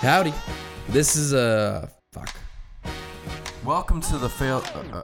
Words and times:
Howdy. 0.00 0.32
This 0.88 1.14
is 1.14 1.34
a 1.34 1.90
fuck. 2.12 2.34
Welcome 3.66 4.00
to 4.00 4.16
the 4.16 4.30
fail. 4.30 4.62
Uh, 4.74 4.78
uh, 4.96 5.02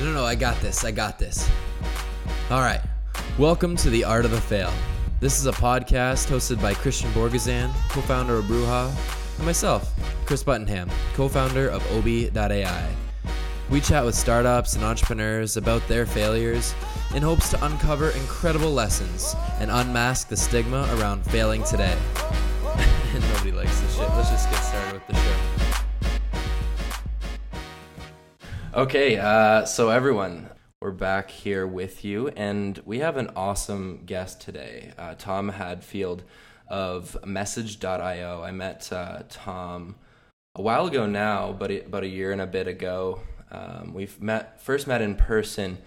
No, 0.00 0.06
no, 0.06 0.12
no. 0.14 0.24
I 0.24 0.34
got 0.34 0.60
this. 0.60 0.84
I 0.84 0.90
got 0.90 1.16
this. 1.16 1.48
All 2.50 2.60
right. 2.60 2.80
Welcome 3.38 3.76
to 3.76 3.88
the 3.88 4.02
Art 4.02 4.24
of 4.24 4.32
the 4.32 4.40
Fail. 4.40 4.72
This 5.20 5.38
is 5.38 5.46
a 5.46 5.52
podcast 5.52 6.26
hosted 6.26 6.60
by 6.60 6.74
Kristian 6.74 7.12
Borgazan, 7.12 7.70
co-founder 7.90 8.34
of 8.38 8.46
Bruja, 8.46 8.92
and 9.36 9.46
myself, 9.46 9.92
Chris 10.26 10.42
Buttonham, 10.42 10.90
co-founder 11.14 11.68
of 11.68 11.88
Obi.ai. 11.92 12.88
We 13.70 13.80
chat 13.80 14.04
with 14.04 14.16
startups 14.16 14.74
and 14.74 14.82
entrepreneurs 14.82 15.56
about 15.56 15.86
their 15.86 16.04
failures 16.04 16.74
in 17.14 17.22
hopes 17.22 17.50
to 17.50 17.64
uncover 17.64 18.10
incredible 18.10 18.72
lessons 18.72 19.36
and 19.60 19.70
unmask 19.70 20.26
the 20.26 20.36
stigma 20.36 20.88
around 20.98 21.24
failing 21.26 21.62
today. 21.62 21.96
Nobody 23.14 23.52
likes 23.52 23.80
this 23.80 23.96
shit. 23.96 24.08
Let's 24.10 24.30
just 24.30 24.50
get 24.50 24.60
started 24.60 24.92
with 24.94 25.06
the 25.06 25.14
show. 25.14 25.36
Okay, 28.74 29.18
uh, 29.18 29.64
so 29.64 29.88
everyone, 29.88 30.50
we're 30.80 30.90
back 30.90 31.30
here 31.30 31.66
with 31.66 32.04
you, 32.04 32.28
and 32.28 32.80
we 32.84 32.98
have 32.98 33.16
an 33.16 33.30
awesome 33.34 34.02
guest 34.04 34.40
today, 34.40 34.92
uh, 34.98 35.14
Tom 35.16 35.48
Hadfield 35.48 36.22
of 36.68 37.16
Message.io. 37.24 38.42
I 38.42 38.50
met 38.50 38.92
uh, 38.92 39.22
Tom 39.28 39.96
a 40.54 40.62
while 40.62 40.86
ago 40.86 41.06
now, 41.06 41.52
but 41.52 41.70
about 41.70 42.04
a 42.04 42.08
year 42.08 42.30
and 42.30 42.40
a 42.40 42.46
bit 42.46 42.68
ago. 42.68 43.22
Um, 43.50 43.94
we've 43.94 44.20
met 44.20 44.60
first 44.60 44.86
met 44.86 45.00
in 45.00 45.14
person 45.14 45.78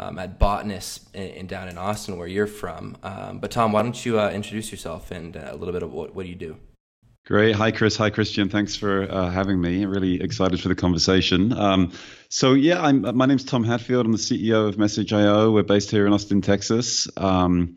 um, 0.00 0.18
at 0.18 0.38
Botanist 0.38 1.14
in, 1.14 1.28
in 1.30 1.46
down 1.46 1.68
in 1.68 1.78
Austin, 1.78 2.16
where 2.16 2.26
you're 2.26 2.46
from. 2.46 2.96
Um, 3.02 3.38
but 3.38 3.50
Tom, 3.50 3.72
why 3.72 3.82
don't 3.82 4.04
you 4.04 4.18
uh, 4.18 4.30
introduce 4.30 4.70
yourself 4.70 5.10
and 5.10 5.36
uh, 5.36 5.50
a 5.50 5.56
little 5.56 5.72
bit 5.72 5.82
of 5.82 5.92
what, 5.92 6.14
what 6.14 6.24
do 6.24 6.28
you 6.28 6.34
do? 6.34 6.56
Great. 7.26 7.54
Hi, 7.54 7.70
Chris. 7.70 7.96
Hi, 7.98 8.10
Kristian. 8.10 8.50
Thanks 8.50 8.74
for 8.74 9.02
uh, 9.02 9.30
having 9.30 9.60
me. 9.60 9.84
Really 9.84 10.20
excited 10.20 10.60
for 10.60 10.68
the 10.68 10.74
conversation. 10.74 11.52
Um, 11.52 11.92
so, 12.28 12.54
yeah, 12.54 12.82
I'm, 12.82 13.16
my 13.16 13.26
name's 13.26 13.44
Tom 13.44 13.62
Hadfield. 13.62 14.06
I'm 14.06 14.12
the 14.12 14.18
CEO 14.18 14.66
of 14.66 14.78
Message.io. 14.78 15.52
We're 15.52 15.62
based 15.62 15.90
here 15.90 16.06
in 16.06 16.12
Austin, 16.12 16.40
Texas. 16.40 17.06
Um, 17.16 17.74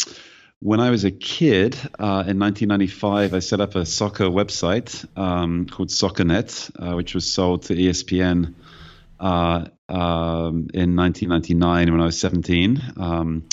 when 0.60 0.80
I 0.80 0.92
was 0.92 1.04
a 1.04 1.12
kid 1.12 1.76
uh, 2.00 2.24
in 2.26 2.40
1995, 2.40 3.34
I 3.34 3.40
set 3.40 3.60
up 3.60 3.76
a 3.76 3.86
soccer 3.86 4.26
website 4.26 5.06
um, 5.18 5.66
called 5.66 5.90
SoccerNet, 5.90 6.72
uh, 6.80 6.96
which 6.96 7.14
was 7.14 7.32
sold 7.32 7.64
to 7.64 7.76
ESPN 7.76 8.56
uh, 9.24 9.68
um, 9.88 10.68
in 10.74 10.96
1999 10.98 11.92
when 11.92 12.02
I 12.02 12.06
was 12.06 12.20
17. 12.20 12.82
Um, 12.98 13.48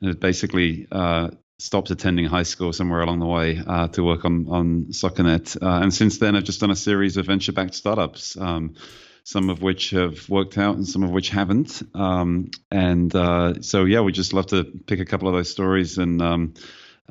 and 0.00 0.10
it 0.10 0.18
basically 0.18 0.88
uh, 0.90 1.30
stopped 1.58 1.90
attending 1.90 2.24
high 2.24 2.44
school 2.44 2.72
somewhere 2.72 3.02
along 3.02 3.18
the 3.20 3.26
way 3.26 3.60
uh, 3.64 3.88
to 3.88 4.02
work 4.02 4.24
on 4.24 4.46
on 4.48 4.86
SoccerNet. 4.90 5.62
Uh, 5.62 5.82
and 5.82 5.92
since 5.92 6.18
then, 6.18 6.36
I've 6.36 6.44
just 6.44 6.60
done 6.60 6.70
a 6.70 6.76
series 6.76 7.18
of 7.18 7.26
venture-backed 7.26 7.74
startups, 7.74 8.38
um, 8.38 8.76
some 9.24 9.50
of 9.50 9.60
which 9.60 9.90
have 9.90 10.26
worked 10.30 10.56
out 10.56 10.76
and 10.76 10.88
some 10.88 11.02
of 11.02 11.10
which 11.10 11.28
haven't. 11.28 11.82
Um, 11.94 12.50
and 12.70 13.14
uh, 13.14 13.60
so, 13.60 13.84
yeah, 13.84 14.00
we 14.00 14.12
just 14.12 14.32
love 14.32 14.46
to 14.46 14.64
pick 14.64 15.00
a 15.00 15.04
couple 15.04 15.28
of 15.28 15.34
those 15.34 15.50
stories 15.50 15.98
and. 15.98 16.20
Um, 16.22 16.54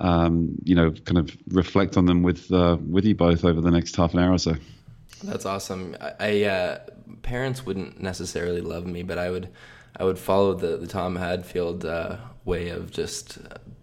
um, 0.01 0.55
you 0.63 0.75
know, 0.75 0.91
kind 0.91 1.17
of 1.17 1.35
reflect 1.49 1.97
on 1.97 2.05
them 2.05 2.23
with 2.23 2.49
uh, 2.53 2.77
with 2.79 3.03
you 3.03 3.15
both 3.15 3.43
over 3.43 3.59
the 3.59 3.69
next 3.69 3.97
half 3.97 4.13
an 4.13 4.21
hour 4.21 4.31
or 4.31 4.37
so. 4.37 4.55
That's 5.23 5.45
awesome. 5.45 5.95
I, 5.99 6.13
I 6.19 6.43
uh, 6.43 6.79
parents 7.21 7.65
wouldn't 7.65 8.01
necessarily 8.01 8.61
love 8.61 8.85
me, 8.85 9.03
but 9.03 9.17
I 9.17 9.29
would 9.29 9.49
I 9.95 10.03
would 10.03 10.19
follow 10.19 10.53
the 10.53 10.77
the 10.77 10.87
Tom 10.87 11.15
Hadfield 11.15 11.85
uh, 11.85 12.17
way 12.45 12.69
of 12.69 12.91
just 12.91 13.37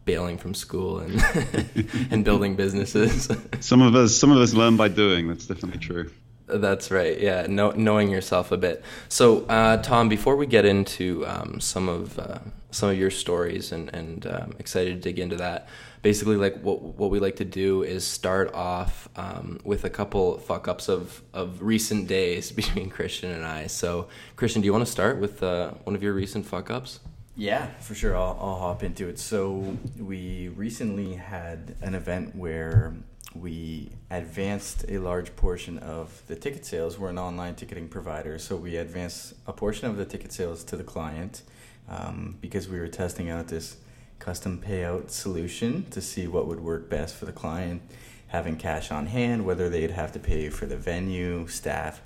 bailing 0.05 0.39
from 0.39 0.55
school 0.55 1.01
and 1.01 1.23
and 2.11 2.25
building 2.25 2.57
businesses. 2.57 3.29
some 3.61 3.83
of 3.83 3.95
us 3.95 4.17
some 4.17 4.31
of 4.31 4.39
us 4.39 4.55
learn 4.55 4.77
by 4.77 4.89
doing. 4.89 5.29
That's 5.29 5.47
definitely 5.47 5.81
true. 5.81 6.11
That's 6.47 6.93
right. 6.93 7.19
Yeah, 7.21 7.47
know, 7.49 7.73
knowing 7.73 8.09
yourself 8.09 8.53
a 8.53 8.57
bit. 8.57 8.85
So, 9.09 9.45
uh, 9.47 9.79
Tom, 9.79 10.09
before 10.09 10.37
we 10.37 10.47
get 10.47 10.65
into 10.65 11.27
um, 11.27 11.61
some 11.61 11.89
of 11.89 12.19
uh, 12.19 12.39
some 12.71 12.89
of 12.89 12.99
your 12.99 13.11
stories, 13.11 13.73
and 13.73 13.93
and 13.93 14.27
um, 14.27 14.55
excited 14.59 14.95
to 14.95 15.01
dig 15.01 15.19
into 15.19 15.37
that. 15.37 15.69
Basically, 16.03 16.37
like 16.37 16.61
what 16.63 16.83
what 16.83 17.11
we 17.11 17.19
like 17.19 17.37
to 17.37 17.45
do 17.45 17.83
is 17.83 18.07
start 18.07 18.53
off 18.55 19.09
um, 19.17 19.61
with 19.65 19.85
a 19.85 19.91
couple 19.91 20.39
fuck 20.39 20.69
ups 20.69 20.89
of 20.89 21.23
of 21.33 21.63
recent 21.63 22.07
days 22.07 22.53
between 22.61 22.91
Kristian 22.91 23.35
and 23.35 23.45
I. 23.45 23.67
So, 23.67 24.09
Kristian, 24.37 24.61
do 24.61 24.67
you 24.67 24.73
want 24.73 24.87
to 24.87 24.91
start 24.91 25.19
with 25.19 25.43
uh, 25.43 25.73
one 25.85 25.95
of 25.95 26.03
your 26.03 26.13
recent 26.13 26.47
fuck 26.47 26.71
ups? 26.71 27.01
yeah, 27.39 27.67
for 27.81 27.95
sure. 27.95 28.17
I'll, 28.17 28.39
I'll 28.41 28.59
hop 28.59 28.83
into 28.83 29.09
it. 29.09 29.19
So, 29.19 29.77
we 29.99 30.49
recently 30.49 31.17
had 31.17 31.77
an 31.83 31.95
event 31.95 32.35
where 32.35 32.95
we 33.35 33.91
advanced 34.11 34.85
a 34.89 34.99
large 34.99 35.37
portion 35.37 35.79
of 35.79 36.23
the 36.27 36.37
ticket 36.37 36.65
sales. 36.65 36.99
We're 36.99 37.11
an 37.11 37.19
online 37.19 37.55
ticketing 37.55 37.89
provider, 37.89 38.39
so 38.39 38.57
we 38.57 38.77
advanced 38.77 39.35
a 39.47 39.53
portion 39.53 39.89
of 39.89 39.97
the 39.97 40.05
ticket 40.05 40.33
sales 40.33 40.65
to 40.65 40.77
the 40.77 40.85
client 40.85 41.43
um, 41.89 42.39
because 42.41 42.69
we 42.69 42.79
were 42.79 42.89
testing 42.89 43.29
out 43.29 43.49
this 43.49 43.77
custom 44.19 44.63
payout 44.65 45.11
solution 45.11 45.85
to 45.91 46.01
see 46.01 46.27
what 46.27 46.47
would 46.47 46.61
work 46.61 46.89
best 46.89 47.15
for 47.15 47.27
the 47.27 47.33
client, 47.33 47.83
having 48.29 48.57
cash 48.57 48.91
on 48.91 49.07
hand, 49.07 49.45
whether 49.45 49.69
they'd 49.69 49.91
have 49.91 50.13
to 50.13 50.19
pay 50.19 50.49
for 50.49 50.67
the 50.67 50.77
venue, 50.77 51.47
staff, 51.47 52.01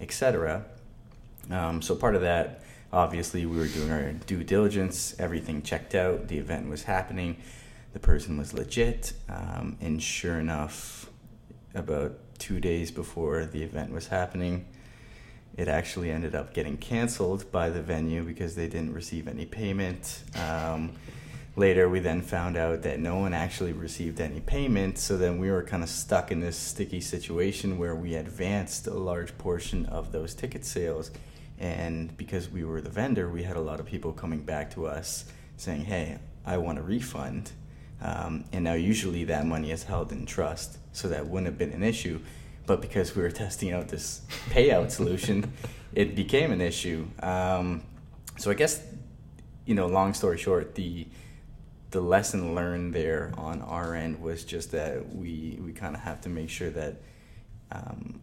etc. 0.00 0.64
Um, 1.50 1.82
so 1.82 1.94
part 1.94 2.14
of 2.14 2.22
that, 2.22 2.62
obviously, 2.92 3.46
we 3.46 3.56
were 3.56 3.68
doing 3.68 3.90
our 3.90 4.12
due 4.12 4.42
diligence. 4.42 5.14
Everything 5.18 5.62
checked 5.62 5.94
out. 5.94 6.28
The 6.28 6.38
event 6.38 6.68
was 6.68 6.84
happening. 6.84 7.36
The 7.92 8.00
person 8.00 8.36
was 8.36 8.52
legit, 8.52 9.14
um, 9.28 9.78
and 9.80 10.02
sure 10.02 10.38
enough, 10.38 11.08
about 11.74 12.18
two 12.38 12.60
days 12.60 12.90
before 12.90 13.46
the 13.46 13.62
event 13.62 13.92
was 13.92 14.08
happening, 14.08 14.66
it 15.56 15.68
actually 15.68 16.10
ended 16.10 16.34
up 16.34 16.52
getting 16.52 16.76
canceled 16.76 17.50
by 17.50 17.70
the 17.70 17.80
venue 17.80 18.22
because 18.22 18.54
they 18.54 18.68
didn't 18.68 18.92
receive 18.92 19.26
any 19.26 19.46
payment. 19.46 20.22
Um, 20.34 20.92
later, 21.56 21.88
we 21.88 21.98
then 22.00 22.20
found 22.20 22.56
out 22.56 22.82
that 22.82 23.00
no 23.00 23.16
one 23.16 23.32
actually 23.32 23.72
received 23.72 24.20
any 24.20 24.40
payment, 24.40 24.98
so 24.98 25.16
then 25.16 25.38
we 25.38 25.50
were 25.50 25.62
kind 25.62 25.82
of 25.82 25.88
stuck 25.88 26.30
in 26.30 26.40
this 26.40 26.56
sticky 26.56 27.00
situation 27.00 27.78
where 27.78 27.94
we 27.94 28.14
advanced 28.14 28.86
a 28.86 28.94
large 28.94 29.36
portion 29.38 29.86
of 29.86 30.12
those 30.12 30.34
ticket 30.34 30.64
sales. 30.64 31.10
And 31.58 32.14
because 32.18 32.50
we 32.50 32.64
were 32.64 32.82
the 32.82 32.90
vendor, 32.90 33.30
we 33.30 33.42
had 33.42 33.56
a 33.56 33.60
lot 33.60 33.80
of 33.80 33.86
people 33.86 34.12
coming 34.12 34.42
back 34.42 34.70
to 34.74 34.86
us 34.86 35.24
saying, 35.56 35.86
Hey, 35.86 36.18
I 36.44 36.58
want 36.58 36.78
a 36.78 36.82
refund. 36.82 37.50
Um, 38.02 38.44
and 38.52 38.62
now, 38.62 38.74
usually, 38.74 39.24
that 39.24 39.46
money 39.46 39.70
is 39.70 39.84
held 39.84 40.12
in 40.12 40.26
trust, 40.26 40.76
so 40.92 41.08
that 41.08 41.26
wouldn't 41.26 41.46
have 41.46 41.56
been 41.56 41.72
an 41.72 41.82
issue. 41.82 42.20
But 42.66 42.82
because 42.82 43.16
we 43.16 43.22
were 43.22 43.30
testing 43.30 43.72
out 43.72 43.88
this 43.88 44.20
payout 44.50 44.90
solution, 44.90 45.54
it 45.94 46.14
became 46.14 46.52
an 46.52 46.60
issue. 46.60 47.06
Um, 47.22 47.82
so 48.36 48.50
I 48.50 48.54
guess, 48.54 48.82
you 49.64 49.74
know, 49.74 49.86
long 49.86 50.12
story 50.12 50.36
short, 50.36 50.74
the 50.74 51.06
the 51.90 52.00
lesson 52.00 52.54
learned 52.54 52.94
there 52.94 53.32
on 53.36 53.62
our 53.62 53.94
end 53.94 54.20
was 54.20 54.44
just 54.44 54.72
that 54.72 55.14
we 55.14 55.58
we 55.62 55.72
kind 55.72 55.94
of 55.94 56.02
have 56.02 56.20
to 56.22 56.28
make 56.28 56.50
sure 56.50 56.70
that 56.70 56.96
um, 57.72 58.20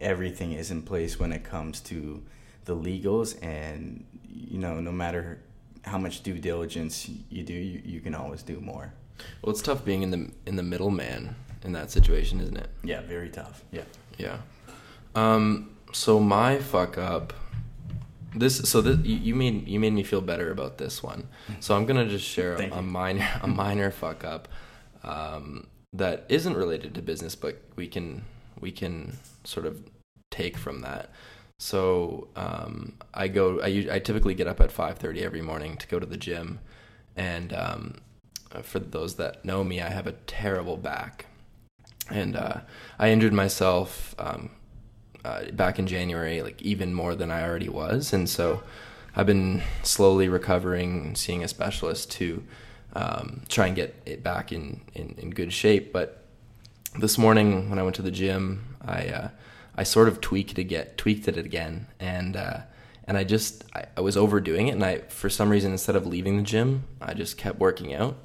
everything 0.00 0.52
is 0.52 0.70
in 0.70 0.82
place 0.82 1.18
when 1.18 1.32
it 1.32 1.44
comes 1.44 1.80
to 1.80 2.22
the 2.64 2.76
legals, 2.76 3.42
and 3.42 4.04
you 4.28 4.58
know, 4.58 4.80
no 4.80 4.92
matter 4.92 5.40
how 5.84 5.98
much 5.98 6.22
due 6.22 6.38
diligence 6.38 7.08
you 7.30 7.42
do, 7.42 7.54
you, 7.54 7.80
you 7.84 8.00
can 8.00 8.14
always 8.14 8.42
do 8.42 8.60
more. 8.60 8.92
Well, 9.40 9.50
it's 9.50 9.62
tough 9.62 9.84
being 9.84 10.02
in 10.02 10.10
the 10.10 10.30
in 10.46 10.56
the 10.56 10.62
middleman 10.62 11.36
in 11.64 11.72
that 11.72 11.90
situation, 11.90 12.40
isn't 12.40 12.56
it? 12.56 12.68
Yeah, 12.84 13.02
very 13.02 13.30
tough. 13.30 13.62
Yeah. 13.70 13.82
Yeah. 14.18 14.38
Um. 15.14 15.76
So 15.92 16.20
my 16.20 16.58
fuck 16.58 16.98
up. 16.98 17.32
This 18.34 18.68
so 18.68 18.82
this 18.82 18.98
you, 19.06 19.34
made 19.34 19.66
you 19.68 19.80
made 19.80 19.92
me 19.92 20.02
feel 20.02 20.20
better 20.20 20.50
about 20.50 20.78
this 20.78 21.02
one. 21.02 21.28
So 21.60 21.76
I'm 21.76 21.86
gonna 21.86 22.08
just 22.08 22.24
share 22.24 22.56
Thank 22.56 22.74
a, 22.74 22.82
minor 22.82 23.26
a 23.42 23.46
minor 23.46 23.90
fuck 23.90 24.24
up, 24.24 24.48
um, 25.02 25.68
that 25.92 26.26
isn't 26.28 26.56
related 26.56 26.94
to 26.94 27.02
business, 27.02 27.34
but 27.34 27.62
we 27.76 27.86
can 27.86 28.24
we 28.60 28.72
can 28.72 29.18
sort 29.44 29.66
of 29.66 29.82
take 30.30 30.56
from 30.56 30.80
that. 30.82 31.10
So 31.58 32.28
um, 32.36 32.94
I 33.14 33.28
go 33.28 33.60
I 33.62 33.88
I 33.90 33.98
typically 34.00 34.34
get 34.34 34.46
up 34.46 34.60
at 34.60 34.70
five 34.70 34.98
thirty 34.98 35.22
every 35.22 35.42
morning 35.42 35.76
to 35.78 35.86
go 35.86 35.98
to 35.98 36.06
the 36.06 36.18
gym, 36.18 36.58
and 37.16 37.52
um, 37.54 38.00
for 38.62 38.78
those 38.78 39.16
that 39.16 39.44
know 39.44 39.64
me, 39.64 39.80
I 39.80 39.88
have 39.88 40.06
a 40.06 40.12
terrible 40.26 40.76
back, 40.76 41.26
and 42.10 42.36
uh, 42.36 42.60
I 42.98 43.10
injured 43.10 43.32
myself 43.32 44.14
um, 44.18 44.50
uh, 45.26 45.50
back 45.52 45.78
in 45.78 45.86
January, 45.86 46.42
like 46.42 46.60
even 46.62 46.94
more 46.94 47.14
than 47.14 47.30
I 47.30 47.42
already 47.42 47.68
was, 47.68 48.12
and 48.12 48.28
so 48.28 48.62
I've 49.14 49.26
been 49.26 49.62
slowly 49.82 50.28
recovering 50.28 51.06
and 51.06 51.18
seeing 51.18 51.42
a 51.42 51.48
specialist 51.48 52.10
to 52.12 52.44
um, 52.92 53.42
try 53.48 53.66
and 53.66 53.76
get 53.76 53.94
it 54.06 54.22
back 54.22 54.52
in, 54.52 54.80
in, 54.94 55.14
in 55.18 55.30
good 55.30 55.52
shape. 55.52 55.92
But 55.92 56.24
this 56.98 57.18
morning 57.18 57.68
when 57.70 57.78
I 57.78 57.82
went 57.82 57.96
to 57.96 58.02
the 58.02 58.10
gym, 58.10 58.76
I 58.84 59.08
uh, 59.08 59.28
I 59.76 59.82
sort 59.82 60.08
of 60.08 60.20
tweaked 60.20 60.52
it 60.52 60.58
again, 60.58 60.86
tweaked 60.96 61.28
it 61.28 61.36
again, 61.36 61.86
and 62.00 62.36
uh, 62.36 62.60
and 63.04 63.18
I 63.18 63.24
just 63.24 63.64
I, 63.74 63.86
I 63.96 64.00
was 64.00 64.16
overdoing 64.16 64.68
it, 64.68 64.72
and 64.72 64.84
I 64.84 64.98
for 65.08 65.28
some 65.28 65.50
reason 65.50 65.72
instead 65.72 65.96
of 65.96 66.06
leaving 66.06 66.36
the 66.36 66.42
gym, 66.42 66.84
I 67.00 67.14
just 67.14 67.36
kept 67.36 67.58
working 67.58 67.94
out, 67.94 68.16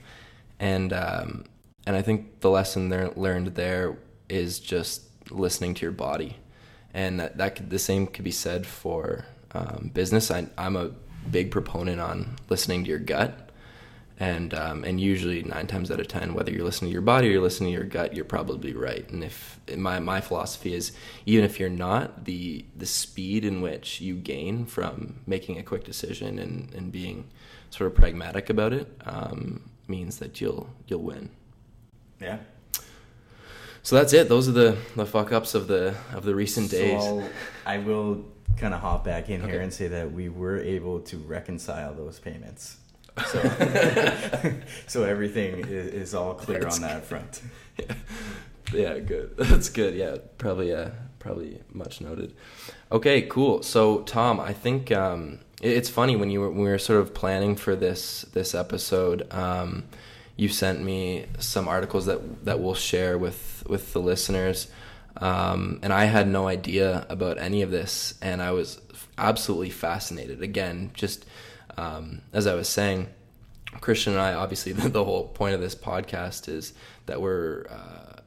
and 0.60 0.94
um, 0.94 1.46
and 1.86 1.96
I 1.96 2.02
think 2.02 2.42
the 2.42 2.50
lesson 2.50 2.90
there 2.90 3.12
learned 3.16 3.56
there 3.56 3.98
is 4.30 4.60
just 4.60 5.04
listening 5.30 5.74
to 5.76 5.82
your 5.82 5.92
body, 5.92 6.38
and 6.94 7.20
that, 7.20 7.38
that 7.38 7.56
could, 7.56 7.70
the 7.70 7.80
same 7.80 8.08
could 8.08 8.26
be 8.26 8.32
said 8.32 8.66
for 8.66 9.26
um, 9.54 9.92
business. 9.94 10.32
I, 10.32 10.48
I'm 10.58 10.76
a 10.76 10.92
big 11.30 11.52
proponent 11.52 12.02
on 12.02 12.36
listening 12.50 12.84
to 12.84 12.90
your 12.90 13.00
gut 13.00 13.52
and 14.22 14.54
um, 14.54 14.84
and 14.84 15.02
usually 15.02 15.42
nine 15.42 15.66
times 15.66 15.90
out 15.90 16.00
of 16.00 16.08
ten, 16.08 16.36
whether 16.36 16.52
you're 16.52 16.64
listening 16.64 16.92
to 16.92 16.94
your 16.94 17.02
body 17.02 17.28
or 17.28 17.32
you're 17.32 17.42
listening 17.42 17.72
to 17.72 17.78
your 17.80 17.88
gut, 17.88 18.16
you're 18.16 18.24
probably 18.24 18.72
right. 18.72 19.10
And 19.10 19.24
if 19.24 19.60
my 19.76 19.98
my 19.98 20.22
philosophy 20.22 20.76
is, 20.76 20.92
even 21.26 21.44
if 21.44 21.60
you're 21.60 21.70
not, 21.72 22.26
the 22.26 22.64
the 22.76 22.86
speed 22.86 23.44
in 23.44 23.62
which 23.62 24.00
you 24.00 24.16
gain 24.16 24.68
from 24.68 25.22
making 25.26 25.58
a 25.58 25.64
quick 25.64 25.84
decision 25.84 26.38
and, 26.38 26.72
and 26.76 26.92
being 26.92 27.30
sort 27.72 27.92
of 27.92 27.96
pragmatic 27.98 28.52
about 28.52 28.74
it 28.74 28.96
um, 29.06 29.72
means 29.88 30.20
that 30.20 30.40
you'll 30.40 30.70
you'll 30.86 31.02
win. 31.02 31.32
Yeah. 32.20 32.38
So 33.84 33.96
that's 33.96 34.14
it. 34.14 34.30
Those 34.30 34.48
are 34.48 34.52
the, 34.52 34.78
the 34.96 35.06
fuck 35.06 35.32
ups 35.32 35.56
of 35.56 35.68
the 35.68 35.96
of 36.14 36.24
the 36.24 36.36
recent 36.36 36.70
days. 36.72 37.02
I 37.66 37.80
will 37.80 38.26
kind 38.58 38.74
of 38.74 38.82
hop 38.82 39.04
back 39.04 39.30
in 39.30 39.42
Okay. 39.42 39.52
here 39.52 39.62
and 39.62 39.74
say 39.74 39.88
that 39.88 40.12
we 40.12 40.30
were 40.30 40.60
able 40.60 41.00
to 41.02 41.18
reconcile 41.18 41.94
those 41.94 42.20
payments. 42.20 42.78
So, 43.28 43.42
so 44.88 45.04
everything 45.04 45.60
is, 45.66 45.88
is 45.94 46.14
all 46.16 46.34
clear 46.36 46.60
That's 46.60 46.76
on 46.78 46.82
that 46.84 47.04
front. 47.06 47.42
yeah, 48.74 49.00
good. 49.00 49.34
That's 49.38 49.70
good. 49.70 49.96
Yeah, 49.96 50.18
probably. 50.38 50.74
Uh, 50.74 50.92
probably 51.20 51.62
much 51.72 52.02
noted. 52.02 52.34
Okay, 52.92 53.22
cool. 53.24 53.62
So, 53.62 54.00
Tom, 54.02 54.40
I 54.40 54.54
think 54.54 54.92
um, 54.92 55.38
it- 55.62 55.70
it's 55.78 55.90
funny 55.90 56.16
when 56.16 56.30
you 56.32 56.40
were 56.42 56.50
when 56.50 56.64
we 56.64 56.70
were 56.70 56.80
sort 56.80 57.00
of 57.02 57.14
planning 57.14 57.56
for 57.56 57.76
this 57.76 58.22
this 58.34 58.54
episode. 58.56 59.32
Um, 59.34 59.84
you 60.36 60.50
sent 60.50 60.82
me 60.82 61.26
some 61.40 61.68
articles 61.68 62.06
that 62.06 62.46
that 62.46 62.60
we'll 62.60 62.76
share 62.76 63.18
with 63.18 63.64
with 63.68 63.94
the 63.94 64.00
listeners, 64.00 64.70
um, 65.18 65.80
and 65.82 65.94
I 65.94 66.06
had 66.06 66.28
no 66.28 66.48
idea 66.48 67.06
about 67.10 67.38
any 67.38 67.62
of 67.62 67.72
this, 67.72 68.16
and 68.22 68.42
I 68.42 68.52
was 68.52 68.82
absolutely 69.18 69.70
fascinated. 69.70 70.42
Again, 70.42 70.92
just 70.94 71.26
um, 71.78 72.22
as 72.34 72.48
I 72.48 72.56
was 72.56 72.70
saying. 72.70 73.08
Kristian 73.80 74.08
and 74.08 74.20
I, 74.20 74.34
obviously, 74.34 74.72
the, 74.74 74.90
the 74.90 75.06
whole 75.06 75.30
point 75.30 75.56
of 75.56 75.62
this 75.62 75.76
podcast 75.76 76.50
is 76.50 76.74
that 77.06 77.22
we're 77.22 77.68
uh, 77.70 78.20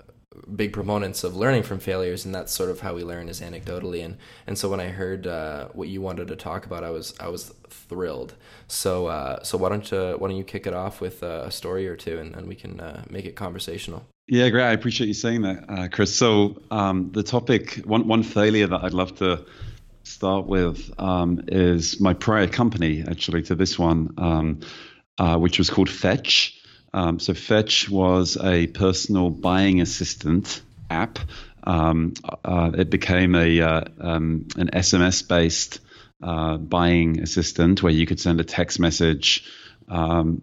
big 0.57 0.73
proponents 0.73 1.25
of 1.25 1.37
learning 1.37 1.63
from 1.63 1.79
failures, 1.79 2.25
and 2.25 2.35
that's 2.35 2.53
sort 2.53 2.71
of 2.71 2.81
how 2.81 2.95
we 2.95 3.03
learn 3.03 3.29
is 3.29 3.41
anecdotally. 3.41 4.05
And 4.05 4.17
and 4.47 4.59
so 4.59 4.69
when 4.69 4.81
I 4.81 4.89
heard 4.89 5.27
uh, 5.27 5.69
what 5.73 5.89
you 5.89 6.01
wanted 6.01 6.29
to 6.29 6.37
talk 6.37 6.67
about, 6.67 6.85
I 6.85 6.91
was 6.91 7.15
I 7.21 7.29
was 7.29 7.55
thrilled. 7.69 8.35
So 8.69 9.07
uh, 9.07 9.43
so 9.43 9.59
why 9.59 9.69
don't 9.69 9.91
you 9.91 10.17
why 10.19 10.29
don't 10.29 10.37
you 10.37 10.45
kick 10.45 10.67
it 10.67 10.75
off 10.75 11.01
with 11.01 11.23
uh, 11.23 11.45
a 11.47 11.51
story 11.51 11.89
or 11.89 11.97
two, 11.97 12.19
and, 12.19 12.35
and 12.35 12.47
we 12.47 12.55
can 12.55 12.81
uh, 12.81 13.05
make 13.11 13.25
it 13.25 13.37
conversational. 13.37 14.05
Yeah, 14.27 14.49
great. 14.49 14.65
I 14.65 14.73
appreciate 14.73 15.07
you 15.07 15.15
saying 15.15 15.43
that, 15.43 15.65
uh, 15.69 15.89
Chris. 15.89 16.15
So 16.15 16.63
um, 16.71 17.11
the 17.13 17.23
topic, 17.23 17.77
one 17.85 18.09
one 18.09 18.23
failure 18.23 18.67
that 18.67 18.83
I'd 18.83 18.95
love 18.95 19.17
to 19.17 19.45
start 20.03 20.47
with 20.47 20.91
um, 20.99 21.45
is 21.49 22.01
my 22.01 22.15
prior 22.15 22.47
company, 22.47 23.05
actually, 23.07 23.43
to 23.43 23.55
this 23.55 23.79
one, 23.79 24.15
um, 24.19 24.61
uh, 25.19 25.37
which 25.37 25.59
was 25.59 25.71
called 25.71 25.91
Fetch. 25.91 26.61
Um, 26.95 27.19
so 27.19 27.35
Fetch 27.35 27.91
was 27.91 28.39
a 28.41 28.69
personal 28.69 29.29
buying 29.29 29.81
assistant 29.81 30.63
app. 30.89 31.19
Um, 31.65 32.15
uh, 32.45 32.71
it 32.79 32.89
became 32.89 33.35
a 33.35 33.61
uh, 33.61 33.85
um, 34.01 34.47
an 34.57 34.69
SMS 34.69 35.27
based 35.27 35.81
uh, 36.23 36.57
buying 36.57 37.21
assistant 37.21 37.83
where 37.83 37.93
you 37.93 38.07
could 38.07 38.21
send 38.21 38.41
a 38.41 38.45
text 38.45 38.79
message 38.79 39.51
um, 39.89 40.41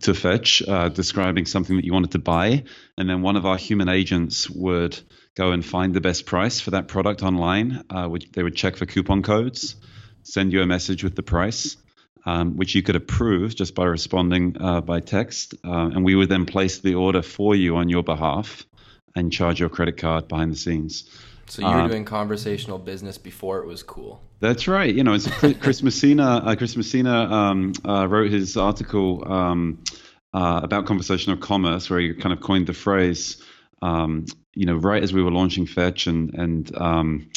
to 0.00 0.14
fetch 0.14 0.62
uh, 0.66 0.88
describing 0.88 1.44
something 1.44 1.76
that 1.76 1.84
you 1.84 1.92
wanted 1.92 2.12
to 2.12 2.18
buy 2.18 2.64
and 2.96 3.08
then 3.08 3.20
one 3.20 3.36
of 3.36 3.44
our 3.44 3.56
human 3.56 3.88
agents 3.88 4.48
would 4.48 4.98
go 5.34 5.50
and 5.50 5.64
find 5.64 5.92
the 5.92 6.00
best 6.00 6.24
price 6.24 6.60
for 6.60 6.70
that 6.70 6.86
product 6.88 7.22
online 7.22 7.84
uh, 7.90 8.08
they 8.32 8.42
would 8.42 8.54
check 8.54 8.76
for 8.76 8.86
coupon 8.86 9.22
codes 9.22 9.76
send 10.22 10.52
you 10.52 10.62
a 10.62 10.66
message 10.66 11.02
with 11.02 11.16
the 11.16 11.22
price 11.22 11.76
um, 12.26 12.56
which 12.56 12.74
you 12.74 12.82
could 12.82 12.96
approve 12.96 13.54
just 13.54 13.74
by 13.74 13.84
responding 13.84 14.56
uh, 14.60 14.80
by 14.80 15.00
text 15.00 15.54
uh, 15.64 15.90
and 15.94 16.04
we 16.04 16.14
would 16.14 16.28
then 16.28 16.44
place 16.46 16.80
the 16.80 16.94
order 16.94 17.22
for 17.22 17.54
you 17.54 17.76
on 17.76 17.88
your 17.88 18.02
behalf 18.02 18.66
and 19.14 19.32
charge 19.32 19.58
your 19.60 19.68
credit 19.70 19.96
card 19.96 20.28
behind 20.28 20.52
the 20.52 20.56
scenes 20.56 21.08
So 21.48 21.62
you 21.62 21.68
were 21.68 21.82
Um, 21.82 21.88
doing 21.90 22.04
conversational 22.04 22.78
business 22.78 23.18
before 23.18 23.60
it 23.62 23.66
was 23.66 23.82
cool. 23.84 24.20
that's 24.40 24.66
right. 24.68 24.92
You 24.94 25.04
know, 25.04 25.14
it's 25.14 25.28
Chris 25.38 25.56
Chris 25.60 25.82
Messina. 25.82 26.42
Uh, 26.44 26.56
Chris 26.56 26.76
Messina 26.76 27.16
um, 27.32 27.72
uh, 27.88 28.06
wrote 28.08 28.30
his 28.32 28.56
article 28.56 29.22
um, 29.32 29.78
uh, 30.34 30.60
about 30.62 30.86
conversational 30.86 31.36
commerce, 31.38 31.88
where 31.88 32.00
he 32.00 32.12
kind 32.14 32.32
of 32.32 32.40
coined 32.40 32.66
the 32.66 32.74
phrase. 32.74 33.40
Um, 33.80 34.26
you 34.54 34.66
know, 34.66 34.74
right 34.74 35.02
as 35.02 35.12
we 35.12 35.22
were 35.22 35.30
launching 35.30 35.66
Fetch 35.66 36.06
and 36.08 36.34
and 36.34 36.76
um, 36.76 37.30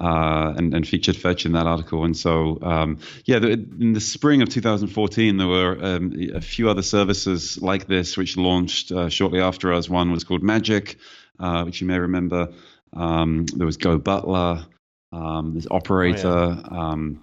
uh, 0.00 0.54
and, 0.56 0.74
and 0.74 0.86
featured 0.86 1.16
Fetch 1.16 1.46
in 1.46 1.52
that 1.52 1.66
article. 1.66 2.04
And 2.04 2.16
so, 2.16 2.58
um, 2.62 2.98
yeah, 3.24 3.38
the, 3.38 3.52
in 3.52 3.92
the 3.92 4.00
spring 4.00 4.42
of 4.42 4.48
2014, 4.48 5.36
there 5.36 5.46
were 5.46 5.78
um, 5.80 6.12
a 6.34 6.40
few 6.40 6.68
other 6.68 6.82
services 6.82 7.60
like 7.60 7.86
this 7.86 8.16
which 8.16 8.36
launched 8.36 8.92
uh, 8.92 9.08
shortly 9.08 9.40
after 9.40 9.72
us. 9.72 9.88
One 9.88 10.10
was 10.10 10.24
called 10.24 10.42
Magic, 10.42 10.96
uh, 11.38 11.64
which 11.64 11.80
you 11.80 11.86
may 11.86 11.98
remember. 11.98 12.52
Um, 12.92 13.46
there 13.46 13.66
was 13.66 13.76
Go 13.76 13.98
Butler. 13.98 14.66
Um, 15.12 15.52
there's 15.52 15.68
Operator. 15.70 16.60
um, 16.68 17.20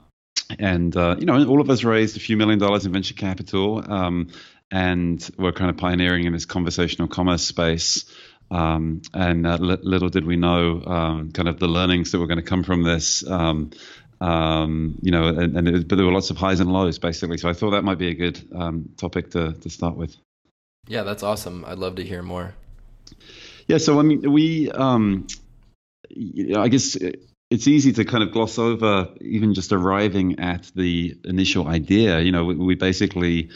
and 0.59 0.95
uh, 0.95 1.15
you 1.19 1.25
know, 1.25 1.45
all 1.45 1.62
of 1.62 1.69
us 1.69 1.83
raised 1.83 2.17
a 2.17 2.19
few 2.19 2.38
million 2.38 2.59
dollars 2.59 2.85
in 2.85 2.91
venture 2.91 3.13
capital, 3.13 3.83
um, 3.91 4.29
and 4.69 5.29
we're 5.38 5.51
kind 5.51 5.69
of 5.69 5.77
pioneering 5.77 6.25
in 6.25 6.33
this 6.33 6.45
conversational 6.45 7.07
commerce 7.07 7.44
space. 7.44 8.06
Um, 8.51 9.01
and 9.13 9.48
uh, 9.48 9.57
li- 9.59 9.80
little 9.81 10.09
did 10.09 10.25
we 10.25 10.36
know, 10.36 10.83
um, 10.86 11.31
kind 11.31 11.48
of 11.48 11.57
the 11.59 11.68
learnings 11.68 12.12
that 12.12 12.19
were 12.19 12.27
going 12.27 12.38
to 12.38 12.44
come 12.44 12.63
from 12.63 12.83
this. 12.83 13.25
Um, 13.27 13.71
um, 14.19 15.00
you 15.01 15.09
know, 15.09 15.27
and, 15.27 15.57
and 15.57 15.68
it 15.68 15.71
was, 15.71 15.83
but 15.86 15.95
there 15.95 16.06
were 16.06 16.12
lots 16.12 16.30
of 16.30 16.38
highs 16.38 16.59
and 16.59 16.71
lows, 16.71 17.00
basically. 17.00 17.38
So 17.38 17.50
I 17.50 17.53
thought 17.53 17.71
that 17.71 17.83
might 17.83 17.98
be 17.98 18.09
a 18.09 18.13
good 18.13 18.39
um, 18.53 18.89
topic 18.98 19.31
to 19.31 19.53
to 19.53 19.69
start 19.69 19.95
with. 19.95 20.15
Yeah, 20.88 21.03
that's 21.03 21.24
awesome. 21.24 21.65
I'd 21.65 21.80
love 21.80 21.95
to 21.95 22.03
hear 22.03 22.21
more. 22.21 22.53
Yeah, 23.68 23.77
so 23.77 24.00
I 24.00 24.03
mean, 24.03 24.31
we, 24.31 24.69
um, 24.69 25.27
you 26.09 26.50
know, 26.50 26.62
I 26.62 26.68
guess 26.68 26.98
it's 27.50 27.68
easy 27.68 27.94
to 27.94 28.06
kind 28.06 28.24
of 28.24 28.31
gloss 28.31 28.59
over 28.59 29.09
even 29.21 29.53
just 29.53 29.71
arriving 29.71 30.39
at 30.39 30.71
the 30.75 31.18
initial 31.24 31.68
idea. 31.68 32.19
You 32.19 32.31
know, 32.31 32.45
we, 32.45 32.56
we 32.56 32.75
basically 32.75 33.50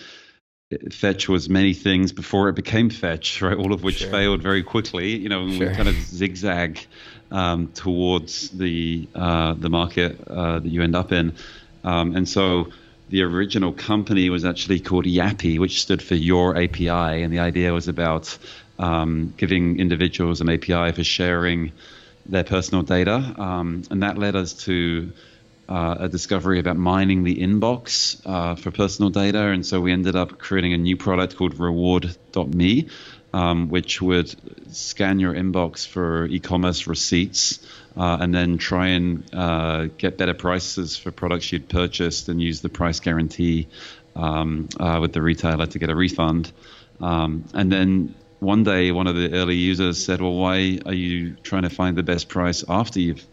Fetch 0.92 1.30
was 1.30 1.48
many 1.48 1.74
things 1.74 2.12
before 2.12 2.50
it 2.50 2.56
became 2.56 2.90
Fetch, 2.90 3.42
right? 3.42 3.56
All 3.56 3.72
of 3.72 3.84
which 3.84 4.00
Sure. 4.00 4.10
failed 4.10 4.42
very 4.42 4.64
quickly. 4.64 5.16
You 5.16 5.30
know, 5.30 5.44
and 5.44 5.54
Sure. 5.54 5.70
we 5.70 5.76
kind 5.76 5.88
of 5.88 5.96
zigzag 5.96 6.80
um, 7.32 7.68
towards 7.76 8.50
the 8.50 9.08
uh, 9.14 9.54
the 9.54 9.70
market 9.70 10.20
uh, 10.28 10.60
that 10.60 10.68
you 10.68 10.82
end 10.82 10.96
up 10.96 11.12
in, 11.12 11.34
um, 11.84 12.16
and 12.16 12.28
so. 12.28 12.68
The 13.08 13.22
original 13.22 13.72
company 13.72 14.32
was 14.32 14.46
actually 14.46 14.80
called 14.80 15.06
Yappy, 15.06 15.60
which 15.60 15.80
stood 15.80 16.02
for 16.02 16.16
Your 16.16 16.58
API, 16.58 17.22
and 17.22 17.32
the 17.32 17.38
idea 17.38 17.72
was 17.72 17.88
about 17.88 18.36
um, 18.80 19.32
giving 19.38 19.80
individuals 19.80 20.42
an 20.42 20.50
API 20.50 20.92
for 20.92 21.04
sharing 21.04 21.72
their 22.26 22.44
personal 22.44 22.82
data, 22.82 23.36
um, 23.38 23.84
and 23.92 24.02
that 24.02 24.18
led 24.18 24.36
us 24.36 24.54
to 24.66 25.12
uh, 25.68 25.96
a 26.02 26.10
discovery 26.10 26.60
about 26.60 26.78
mining 26.78 27.24
the 27.24 27.36
inbox 27.38 28.22
uh, 28.26 28.56
for 28.56 28.72
personal 28.72 29.10
data, 29.10 29.48
and 29.48 29.66
so 29.66 29.82
we 29.82 29.92
ended 29.92 30.16
up 30.16 30.38
creating 30.38 30.74
a 30.74 30.78
new 30.78 30.98
product 30.98 31.36
called 31.36 31.60
Reward.me, 31.60 32.88
um, 33.34 33.70
which 33.70 34.02
would 34.02 34.34
scan 34.74 35.20
your 35.20 35.34
inbox 35.34 35.88
for 35.88 36.26
e-commerce 36.26 36.88
receipts. 36.88 37.66
Uh, 37.98 38.18
and 38.20 38.36
then 38.36 38.58
try 38.58 38.88
and 38.88 39.24
uh, 39.34 39.86
get 39.98 40.18
better 40.18 40.34
prices 40.34 40.98
for 40.98 41.12
products 41.12 41.54
you'd 41.54 41.70
purchased 41.70 42.28
and 42.28 42.42
use 42.42 42.60
the 42.60 42.68
price 42.68 43.00
guarantee 43.00 43.70
um, 44.18 44.68
uh, 44.82 44.98
with 45.02 45.14
the 45.14 45.22
retailer 45.22 45.66
to 45.66 45.80
get 45.80 45.90
a 45.90 45.96
refund. 45.96 46.52
Um, 47.00 47.46
and 47.54 47.72
then 47.72 48.14
one 48.40 48.64
day, 48.64 48.92
one 48.92 49.08
of 49.08 49.16
the 49.16 49.34
early 49.34 49.56
users 49.56 50.04
said, 50.04 50.22
"Well, 50.22 50.34
why 50.34 50.80
are 50.86 50.94
you 50.94 51.36
trying 51.44 51.64
to 51.64 51.70
find 51.70 51.98
the 51.98 52.04
best 52.04 52.28
price 52.28 52.64
after 52.68 53.00
you've 53.00 53.26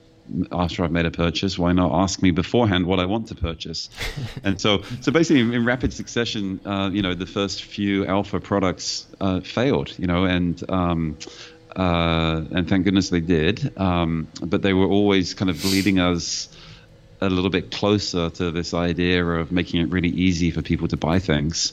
after 0.50 0.84
I've 0.84 0.92
made 0.92 1.06
a 1.06 1.10
purchase? 1.10 1.58
Why 1.58 1.72
not 1.72 1.92
ask 1.92 2.22
me 2.22 2.30
beforehand 2.30 2.86
what 2.86 3.00
I 3.00 3.06
want 3.06 3.28
to 3.28 3.34
purchase?" 3.34 3.90
and 4.44 4.60
so, 4.60 4.82
so 5.00 5.12
basically, 5.12 5.40
in 5.40 5.64
rapid 5.64 5.92
succession, 5.92 6.60
uh, 6.64 6.90
you 6.92 7.02
know, 7.02 7.14
the 7.14 7.26
first 7.26 7.64
few 7.64 8.06
alpha 8.06 8.40
products 8.40 9.06
uh, 9.20 9.40
failed, 9.40 9.98
you 9.98 10.06
know, 10.06 10.24
and 10.24 10.62
um, 10.70 11.18
uh, 11.76 12.42
and 12.52 12.68
thank 12.68 12.84
goodness 12.84 13.10
they 13.10 13.20
did. 13.20 13.78
Um, 13.78 14.28
but 14.42 14.62
they 14.62 14.72
were 14.72 14.86
always 14.86 15.34
kind 15.34 15.50
of 15.50 15.64
leading 15.64 15.98
us 15.98 16.48
a 17.20 17.30
little 17.30 17.50
bit 17.50 17.70
closer 17.70 18.30
to 18.30 18.50
this 18.50 18.74
idea 18.74 19.24
of 19.24 19.52
making 19.52 19.80
it 19.80 19.88
really 19.90 20.08
easy 20.08 20.50
for 20.50 20.60
people 20.60 20.88
to 20.88 20.96
buy 20.96 21.20
things. 21.20 21.72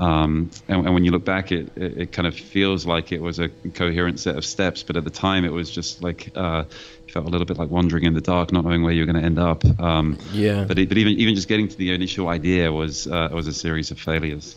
Um, 0.00 0.50
and, 0.66 0.86
and 0.86 0.94
when 0.94 1.04
you 1.04 1.10
look 1.10 1.26
back, 1.26 1.52
it, 1.52 1.70
it, 1.76 1.98
it 1.98 2.12
kind 2.12 2.26
of 2.26 2.34
feels 2.34 2.86
like 2.86 3.12
it 3.12 3.20
was 3.20 3.38
a 3.38 3.50
coherent 3.74 4.18
set 4.18 4.34
of 4.34 4.46
steps, 4.46 4.82
but 4.82 4.96
at 4.96 5.04
the 5.04 5.10
time 5.10 5.44
it 5.44 5.52
was 5.52 5.70
just 5.70 6.02
like 6.02 6.32
uh, 6.34 6.64
felt 7.12 7.26
a 7.26 7.28
little 7.28 7.44
bit 7.44 7.58
like 7.58 7.68
wandering 7.68 8.04
in 8.04 8.14
the 8.14 8.22
dark, 8.22 8.50
not 8.50 8.64
knowing 8.64 8.82
where 8.82 8.94
you're 8.94 9.04
going 9.04 9.20
to 9.20 9.22
end 9.22 9.38
up. 9.38 9.62
Um, 9.78 10.18
Yeah. 10.32 10.64
But, 10.64 10.78
it, 10.78 10.88
but 10.88 10.96
even 10.96 11.12
even 11.14 11.34
just 11.34 11.48
getting 11.48 11.68
to 11.68 11.76
the 11.76 11.92
initial 11.92 12.28
idea 12.28 12.72
was 12.72 13.06
uh, 13.06 13.28
was 13.30 13.46
a 13.46 13.52
series 13.52 13.90
of 13.90 14.00
failures. 14.00 14.56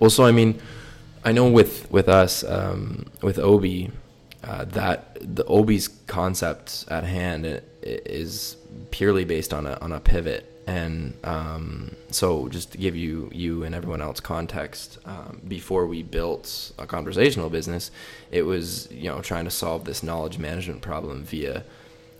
Well, 0.00 0.10
so 0.10 0.24
I 0.24 0.32
mean, 0.32 0.60
I 1.24 1.30
know 1.30 1.48
with 1.48 1.88
with 1.92 2.08
us, 2.08 2.42
um, 2.42 3.06
with 3.22 3.38
Obi, 3.38 3.92
uh, 4.42 4.64
that 4.64 5.16
the 5.20 5.44
Obi's 5.44 5.86
concept 6.08 6.86
at 6.88 7.04
hand 7.04 7.62
is 7.82 8.56
purely 8.90 9.24
based 9.24 9.54
on 9.54 9.64
a 9.66 9.78
on 9.80 9.92
a 9.92 10.00
pivot 10.00 10.51
and 10.66 11.14
um, 11.24 11.96
so 12.10 12.48
just 12.48 12.72
to 12.72 12.78
give 12.78 12.94
you 12.94 13.30
you 13.32 13.64
and 13.64 13.74
everyone 13.74 14.00
else 14.00 14.20
context 14.20 14.98
um, 15.04 15.40
before 15.48 15.86
we 15.86 16.02
built 16.02 16.72
a 16.78 16.86
conversational 16.86 17.50
business 17.50 17.90
it 18.30 18.42
was 18.42 18.90
you 18.92 19.08
know 19.08 19.20
trying 19.20 19.44
to 19.44 19.50
solve 19.50 19.84
this 19.84 20.02
knowledge 20.02 20.38
management 20.38 20.80
problem 20.80 21.24
via 21.24 21.64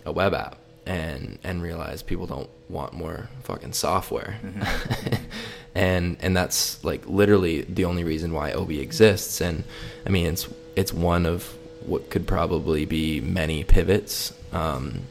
a 0.05 0.11
web 0.11 0.33
app 0.33 0.57
and 0.85 1.39
and 1.43 1.61
realize 1.61 2.03
people 2.03 2.27
don't 2.27 2.49
want 2.69 2.93
more 2.93 3.29
fucking 3.43 3.73
software. 3.73 4.37
Mm-hmm. 4.43 5.13
and 5.75 6.17
and 6.19 6.35
that's 6.35 6.83
like 6.83 7.07
literally 7.07 7.61
the 7.61 7.85
only 7.85 8.03
reason 8.03 8.33
why 8.33 8.51
Obi 8.51 8.79
exists. 8.79 9.41
And 9.41 9.63
i 10.05 10.09
mean 10.09 10.27
it's 10.27 10.47
it's 10.75 10.93
one 10.93 11.25
of 11.25 11.55
what 11.85 12.09
could 12.09 12.27
probably 12.27 12.85
be 12.85 13.19
many 13.19 13.63
pivots 13.63 14.33
um, 14.51 15.01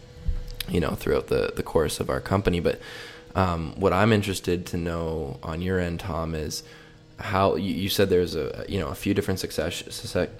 you 0.68 0.80
know 0.80 0.90
throughout 0.90 1.28
the 1.28 1.52
the 1.54 1.62
course 1.62 2.00
of 2.00 2.10
our 2.10 2.20
company. 2.20 2.60
But 2.60 2.80
um, 3.34 3.74
what 3.76 3.92
I'm 3.92 4.12
interested 4.12 4.66
to 4.66 4.76
know 4.76 5.38
on 5.42 5.62
your 5.62 5.78
end, 5.78 6.00
Tom, 6.00 6.34
is 6.34 6.62
how 7.18 7.56
you, 7.56 7.72
you 7.74 7.88
said 7.88 8.10
there's 8.10 8.34
a 8.34 8.64
you 8.68 8.78
know 8.78 8.88
a 8.88 8.94
few 8.94 9.14
different 9.14 9.40
success, 9.40 9.82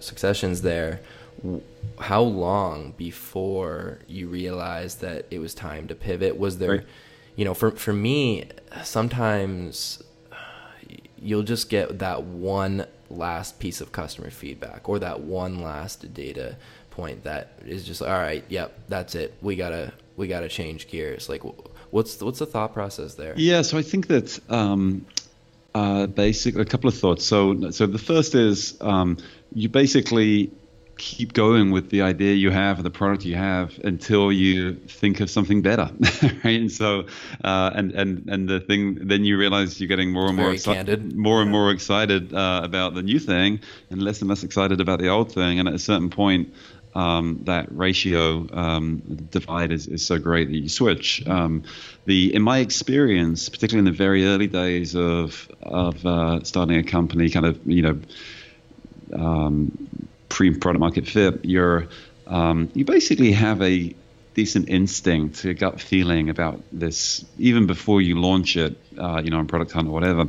successions 0.01 0.63
there. 0.63 1.01
How 1.99 2.23
long 2.23 2.93
before 2.97 4.01
you 4.07 4.29
realized 4.29 5.01
that 5.01 5.27
it 5.31 5.39
was 5.39 5.55
time 5.55 5.89
to 5.89 5.95
pivot? 5.95 6.39
Was 6.39 6.59
there, 6.59 6.71
right. 6.71 6.87
you 7.37 7.45
know, 7.45 7.55
for 7.55 7.71
for 7.73 7.93
me, 7.93 8.49
sometimes 8.83 10.03
you'll 11.19 11.43
just 11.43 11.71
get 11.71 12.01
that 12.01 12.25
one 12.25 12.87
last 13.09 13.59
piece 13.59 13.81
of 13.81 13.93
customer 13.93 14.31
feedback 14.31 14.89
or 14.89 14.99
that 14.99 15.21
one 15.21 15.61
last 15.61 16.13
data 16.15 16.57
point 16.91 17.23
that 17.25 17.53
is 17.65 17.85
just 17.85 18.03
all 18.03 18.09
right. 18.09 18.45
Yep, 18.49 18.79
that's 18.89 19.15
it. 19.15 19.35
We 19.41 19.57
gotta 19.57 19.93
we 20.17 20.29
gotta 20.29 20.49
change 20.49 20.89
gears. 20.89 21.29
Like 21.29 21.43
What's 21.93 22.17
the, 22.17 22.25
what's 22.25 22.39
the 22.39 22.47
thought 22.47 22.73
process 22.73 23.17
there? 23.17 23.35
Yeah, 23.37 23.61
so 23.61 23.77
I 23.77 23.83
think 23.83 24.07
that 24.07 24.41
um, 24.49 25.05
uh, 25.75 26.07
basically 26.07 26.63
a 26.63 26.65
couple 26.65 26.89
of 26.89 26.97
thoughts. 26.97 27.27
So 27.27 27.71
so 27.71 27.87
the 27.87 27.99
first 27.99 28.35
is 28.35 28.81
um, 28.81 29.19
you 29.55 29.69
basically 29.69 30.51
keep 30.97 31.35
going 31.35 31.71
with 31.71 31.91
the 31.91 32.01
idea 32.01 32.33
you 32.33 32.51
have 32.51 32.79
or 32.79 32.83
the 32.83 32.91
product 32.91 33.27
you 33.27 33.35
have 33.35 33.79
until 33.85 34.33
you 34.33 34.75
think 34.75 35.21
of 35.21 35.29
something 35.29 35.63
better 35.63 35.91
right 36.45 36.61
and 36.61 36.71
so 36.71 37.07
uh, 37.43 37.71
and 37.75 37.93
and 37.93 38.29
and 38.29 38.49
the 38.49 38.61
thing 38.61 38.95
then 39.09 39.25
you 39.25 39.39
realize 39.39 39.81
you're 39.81 39.89
getting 39.89 40.13
more 40.13 40.29
and 40.29 40.37
more 40.37 40.53
excited 40.53 41.17
more 41.17 41.41
and 41.41 41.51
more 41.51 41.71
excited 41.71 42.33
uh, 42.35 42.61
about 42.63 42.95
the 42.95 43.03
new 43.03 43.19
thing 43.19 43.59
and 43.91 44.03
less 44.03 44.21
and 44.21 44.29
less 44.29 44.45
excited 44.45 44.81
about 44.81 45.01
the 45.01 45.09
old 45.09 45.33
thing 45.33 45.59
and 45.59 45.67
at 45.67 45.75
a 45.75 45.79
certain 45.79 46.11
point 46.11 46.53
um, 46.95 47.41
that 47.45 47.67
ratio 47.71 48.47
um, 48.53 49.03
divide 49.31 49.73
is, 49.73 49.87
is 49.87 50.05
so 50.05 50.19
great 50.19 50.49
that 50.49 50.57
you 50.57 50.69
switch. 50.69 51.27
Um, 51.27 51.65
the 52.05 52.35
in 52.35 52.43
my 52.43 52.59
experience, 52.59 53.49
particularly 53.49 53.87
in 53.87 53.93
the 53.93 53.97
very 53.97 54.27
early 54.27 54.47
days 54.47 54.95
of 54.95 55.51
of 55.63 56.05
uh, 56.05 56.43
starting 56.45 56.77
a 56.77 56.83
company, 56.83 57.31
kind 57.31 57.47
of 57.47 57.61
you 57.67 57.83
know 57.83 58.01
um, 59.13 60.07
pre 60.29 60.55
product 60.55 60.81
market 60.81 61.07
fit, 61.07 61.45
you're 61.45 61.89
um, 62.27 62.71
you 62.75 62.85
basically 62.85 63.33
have 63.33 63.63
a 63.63 63.95
decent 64.35 64.69
instinct, 64.69 65.45
a 65.45 65.55
gut 65.55 65.81
feeling 65.81 66.31
about 66.31 66.61
this 66.73 67.25
even 67.39 67.67
before 67.67 68.01
you 68.01 68.21
launch 68.21 68.57
it, 68.57 68.77
uh, 68.99 69.21
you 69.23 69.31
know, 69.31 69.39
on 69.39 69.47
Product 69.47 69.73
Hunt 69.73 69.89
or 69.89 69.93
whatever. 69.93 70.27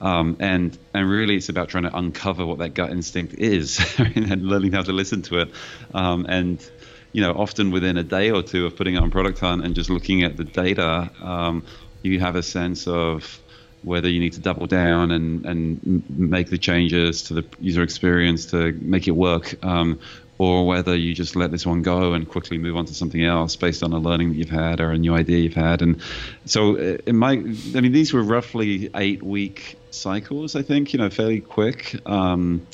Um, 0.00 0.36
and 0.40 0.76
and 0.94 1.08
really, 1.08 1.36
it's 1.36 1.48
about 1.48 1.68
trying 1.68 1.84
to 1.84 1.96
uncover 1.96 2.46
what 2.46 2.58
that 2.58 2.74
gut 2.74 2.90
instinct 2.90 3.34
is 3.34 3.80
and 3.98 4.42
learning 4.42 4.72
how 4.72 4.82
to 4.82 4.92
listen 4.92 5.22
to 5.22 5.40
it. 5.40 5.50
Um, 5.94 6.26
and 6.28 6.70
you 7.12 7.22
know, 7.22 7.32
often 7.32 7.70
within 7.70 7.96
a 7.96 8.04
day 8.04 8.30
or 8.30 8.42
two 8.42 8.66
of 8.66 8.76
putting 8.76 8.94
it 8.94 8.98
on 8.98 9.10
Product 9.10 9.38
Hunt 9.38 9.64
and 9.64 9.74
just 9.74 9.90
looking 9.90 10.22
at 10.22 10.36
the 10.36 10.44
data, 10.44 11.10
um, 11.20 11.64
you 12.02 12.20
have 12.20 12.36
a 12.36 12.42
sense 12.42 12.86
of 12.86 13.40
whether 13.82 14.08
you 14.08 14.20
need 14.20 14.34
to 14.34 14.40
double 14.40 14.66
down 14.66 15.10
and 15.10 15.44
and 15.44 16.04
make 16.08 16.50
the 16.50 16.58
changes 16.58 17.24
to 17.24 17.34
the 17.34 17.44
user 17.58 17.82
experience 17.82 18.46
to 18.46 18.72
make 18.80 19.08
it 19.08 19.12
work, 19.12 19.62
um, 19.64 19.98
or 20.40 20.66
whether 20.66 20.96
you 20.96 21.14
just 21.14 21.36
let 21.36 21.50
this 21.50 21.66
one 21.66 21.82
go 21.82 22.14
and 22.14 22.26
quickly 22.26 22.56
move 22.56 22.74
on 22.74 22.86
to 22.86 22.94
something 22.94 23.22
else 23.22 23.56
based 23.56 23.82
on 23.82 23.92
a 23.92 23.98
learning 23.98 24.30
that 24.30 24.36
you've 24.36 24.48
had 24.48 24.80
or 24.80 24.90
a 24.90 24.96
new 24.96 25.14
idea 25.14 25.36
you've 25.36 25.52
had. 25.52 25.82
And 25.82 26.00
so, 26.46 26.78
uh, 26.78 26.96
in 27.04 27.16
my, 27.16 27.32
I 27.32 27.80
mean, 27.82 27.92
these 27.92 28.14
were 28.14 28.22
roughly 28.22 28.88
eight 28.94 29.22
week 29.22 29.76
cycles, 29.90 30.56
I 30.56 30.62
think, 30.62 30.94
you 30.94 30.98
know, 30.98 31.10
fairly 31.10 31.40
quick. 31.40 31.94
Um, 32.06 32.66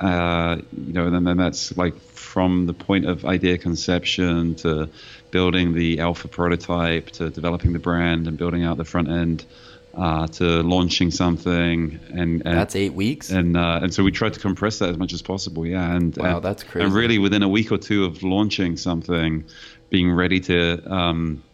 uh, 0.00 0.58
you 0.86 0.92
know, 0.92 1.06
and 1.06 1.14
then, 1.16 1.24
then 1.24 1.36
that's 1.36 1.76
like 1.76 2.00
from 2.00 2.66
the 2.66 2.74
point 2.74 3.06
of 3.06 3.24
idea 3.24 3.58
conception 3.58 4.54
to 4.54 4.88
building 5.32 5.74
the 5.74 5.98
alpha 5.98 6.28
prototype 6.28 7.10
to 7.10 7.28
developing 7.28 7.72
the 7.72 7.80
brand 7.80 8.28
and 8.28 8.38
building 8.38 8.62
out 8.62 8.76
the 8.76 8.84
front 8.84 9.08
end 9.08 9.44
uh, 10.00 10.26
to 10.26 10.62
launching 10.62 11.10
something, 11.10 12.00
and, 12.08 12.42
and 12.46 12.56
that's 12.56 12.74
eight 12.74 12.94
weeks. 12.94 13.30
And 13.30 13.54
uh, 13.54 13.80
and 13.82 13.92
so 13.92 14.02
we 14.02 14.10
tried 14.10 14.32
to 14.32 14.40
compress 14.40 14.78
that 14.78 14.88
as 14.88 14.96
much 14.96 15.12
as 15.12 15.20
possible. 15.20 15.66
Yeah, 15.66 15.94
and 15.94 16.16
wow, 16.16 16.36
and, 16.36 16.44
that's 16.44 16.62
crazy. 16.62 16.86
And 16.86 16.94
really, 16.94 17.18
within 17.18 17.42
a 17.42 17.48
week 17.48 17.70
or 17.70 17.76
two 17.76 18.06
of 18.06 18.22
launching 18.22 18.78
something, 18.78 19.44
being 19.90 20.10
ready 20.10 20.40
to. 20.40 20.92
Um, 20.92 21.44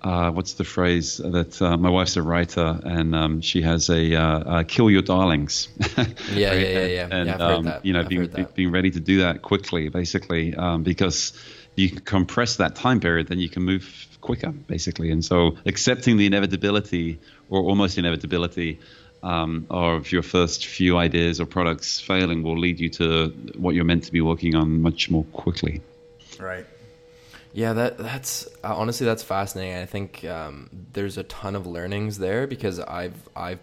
uh, 0.00 0.30
what's 0.30 0.52
the 0.52 0.62
phrase 0.62 1.16
that 1.16 1.60
uh, 1.60 1.76
my 1.76 1.90
wife's 1.90 2.16
a 2.16 2.22
writer 2.22 2.78
and 2.84 3.16
um, 3.16 3.40
she 3.40 3.62
has 3.62 3.90
a 3.90 4.14
uh, 4.14 4.38
uh 4.38 4.62
kill 4.62 4.88
your 4.88 5.02
darlings. 5.02 5.68
yeah, 5.80 6.04
right? 6.04 6.16
yeah, 6.36 6.52
yeah, 6.52 6.86
yeah. 6.86 7.08
And 7.10 7.28
yeah, 7.28 7.36
um, 7.36 7.72
you 7.82 7.92
know, 7.92 8.04
being, 8.04 8.46
being 8.54 8.70
ready 8.70 8.92
to 8.92 9.00
do 9.00 9.22
that 9.22 9.42
quickly, 9.42 9.88
basically, 9.88 10.54
um, 10.54 10.84
because 10.84 11.32
you 11.74 11.88
can 11.90 11.98
compress 11.98 12.56
that 12.58 12.76
time 12.76 13.00
period, 13.00 13.26
then 13.26 13.40
you 13.40 13.48
can 13.48 13.64
move 13.64 14.08
quicker, 14.20 14.50
basically. 14.50 15.10
And 15.10 15.24
so 15.24 15.56
accepting 15.66 16.16
the 16.16 16.26
inevitability 16.26 17.18
or 17.50 17.62
almost 17.62 17.98
inevitability 17.98 18.78
um, 19.22 19.66
of 19.70 20.12
your 20.12 20.22
first 20.22 20.66
few 20.66 20.96
ideas 20.96 21.40
or 21.40 21.46
products 21.46 22.00
failing 22.00 22.42
will 22.42 22.58
lead 22.58 22.78
you 22.78 22.88
to 22.88 23.28
what 23.56 23.74
you're 23.74 23.84
meant 23.84 24.04
to 24.04 24.12
be 24.12 24.20
working 24.20 24.54
on 24.54 24.80
much 24.80 25.10
more 25.10 25.24
quickly. 25.32 25.80
Right. 26.38 26.66
Yeah, 27.52 27.72
that 27.72 27.98
that's 27.98 28.46
uh, 28.62 28.76
honestly 28.76 29.06
that's 29.06 29.22
fascinating. 29.22 29.76
I 29.76 29.86
think 29.86 30.24
um, 30.24 30.70
there's 30.92 31.18
a 31.18 31.24
ton 31.24 31.56
of 31.56 31.66
learnings 31.66 32.18
there 32.18 32.46
because 32.46 32.78
I've 32.78 33.28
I've 33.34 33.58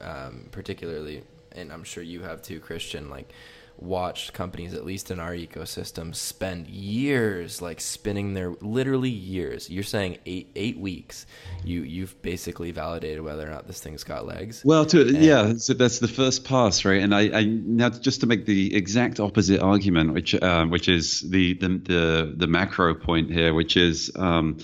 um, 0.00 0.48
particularly, 0.52 1.22
and 1.52 1.72
I'm 1.72 1.84
sure 1.84 2.02
you 2.02 2.22
have 2.22 2.42
too, 2.42 2.60
Kristian. 2.60 3.10
Like 3.10 3.32
watched 3.76 4.32
companies, 4.32 4.74
at 4.74 4.84
least 4.84 5.10
in 5.10 5.18
our 5.18 5.32
ecosystem, 5.32 6.14
spend 6.14 6.68
years 6.68 7.60
like 7.60 7.80
spinning 7.80 8.34
their 8.34 8.52
literally 8.60 9.10
years. 9.10 9.68
You're 9.70 9.82
saying 9.82 10.18
eight 10.26 10.50
eight 10.56 10.78
weeks. 10.78 11.26
You 11.64 11.82
you've 11.82 12.20
basically 12.22 12.70
validated 12.70 13.22
whether 13.22 13.46
or 13.46 13.50
not 13.50 13.66
this 13.66 13.80
thing's 13.80 14.04
got 14.04 14.26
legs. 14.26 14.62
Well, 14.64 14.86
to 14.86 15.00
and, 15.00 15.22
yeah, 15.22 15.54
so 15.56 15.74
that's 15.74 15.98
the 15.98 16.08
first 16.08 16.44
pass, 16.44 16.84
right? 16.84 17.02
And 17.02 17.14
I, 17.14 17.40
I 17.40 17.44
now 17.44 17.90
just 17.90 18.20
to 18.20 18.26
make 18.26 18.46
the 18.46 18.74
exact 18.74 19.20
opposite 19.20 19.60
argument, 19.60 20.14
which 20.14 20.40
um, 20.42 20.70
which 20.70 20.88
is 20.88 21.20
the, 21.22 21.54
the 21.54 21.68
the 21.68 22.34
the 22.36 22.46
macro 22.46 22.94
point 22.94 23.30
here, 23.30 23.54
which 23.54 23.76
is. 23.76 24.10
Um, 24.16 24.58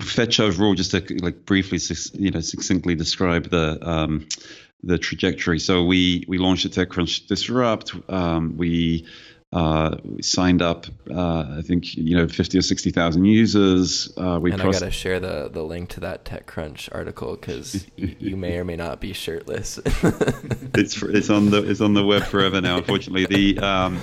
Fetch 0.00 0.40
overall, 0.40 0.74
just 0.74 0.90
to 0.90 1.04
like 1.22 1.44
briefly, 1.44 1.78
you 2.14 2.32
know, 2.32 2.40
succinctly 2.40 2.96
describe 2.96 3.48
the 3.48 3.78
um, 3.88 4.26
the 4.82 4.98
trajectory. 4.98 5.58
So 5.58 5.84
we 5.84 6.24
we 6.28 6.38
launched 6.38 6.66
at 6.66 6.72
TechCrunch 6.72 7.26
Disrupt. 7.26 7.94
Um, 8.08 8.56
we 8.56 9.06
uh, 9.52 9.96
we 10.04 10.22
signed 10.22 10.62
up, 10.62 10.86
uh, 11.10 11.56
I 11.58 11.62
think 11.62 11.96
you 11.96 12.16
know, 12.16 12.28
fifty 12.28 12.56
or 12.56 12.62
sixty 12.62 12.92
thousand 12.92 13.24
users. 13.24 14.12
Uh, 14.16 14.38
we 14.40 14.52
and 14.52 14.60
crossed- 14.60 14.78
I 14.78 14.86
gotta 14.86 14.92
share 14.92 15.18
the 15.18 15.50
the 15.52 15.64
link 15.64 15.88
to 15.90 16.00
that 16.00 16.24
TechCrunch 16.24 16.88
article 16.92 17.34
because 17.34 17.86
you, 17.96 18.14
you, 18.20 18.36
may 18.36 18.58
or 18.58 18.64
may 18.64 18.76
not 18.76 19.00
be 19.00 19.12
shirtless. 19.12 19.78
it's 20.74 21.02
it's 21.02 21.30
on 21.30 21.50
the 21.50 21.68
it's 21.68 21.80
on 21.80 21.94
the 21.94 22.04
web 22.04 22.22
forever 22.22 22.60
now. 22.60 22.78
Unfortunately, 22.78 23.26
the 23.26 23.58
um, 23.58 24.00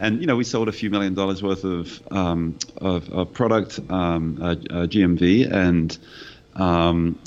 and 0.00 0.20
you 0.20 0.26
know 0.26 0.36
we 0.36 0.44
sold 0.44 0.68
a 0.68 0.72
few 0.72 0.90
million 0.90 1.14
dollars 1.14 1.42
worth 1.42 1.64
of 1.64 2.02
um, 2.10 2.58
of, 2.76 3.08
of, 3.10 3.32
product 3.32 3.80
um, 3.90 4.38
uh, 4.40 4.48
uh, 4.48 4.54
GMV 4.86 5.50
and. 5.50 5.98
Um, 6.56 7.18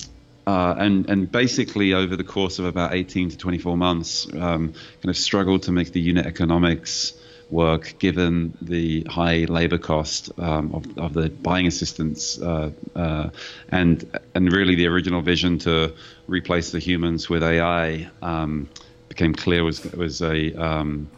uh, 0.46 0.76
and 0.78 1.10
and 1.10 1.32
basically 1.32 1.94
over 1.94 2.16
the 2.16 2.24
course 2.24 2.60
of 2.60 2.66
about 2.66 2.94
18 2.94 3.30
to 3.30 3.38
24 3.38 3.78
months, 3.78 4.28
um, 4.34 4.74
kind 4.74 5.10
of 5.10 5.18
struggled 5.18 5.64
to 5.64 5.72
make 5.72 5.92
the 5.92 6.02
unit 6.02 6.26
economics 6.26 7.14
work 7.50 7.96
given 8.00 8.58
the 8.62 9.04
high 9.04 9.46
labor 9.46 9.78
cost 9.78 10.32
um, 10.40 10.74
of, 10.74 10.98
of 10.98 11.14
the 11.14 11.30
buying 11.30 11.68
assistants 11.68 12.42
uh, 12.42 12.72
uh, 12.96 13.30
and 13.70 14.20
and 14.34 14.52
really 14.52 14.76
the 14.76 14.88
original 14.88 15.22
vision 15.22 15.60
to 15.60 15.94
replace 16.28 16.72
the 16.72 16.80
humans 16.80 17.30
with 17.30 17.44
AI 17.44 18.10
um, 18.22 18.70
became 19.10 19.34
clear 19.34 19.64
was 19.64 19.84
was 19.94 20.22
a 20.22 20.54
um, 20.54 21.10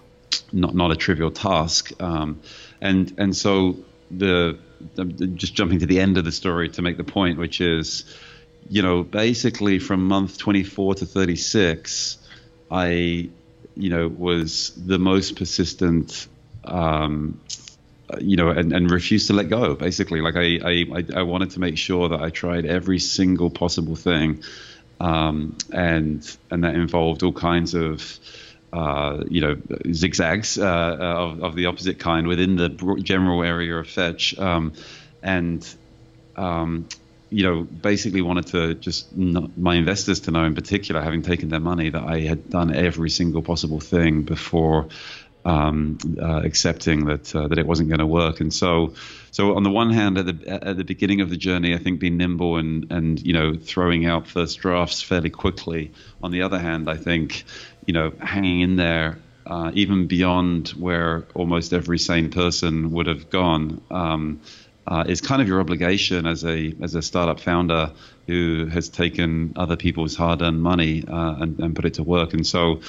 not 0.52 0.76
not 0.76 0.92
a 0.92 0.96
trivial 0.96 1.32
task. 1.32 1.92
Um, 2.02 2.42
and 2.82 3.14
and 3.18 3.36
so 3.36 3.78
the, 4.12 4.58
the 4.96 5.06
just 5.06 5.56
jumping 5.56 5.80
to 5.80 5.86
the 5.86 6.00
end 6.00 6.18
of 6.18 6.26
the 6.26 6.32
story 6.32 6.70
to 6.70 6.82
make 6.82 6.98
the 6.98 7.04
point 7.04 7.38
which 7.38 7.62
is 7.62 8.06
you 8.70 8.82
know, 8.82 9.04
basically 9.04 9.80
from 9.80 10.06
month 10.06 10.38
24 10.38 10.96
to 10.96 11.06
36, 11.06 12.18
I, 12.72 13.30
you 13.76 13.90
know, 13.90 14.08
was 14.08 14.72
the 14.76 14.98
most 14.98 15.36
persistent 15.36 16.28
um, 16.64 17.40
you 18.20 18.36
know, 18.36 18.50
and, 18.50 18.72
and 18.74 18.92
refused 18.92 19.28
to 19.28 19.34
let 19.34 19.50
go. 19.50 19.76
Basically, 19.76 20.22
like 20.22 20.36
I, 20.36 20.60
I, 20.64 21.20
I 21.20 21.22
wanted 21.24 21.52
to 21.52 21.60
make 21.60 21.78
sure 21.78 22.10
that 22.10 22.22
I 22.22 22.30
tried 22.30 22.66
every 22.66 23.00
single 23.00 23.50
possible 23.50 23.96
thing, 23.96 24.44
um, 25.00 25.58
and 25.72 26.38
and 26.52 26.64
that 26.64 26.76
involved 26.76 27.24
all 27.24 27.34
kinds 27.34 27.74
of. 27.74 28.20
Uh, 28.74 29.24
you 29.30 29.40
know, 29.40 29.56
zigzags 29.94 30.58
uh, 30.58 30.98
of, 31.00 31.42
of 31.42 31.56
the 31.56 31.66
opposite 31.68 31.98
kind 31.98 32.28
within 32.28 32.58
the 32.58 32.68
general 33.02 33.42
area 33.42 33.74
of 33.74 33.88
fetch, 33.88 34.38
um, 34.38 34.74
and 35.24 35.66
um, 36.36 36.86
you 37.30 37.44
know, 37.44 37.64
basically 37.64 38.22
wanted 38.22 38.48
to 38.48 38.76
just 38.76 39.16
not, 39.16 39.58
my 39.58 39.76
investors 39.76 40.22
to 40.22 40.32
know 40.32 40.44
in 40.44 40.56
particular, 40.56 41.02
having 41.02 41.22
taken 41.22 41.50
their 41.50 41.60
money, 41.60 41.90
that 41.90 42.04
I 42.04 42.22
had 42.22 42.50
done 42.50 42.74
every 42.74 43.10
single 43.10 43.42
possible 43.42 43.80
thing 43.80 44.24
before 44.24 44.88
um, 45.46 46.00
uh, 46.20 46.42
accepting 46.44 47.06
that 47.06 47.34
uh, 47.36 47.48
that 47.48 47.60
it 47.60 47.68
wasn't 47.68 47.90
going 47.90 48.00
to 48.00 48.08
work. 48.08 48.42
And 48.42 48.54
so, 48.54 48.96
so 49.32 49.56
on 49.56 49.64
the 49.64 49.70
one 49.70 49.92
hand, 49.92 50.18
at 50.18 50.26
the 50.26 50.50
at 50.68 50.78
the 50.78 50.84
beginning 50.84 51.22
of 51.22 51.30
the 51.30 51.38
journey, 51.38 51.76
I 51.76 51.78
think 51.78 52.00
being 52.00 52.18
nimble 52.18 52.58
and 52.58 52.92
and 52.92 53.22
you 53.22 53.34
know 53.34 53.56
throwing 53.56 54.06
out 54.06 54.28
first 54.28 54.60
drafts 54.60 55.02
fairly 55.02 55.30
quickly. 55.30 55.92
On 56.24 56.32
the 56.32 56.42
other 56.42 56.60
hand, 56.60 56.90
I 56.90 56.98
think 56.98 57.46
you 57.86 57.94
know 57.94 58.12
hanging 58.20 58.62
in 58.62 58.76
there. 58.76 59.20
Uh, 59.48 59.70
even 59.76 60.08
beyond 60.08 60.70
where 60.70 61.28
almost 61.36 61.72
every 61.72 62.00
sane 62.00 62.32
person 62.32 62.90
would 62.90 63.06
have 63.06 63.30
gone, 63.30 63.80
um, 63.92 64.42
uh, 64.88 65.04
is 65.08 65.22
kind 65.22 65.42
of 65.42 65.48
your 65.48 65.60
obligation 65.60 66.26
as 66.26 66.44
a 66.44 66.74
as 66.82 66.96
a 66.96 67.02
startup 67.02 67.40
founder 67.40 67.92
who 68.28 68.66
has 68.68 68.90
taken 68.90 69.54
other 69.56 69.76
people's 69.76 70.16
hard-earned 70.16 70.62
money 70.62 71.04
uh, 71.08 71.36
and, 71.40 71.60
and 71.60 71.76
put 71.76 71.86
it 71.86 71.94
to 71.96 72.04
work. 72.04 72.34
And 72.34 72.46
so, 72.46 72.82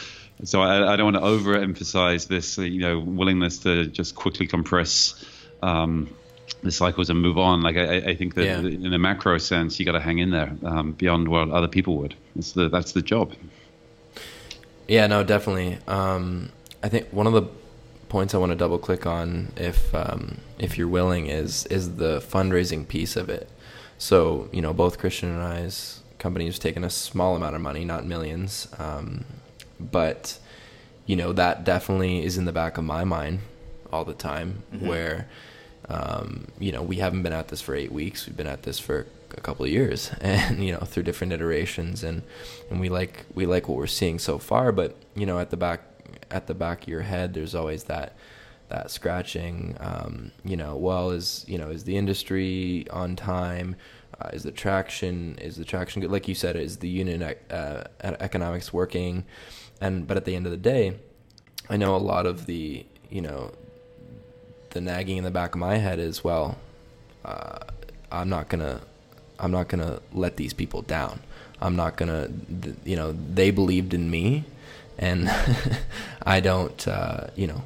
so 0.45 0.63
I, 0.63 0.93
I 0.93 0.97
don't 0.97 1.13
want 1.13 1.17
to 1.17 1.23
overemphasize 1.23 2.27
this, 2.27 2.59
uh, 2.59 2.63
you 2.63 2.81
know, 2.81 3.01
willingness 3.01 3.59
to 3.59 3.87
just 3.87 4.15
quickly 4.15 4.47
compress 4.47 5.25
um, 5.63 6.09
the 6.63 6.71
cycles 6.71 7.11
and 7.11 7.21
move 7.21 7.37
on. 7.37 7.61
Like 7.61 7.77
I, 7.77 7.97
I 7.97 8.15
think 8.17 8.35
that 8.35 8.45
yeah. 8.45 8.59
in 8.61 8.95
a 8.95 8.99
macro 8.99 9.39
sense, 9.39 9.79
you 9.79 9.85
got 9.85 9.93
to 9.93 10.01
hang 10.01 10.19
in 10.19 10.31
there 10.31 10.57
um, 10.65 10.93
beyond 10.93 11.29
what 11.29 11.51
other 11.51 11.69
people 11.69 11.99
would. 11.99 12.15
That's 12.35 12.53
the 12.53 12.69
that's 12.69 12.93
the 12.93 13.03
job. 13.03 13.35
Yeah, 14.89 15.07
no, 15.07 15.25
definitely. 15.25 15.79
Um, 15.89 16.51
I 16.83 16.89
think 16.89 17.09
one 17.13 17.27
of 17.27 17.33
the 17.33 17.43
points 18.09 18.35
I 18.35 18.39
want 18.39 18.51
to 18.51 18.57
double 18.57 18.79
click 18.79 19.07
on, 19.07 19.53
if 19.57 19.95
um, 19.95 20.39
if 20.59 20.79
you're 20.79 20.89
willing, 20.89 21.27
is 21.27 21.67
is 21.67 21.97
the 21.97 22.21
fundraising 22.21 22.87
piece 22.87 23.17
of 23.17 23.29
it. 23.29 23.49
So 23.99 24.49
you 24.53 24.63
know, 24.63 24.73
both 24.73 24.99
Kristian 24.99 25.31
and 25.31 25.43
I's 25.43 26.01
company 26.19 26.47
has 26.47 26.59
taken 26.59 26.85
a 26.85 26.91
small 26.91 27.37
amount 27.37 27.55
of 27.55 27.61
money, 27.61 27.85
not 27.85 28.07
millions, 28.07 28.69
um, 28.79 29.25
but 29.79 30.39
you 31.07 31.17
know 31.17 31.33
that 31.33 31.65
definitely 31.65 32.25
is 32.25 32.37
in 32.37 32.45
the 32.45 32.53
back 32.53 32.79
of 32.79 32.85
my 32.85 33.05
mind 33.05 33.41
all 33.93 34.05
the 34.05 34.15
time 34.15 34.63
mm-hmm. 34.75 34.87
where 34.87 35.29
um, 35.89 36.49
you 36.59 36.73
know 36.73 36.83
we 36.83 36.97
haven't 36.97 37.23
been 37.23 37.33
at 37.33 37.49
this 37.49 37.61
for 37.61 37.75
eight 37.75 37.93
weeks 37.93 38.27
we've 38.27 38.37
been 38.37 38.47
at 38.47 38.65
this 38.65 38.79
for 38.79 39.07
a 39.37 39.41
couple 39.41 39.65
of 39.65 39.71
years 39.71 40.11
and 40.21 40.65
you 40.65 40.73
know 40.73 40.81
through 40.81 41.03
different 41.05 41.33
iterations 41.33 42.03
and 42.03 42.23
and 42.71 42.81
we 42.81 42.89
like 42.89 43.25
we 43.35 43.47
like 43.47 43.69
what 43.69 43.79
we're 43.79 43.87
seeing 43.87 44.19
so 44.19 44.39
far 44.39 44.73
but 44.73 44.97
you 45.15 45.25
know 45.25 45.39
at 45.39 45.51
the 45.51 45.57
back 45.57 45.81
at 46.31 46.47
the 46.47 46.55
back 46.55 46.83
of 46.83 46.89
your 46.89 47.03
head 47.03 47.35
there's 47.35 47.55
always 47.55 47.85
that 47.85 48.15
that 48.69 48.91
scratching 48.91 49.77
um, 49.81 50.33
you 50.45 50.57
know 50.57 50.77
well 50.77 51.11
is 51.11 51.45
you 51.47 51.59
know 51.59 51.69
is 51.69 51.85
the 51.85 51.97
industry 51.97 52.87
on 52.91 53.17
time? 53.17 53.77
Uh, 54.21 54.31
is 54.33 54.45
the 54.45 54.53
traction 54.53 55.37
is 55.39 55.57
the 55.57 55.65
traction 55.65 56.01
good? 56.01 56.11
Like 56.11 56.27
you 56.27 56.35
said 56.35 56.57
is 56.57 56.79
the 56.79 56.89
unit 56.89 57.43
uh, 57.51 57.85
economics 58.01 58.73
working? 58.73 59.25
And 59.81 60.07
but 60.07 60.17
at 60.17 60.25
the 60.25 60.35
end 60.35 60.47
of 60.47 60.53
the 60.53 60.59
day, 60.59 60.97
I 61.69 61.77
know 61.77 61.95
a 61.95 61.99
lot 61.99 62.27
of 62.27 62.47
the 62.47 62.87
you 63.11 63.21
know 63.21 63.53
the 64.71 64.81
nagging 64.81 65.19
in 65.19 65.25
the 65.25 65.31
back 65.31 65.55
of 65.55 65.61
my 65.61 65.77
head 65.77 65.99
is 65.99 66.25
well, 66.25 66.59
uh, 67.25 67.59
I'm 68.11 68.29
not 68.29 68.49
gonna 68.49 68.81
I'm 69.39 69.51
not 69.51 69.69
gonna 69.69 70.01
let 70.13 70.37
these 70.37 70.53
people 70.53 70.83
down. 70.83 71.21
I'm 71.61 71.77
not 71.77 71.97
gonna 71.97 72.31
you 72.85 72.97
know 72.97 73.13
they 73.13 73.51
believed 73.51 73.93
in 73.93 74.11
me, 74.11 74.45
and 74.99 75.29
I 76.23 76.41
don't 76.41 76.87
uh, 76.89 77.29
you 77.35 77.47
know 77.47 77.63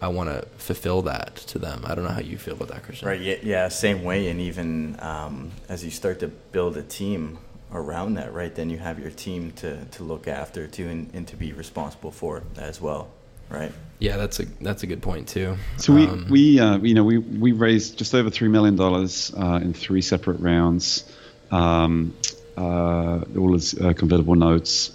I 0.00 0.08
want 0.08 0.30
to 0.30 0.46
fulfill 0.58 1.02
that 1.02 1.36
to 1.36 1.58
them. 1.58 1.82
I 1.84 1.94
don't 1.94 2.04
know 2.04 2.10
how 2.10 2.20
you 2.20 2.36
feel 2.36 2.54
about 2.54 2.68
that, 2.68 2.82
Kristian. 2.82 3.06
Right. 3.06 3.20
Yeah. 3.20 3.36
Yeah. 3.42 3.68
Same 3.68 4.04
way. 4.04 4.28
And 4.28 4.38
even 4.38 4.96
um, 5.00 5.50
as 5.68 5.82
you 5.82 5.90
start 5.90 6.20
to 6.20 6.28
build 6.28 6.76
a 6.76 6.82
team, 6.82 7.38
around 7.74 8.14
that, 8.14 8.32
right? 8.32 8.54
Then 8.54 8.70
you 8.70 8.78
have 8.78 8.98
your 8.98 9.10
team 9.10 9.52
to, 9.52 9.84
to 9.84 10.04
look 10.04 10.28
after 10.28 10.66
to 10.66 10.88
and, 10.88 11.10
and 11.12 11.28
to 11.28 11.36
be 11.36 11.52
responsible 11.52 12.10
for 12.10 12.42
as 12.56 12.80
well, 12.80 13.10
right? 13.50 13.72
Yeah, 13.98 14.16
that's 14.16 14.40
a 14.40 14.44
that's 14.60 14.82
a 14.82 14.86
good 14.86 15.02
point 15.02 15.28
too. 15.28 15.56
So 15.76 15.92
we 15.92 16.06
um, 16.06 16.26
we 16.30 16.60
uh, 16.60 16.78
you 16.78 16.94
know 16.94 17.04
we 17.04 17.18
we 17.18 17.52
raised 17.52 17.98
just 17.98 18.14
over 18.14 18.30
three 18.30 18.48
million 18.48 18.76
dollars 18.76 19.32
uh, 19.36 19.60
in 19.62 19.72
three 19.74 20.02
separate 20.02 20.40
rounds, 20.40 21.04
um, 21.50 22.16
uh, 22.56 23.20
all 23.38 23.54
as 23.54 23.74
uh, 23.74 23.92
convertible 23.92 24.34
notes, 24.34 24.92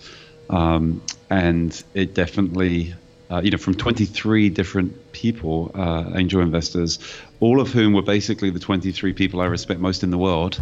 um, 0.49 1.01
and 1.29 1.83
it 1.93 2.13
definitely. 2.13 2.93
Uh, 3.31 3.41
you 3.43 3.51
know, 3.51 3.59
from 3.59 3.75
23 3.75 4.49
different 4.49 5.11
people, 5.11 5.69
uh, 5.75 6.13
angel 6.15 6.41
investors, 6.41 6.97
all 7.39 7.61
of 7.61 7.69
whom 7.69 7.93
were 7.93 8.01
basically 8.01 8.49
the 8.49 8.57
23 8.57 9.13
people 9.13 9.39
I 9.39 9.45
respect 9.45 9.79
most 9.79 10.01
in 10.01 10.09
the 10.09 10.17
world, 10.17 10.59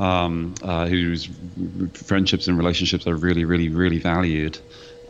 um, 0.00 0.52
uh, 0.62 0.86
whose 0.86 1.28
friendships 1.94 2.48
and 2.48 2.58
relationships 2.58 3.06
are 3.06 3.14
really, 3.14 3.44
really, 3.44 3.68
really 3.68 4.00
valued. 4.00 4.58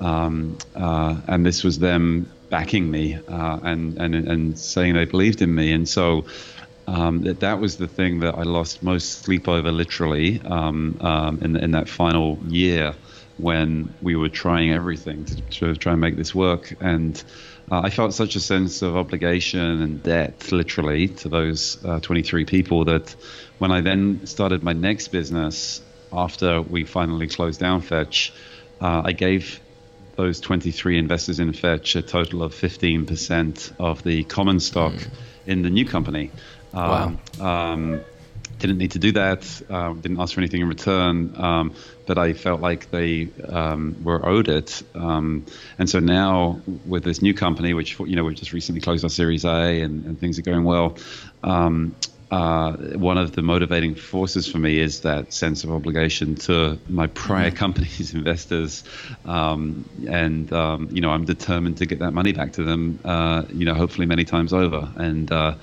Um, 0.01 0.59
uh, 0.77 1.17
and 1.27 1.47
this 1.47 1.65
was 1.65 1.79
them 1.79 2.31
backing 2.51 2.91
me 2.91 3.19
uh, 3.29 3.59
and, 3.63 3.99
and 3.99 4.15
and 4.15 4.59
saying 4.59 4.95
they 4.95 5.05
believed 5.05 5.43
in 5.43 5.55
me. 5.55 5.73
And 5.73 5.89
so 5.89 6.25
um, 6.87 7.23
that 7.23 7.41
that 7.41 7.61
was 7.61 7.77
the 7.77 7.89
thing 7.89 8.21
that 8.21 8.35
I 8.35 8.43
lost 8.43 8.83
most 8.83 9.23
sleep 9.25 9.49
over, 9.49 9.71
literally, 9.71 10.41
um, 10.43 10.97
um, 11.01 11.39
in 11.43 11.57
in 11.57 11.71
that 11.73 11.89
final 11.89 12.39
year 12.49 12.95
when 13.39 13.95
we 14.03 14.17
were 14.17 14.29
trying 14.29 14.73
everything 14.73 15.25
to, 15.25 15.41
to 15.43 15.75
try 15.77 15.93
and 15.93 16.01
make 16.01 16.17
this 16.17 16.35
work. 16.35 16.75
And 16.81 17.23
uh, 17.71 17.81
I 17.85 17.91
felt 17.91 18.15
such 18.15 18.37
a 18.37 18.41
sense 18.41 18.83
of 18.83 18.97
obligation 18.97 19.83
and 19.83 20.03
debt, 20.03 20.51
literally, 20.53 21.09
to 21.09 21.29
those 21.29 21.83
uh, 21.85 22.01
23 22.01 22.45
people 22.45 22.85
that 22.87 23.15
when 23.59 23.71
I 23.71 23.81
then 23.81 24.27
started 24.27 24.63
my 24.63 24.73
next 24.73 25.09
business 25.09 25.81
after 26.13 26.63
we 26.63 26.85
finally 26.85 27.29
closed 27.29 27.61
down 27.61 27.81
Fetch, 27.83 28.33
uh, 28.81 29.03
I 29.05 29.13
gave 29.13 29.61
those 30.17 30.41
23 30.41 30.99
investors 30.99 31.39
in 31.39 31.53
Fetch 31.53 31.95
a 31.95 32.03
total 32.03 32.43
of 32.43 32.53
15% 32.53 33.73
of 33.79 34.03
the 34.03 34.25
common 34.25 34.59
stock 34.59 34.95
mm. 34.95 35.09
in 35.47 35.63
the 35.63 35.71
new 35.71 35.85
company. 35.85 36.31
Um, 36.75 37.21
wow. 37.39 37.73
Um, 37.73 38.01
didn't 38.59 38.79
need 38.79 38.93
to 38.93 38.99
do 38.99 39.13
that. 39.13 39.63
Uh, 39.69 39.93
didn't 39.95 40.21
ask 40.21 40.35
for 40.35 40.41
anything 40.41 40.61
in 40.61 40.69
return. 40.69 41.35
Um, 41.37 41.75
but 42.07 42.17
I 42.19 42.33
felt 42.33 42.61
like 42.61 42.91
they 42.91 43.29
um, 43.47 44.03
were 44.03 44.27
owed 44.27 44.49
it. 44.49 44.83
Um, 44.95 45.45
and 45.79 45.89
so 45.89 46.01
now 46.01 46.61
with 46.87 47.05
this 47.05 47.21
new 47.21 47.35
company, 47.35 47.75
which 47.75 47.99
you 48.01 48.17
know 48.17 48.25
we've 48.25 48.37
just 48.37 48.53
recently 48.53 48.81
closed 48.81 49.05
our 49.05 49.11
Series 49.11 49.45
A 49.45 49.83
and, 49.83 50.05
and 50.07 50.19
things 50.19 50.39
are 50.39 50.43
going 50.43 50.65
well. 50.65 50.97
Um, 51.43 51.95
uh, 52.31 52.77
one 52.97 53.17
of 53.17 53.33
the 53.33 53.43
motivating 53.43 53.95
forces 53.95 54.51
for 54.51 54.59
me 54.59 54.79
is 54.79 55.01
that 55.01 55.33
sense 55.33 55.65
of 55.65 55.71
obligation 55.71 56.35
to 56.35 56.79
my 56.89 57.07
prior 57.07 57.49
mm-hmm. 57.49 57.57
company's 57.57 58.13
investors, 58.21 58.85
um, 59.25 59.89
and 60.09 60.53
um, 60.53 60.89
you 60.93 61.01
know 61.01 61.11
I'm 61.11 61.25
determined 61.25 61.79
to 61.79 61.87
get 61.87 62.01
that 62.01 62.13
money 62.13 62.33
back 62.33 62.53
to 62.55 62.65
them. 62.65 62.99
Uh, 63.05 63.45
you 63.51 63.65
know, 63.65 63.75
hopefully 63.75 64.07
many 64.07 64.25
times 64.25 64.53
over, 64.53 64.91
and 64.97 65.31
uh, 65.33 65.55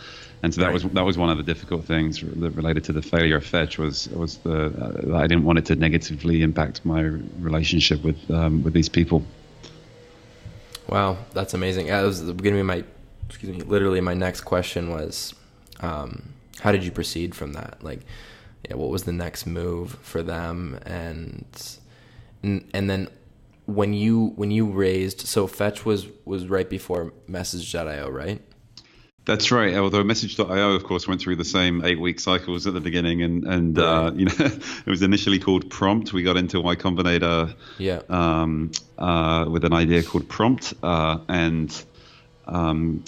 and 0.45 0.53
so 0.53 0.61
that 0.61 0.71
was 0.71 0.83
that 0.83 1.03
was 1.03 1.17
one 1.17 1.29
of 1.29 1.37
the 1.37 1.43
difficult 1.43 1.85
things 1.85 2.21
that 2.21 2.51
related 2.51 2.83
to 2.85 2.93
the 2.93 3.01
failure 3.01 3.37
of 3.37 3.45
Fetch 3.45 3.77
was 3.77 4.07
was 4.09 4.37
the 4.37 5.11
uh, 5.11 5.17
I 5.17 5.27
didn't 5.27 5.43
want 5.43 5.59
it 5.59 5.65
to 5.65 5.75
negatively 5.75 6.41
impact 6.41 6.85
my 6.85 7.01
relationship 7.01 8.03
with 8.03 8.29
um, 8.31 8.63
with 8.63 8.73
these 8.73 8.87
people. 8.87 9.23
Wow, 10.87 11.17
that's 11.33 11.53
amazing. 11.53 11.87
That 11.87 12.03
was 12.03 12.23
the 12.23 12.33
beginning 12.33 12.61
of 12.61 12.67
my 12.67 12.83
excuse 13.27 13.51
me. 13.51 13.61
Literally, 13.61 14.01
my 14.01 14.13
next 14.13 14.41
question 14.41 14.91
was. 14.91 15.33
Um, 15.81 16.35
how 16.61 16.71
did 16.71 16.83
you 16.83 16.91
proceed 16.91 17.35
from 17.35 17.53
that? 17.53 17.83
Like, 17.83 18.01
yeah, 18.67 18.75
what 18.75 18.89
was 18.89 19.03
the 19.03 19.11
next 19.11 19.45
move 19.45 19.97
for 20.01 20.23
them? 20.23 20.79
And 20.85 21.45
and, 22.41 22.69
and 22.73 22.89
then 22.89 23.09
when 23.65 23.93
you 23.93 24.33
when 24.35 24.51
you 24.51 24.65
raised 24.67 25.21
so 25.21 25.47
Fetch 25.47 25.85
was 25.85 26.07
was 26.23 26.47
right 26.47 26.69
before 26.69 27.13
Message.io, 27.27 28.09
right? 28.09 28.41
That's 29.25 29.51
right. 29.51 29.73
Although 29.75 30.03
Message.io, 30.03 30.71
of 30.73 30.83
course, 30.83 31.07
went 31.07 31.19
through 31.19 31.37
the 31.37 31.45
same 31.45 31.83
eight-week 31.83 32.19
cycles 32.19 32.67
at 32.67 32.73
the 32.73 32.81
beginning, 32.81 33.23
and 33.23 33.43
and 33.45 33.79
uh, 33.79 34.11
you 34.15 34.25
know, 34.25 34.33
it 34.39 34.85
was 34.85 35.01
initially 35.01 35.39
called 35.39 35.69
Prompt. 35.69 36.13
We 36.13 36.21
got 36.21 36.37
into 36.37 36.61
Y 36.61 36.75
Combinator, 36.75 37.55
yeah, 37.79 38.01
um, 38.09 38.71
uh, 38.97 39.45
with 39.49 39.65
an 39.65 39.73
idea 39.73 40.03
called 40.03 40.29
Prompt, 40.29 40.75
uh, 40.83 41.19
and 41.27 41.85
um, 42.47 43.03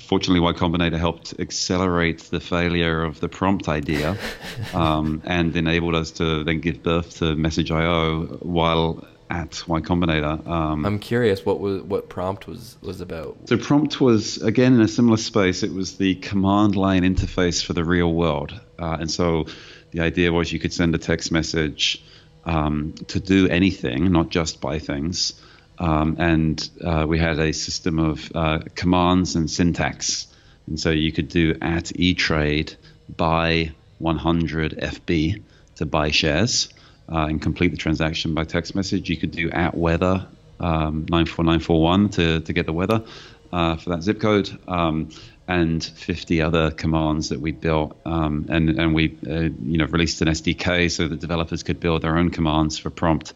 fortunately, 0.00 0.40
Y 0.40 0.52
Combinator 0.54 0.98
helped 0.98 1.34
accelerate 1.38 2.18
the 2.30 2.40
failure 2.40 3.04
of 3.04 3.20
the 3.20 3.28
prompt 3.28 3.68
idea 3.68 4.18
um, 4.74 5.22
and 5.24 5.54
enabled 5.56 5.94
us 5.94 6.10
to 6.12 6.42
then 6.42 6.60
give 6.60 6.82
birth 6.82 7.18
to 7.18 7.36
Message.io 7.36 8.24
while 8.42 9.06
at 9.30 9.66
Y 9.66 9.80
Combinator. 9.80 10.46
Um, 10.46 10.84
I'm 10.84 10.98
curious 10.98 11.44
what 11.44 11.60
was 11.60 11.82
what 11.82 12.08
prompt 12.08 12.46
was 12.46 12.76
was 12.82 13.00
about. 13.00 13.36
So 13.46 13.56
prompt 13.56 14.00
was 14.00 14.38
again 14.42 14.74
in 14.74 14.80
a 14.80 14.88
similar 14.88 15.16
space. 15.16 15.62
It 15.62 15.72
was 15.72 15.96
the 15.96 16.14
command 16.16 16.76
line 16.76 17.02
interface 17.02 17.64
for 17.64 17.72
the 17.72 17.84
real 17.84 18.12
world, 18.12 18.58
uh, 18.78 18.96
and 19.00 19.10
so 19.10 19.46
the 19.92 20.00
idea 20.00 20.32
was 20.32 20.52
you 20.52 20.58
could 20.58 20.72
send 20.72 20.94
a 20.94 20.98
text 20.98 21.32
message 21.32 22.02
um, 22.44 22.94
to 23.08 23.20
do 23.20 23.48
anything, 23.48 24.12
not 24.12 24.28
just 24.28 24.60
buy 24.60 24.78
things. 24.78 25.40
Um, 25.78 26.16
and 26.20 26.70
uh, 26.84 27.04
we 27.08 27.18
had 27.18 27.38
a 27.40 27.52
system 27.52 27.98
of 27.98 28.30
uh, 28.34 28.60
commands 28.76 29.34
and 29.34 29.50
syntax, 29.50 30.28
and 30.66 30.78
so 30.78 30.90
you 30.90 31.10
could 31.10 31.28
do 31.28 31.56
at 31.60 31.86
eTrade 31.86 32.76
buy 33.16 33.72
100 33.98 34.78
FB 34.78 35.42
to 35.76 35.86
buy 35.86 36.10
shares 36.10 36.68
uh, 37.10 37.26
and 37.26 37.40
complete 37.40 37.68
the 37.68 37.76
transaction 37.76 38.34
by 38.34 38.44
text 38.44 38.74
message. 38.74 39.10
You 39.10 39.16
could 39.16 39.30
do 39.30 39.50
at 39.50 39.76
weather 39.76 40.26
um, 40.60 41.06
94941 41.08 42.08
to, 42.10 42.40
to 42.40 42.52
get 42.52 42.66
the 42.66 42.72
weather 42.72 43.04
uh, 43.52 43.76
for 43.76 43.90
that 43.90 44.02
zip 44.02 44.20
code. 44.20 44.50
Um, 44.66 45.10
and 45.46 45.84
50 45.84 46.40
other 46.40 46.70
commands 46.70 47.28
that 47.28 47.40
we 47.40 47.52
built, 47.52 47.96
um, 48.06 48.46
and 48.48 48.70
and 48.70 48.94
we 48.94 49.16
uh, 49.28 49.40
you 49.40 49.78
know 49.78 49.84
released 49.86 50.22
an 50.22 50.28
SDK 50.28 50.90
so 50.90 51.06
that 51.08 51.20
developers 51.20 51.62
could 51.62 51.80
build 51.80 52.02
their 52.02 52.16
own 52.16 52.30
commands 52.30 52.78
for 52.78 52.90
prompt, 52.90 53.34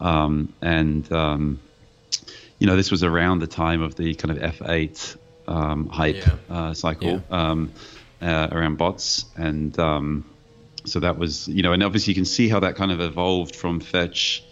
um, 0.00 0.52
and 0.60 1.10
um, 1.12 1.60
you 2.58 2.66
know 2.66 2.76
this 2.76 2.90
was 2.90 3.04
around 3.04 3.38
the 3.38 3.46
time 3.46 3.82
of 3.82 3.94
the 3.94 4.14
kind 4.14 4.36
of 4.36 4.54
F8 4.58 5.16
um, 5.46 5.88
hype 5.88 6.16
yeah. 6.16 6.34
uh, 6.50 6.74
cycle 6.74 7.22
yeah. 7.30 7.50
Um, 7.50 7.72
uh, 8.20 8.48
around 8.50 8.76
bots, 8.76 9.26
and 9.36 9.78
um, 9.78 10.24
so 10.88 11.00
that 11.00 11.18
was 11.18 11.48
you 11.48 11.62
know, 11.62 11.72
and 11.72 11.82
obviously 11.82 12.12
you 12.12 12.16
can 12.16 12.24
see 12.24 12.48
how 12.48 12.60
that 12.60 12.76
kind 12.76 12.92
of 12.92 13.00
evolved 13.00 13.56
from 13.56 13.80
fetch 13.80 14.44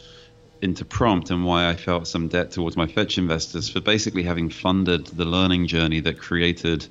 into 0.63 0.85
prompt 0.85 1.31
and 1.31 1.45
why 1.45 1.69
I 1.69 1.77
felt 1.77 2.07
some 2.07 2.29
debt 2.29 2.53
towards 2.53 2.77
my 2.77 2.87
fetch 2.87 3.19
investors 3.19 3.69
for 3.69 3.81
basically 3.81 4.23
having 4.23 4.49
funded 4.49 5.07
the 5.09 5.25
learning 5.25 5.67
journey 5.67 6.01
that 6.01 6.19
created 6.19 6.87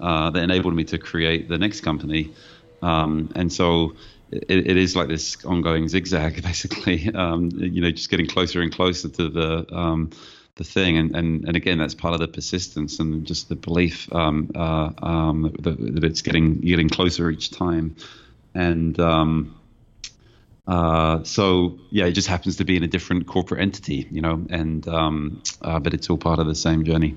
uh, 0.00 0.30
that 0.30 0.42
enabled 0.42 0.74
me 0.74 0.84
to 0.84 0.98
create 0.98 1.48
the 1.48 1.56
next 1.56 1.80
company. 1.80 2.32
Um, 2.82 3.32
and 3.34 3.50
so 3.52 3.94
it, 4.30 4.66
it 4.66 4.76
is 4.76 4.96
like 4.96 5.08
this 5.08 5.42
ongoing 5.44 5.88
zigzag, 5.88 6.42
basically. 6.50 7.10
Um, 7.14 7.50
you 7.54 7.80
know, 7.80 7.90
just 7.90 8.10
getting 8.10 8.26
closer 8.26 8.60
and 8.60 8.72
closer 8.72 9.08
to 9.08 9.28
the 9.28 9.74
um, 9.74 10.10
the 10.56 10.64
thing, 10.64 10.98
and, 10.98 11.16
and 11.16 11.44
and 11.46 11.56
again, 11.56 11.78
that's 11.78 11.94
part 11.94 12.14
of 12.14 12.20
the 12.20 12.28
persistence 12.28 13.00
and 13.00 13.26
just 13.26 13.48
the 13.48 13.56
belief 13.56 14.12
um, 14.12 14.50
uh, 14.54 14.90
um, 15.02 15.54
that, 15.60 15.94
that, 15.94 16.04
it's 16.04 16.22
getting 16.22 16.60
getting 16.60 16.88
closer 16.88 17.30
each 17.30 17.50
time. 17.50 17.96
And 18.54 18.98
um, 19.00 19.54
uh, 20.66 21.22
so 21.24 21.78
yeah, 21.90 22.06
it 22.06 22.12
just 22.12 22.28
happens 22.28 22.56
to 22.56 22.64
be 22.64 22.76
in 22.76 22.82
a 22.82 22.88
different 22.88 23.26
corporate 23.26 23.60
entity, 23.60 24.08
you 24.10 24.20
know, 24.20 24.44
and 24.50 24.86
um, 24.88 25.42
uh, 25.62 25.78
but 25.78 25.92
it's 25.92 26.08
all 26.08 26.18
part 26.18 26.38
of 26.38 26.46
the 26.46 26.54
same 26.54 26.84
journey. 26.84 27.14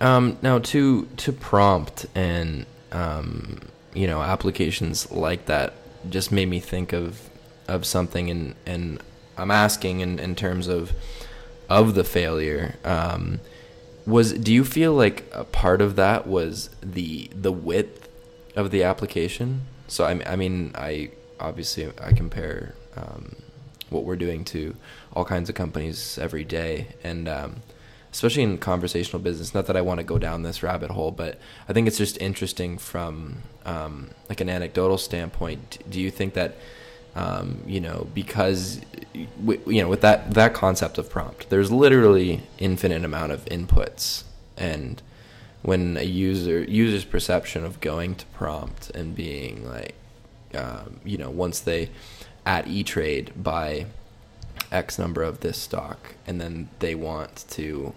Um, 0.00 0.38
now 0.42 0.58
to 0.58 1.06
to 1.16 1.32
prompt 1.32 2.06
and 2.14 2.66
um, 2.92 3.60
you 3.94 4.06
know 4.06 4.22
applications 4.22 5.10
like 5.10 5.46
that 5.46 5.74
just 6.08 6.32
made 6.32 6.48
me 6.48 6.60
think 6.60 6.92
of 6.92 7.28
of 7.68 7.84
something, 7.84 8.30
and 8.30 8.54
and 8.64 9.02
I'm 9.36 9.50
asking 9.50 10.00
in 10.00 10.18
in 10.18 10.34
terms 10.34 10.68
of 10.68 10.92
of 11.68 11.94
the 11.94 12.04
failure. 12.04 12.76
Um, 12.84 13.40
was 14.06 14.32
do 14.32 14.52
you 14.52 14.64
feel 14.64 14.94
like 14.94 15.24
a 15.32 15.44
part 15.44 15.80
of 15.80 15.96
that 15.96 16.26
was 16.26 16.70
the 16.80 17.28
the 17.34 17.52
width 17.52 18.08
of 18.56 18.70
the 18.70 18.82
application? 18.82 19.62
So 19.92 20.04
I, 20.04 20.18
I 20.24 20.36
mean 20.36 20.72
I 20.74 21.10
obviously 21.38 21.86
I 22.00 22.12
compare 22.12 22.74
um, 22.96 23.36
what 23.90 24.04
we're 24.04 24.16
doing 24.16 24.42
to 24.46 24.74
all 25.12 25.26
kinds 25.26 25.50
of 25.50 25.54
companies 25.54 26.16
every 26.18 26.44
day, 26.44 26.88
and 27.04 27.28
um, 27.28 27.56
especially 28.10 28.42
in 28.42 28.56
conversational 28.56 29.20
business. 29.20 29.52
Not 29.52 29.66
that 29.66 29.76
I 29.76 29.82
want 29.82 29.98
to 29.98 30.04
go 30.04 30.18
down 30.18 30.44
this 30.44 30.62
rabbit 30.62 30.90
hole, 30.90 31.10
but 31.10 31.38
I 31.68 31.74
think 31.74 31.86
it's 31.86 31.98
just 31.98 32.16
interesting 32.22 32.78
from 32.78 33.42
um, 33.66 34.08
like 34.30 34.40
an 34.40 34.48
anecdotal 34.48 34.96
standpoint. 34.96 35.78
Do 35.90 36.00
you 36.00 36.10
think 36.10 36.32
that 36.32 36.56
um, 37.14 37.62
you 37.66 37.80
know 37.80 38.06
because 38.14 38.80
you 39.12 39.28
know 39.66 39.88
with 39.88 40.00
that 40.00 40.32
that 40.32 40.54
concept 40.54 40.96
of 40.96 41.10
prompt, 41.10 41.50
there's 41.50 41.70
literally 41.70 42.44
infinite 42.56 43.04
amount 43.04 43.32
of 43.32 43.44
inputs 43.44 44.24
and 44.56 45.02
when 45.62 45.96
a 45.96 46.02
user 46.02 46.62
user's 46.64 47.04
perception 47.04 47.64
of 47.64 47.80
going 47.80 48.14
to 48.16 48.26
prompt 48.26 48.90
and 48.90 49.14
being 49.14 49.66
like 49.68 49.94
um, 50.54 51.00
you 51.04 51.18
know, 51.18 51.30
once 51.30 51.60
they 51.60 51.90
at 52.44 52.66
E 52.66 52.82
Trade 52.82 53.32
buy 53.36 53.86
X 54.70 54.98
number 54.98 55.22
of 55.22 55.40
this 55.40 55.58
stock, 55.58 56.14
and 56.26 56.40
then 56.40 56.68
they 56.78 56.94
want 56.94 57.44
to, 57.50 57.94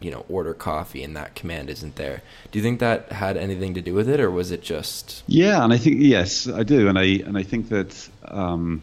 you 0.00 0.10
know, 0.10 0.24
order 0.28 0.54
coffee, 0.54 1.02
and 1.02 1.16
that 1.16 1.34
command 1.34 1.70
isn't 1.70 1.96
there. 1.96 2.22
Do 2.50 2.58
you 2.58 2.62
think 2.62 2.80
that 2.80 3.12
had 3.12 3.36
anything 3.36 3.74
to 3.74 3.80
do 3.80 3.94
with 3.94 4.08
it, 4.08 4.20
or 4.20 4.30
was 4.30 4.50
it 4.50 4.62
just? 4.62 5.22
Yeah, 5.26 5.62
and 5.62 5.72
I 5.72 5.78
think 5.78 5.96
yes, 6.00 6.48
I 6.48 6.62
do, 6.62 6.88
and 6.88 6.98
I 6.98 7.04
and 7.04 7.36
I 7.36 7.42
think 7.42 7.68
that 7.68 8.08
um, 8.24 8.82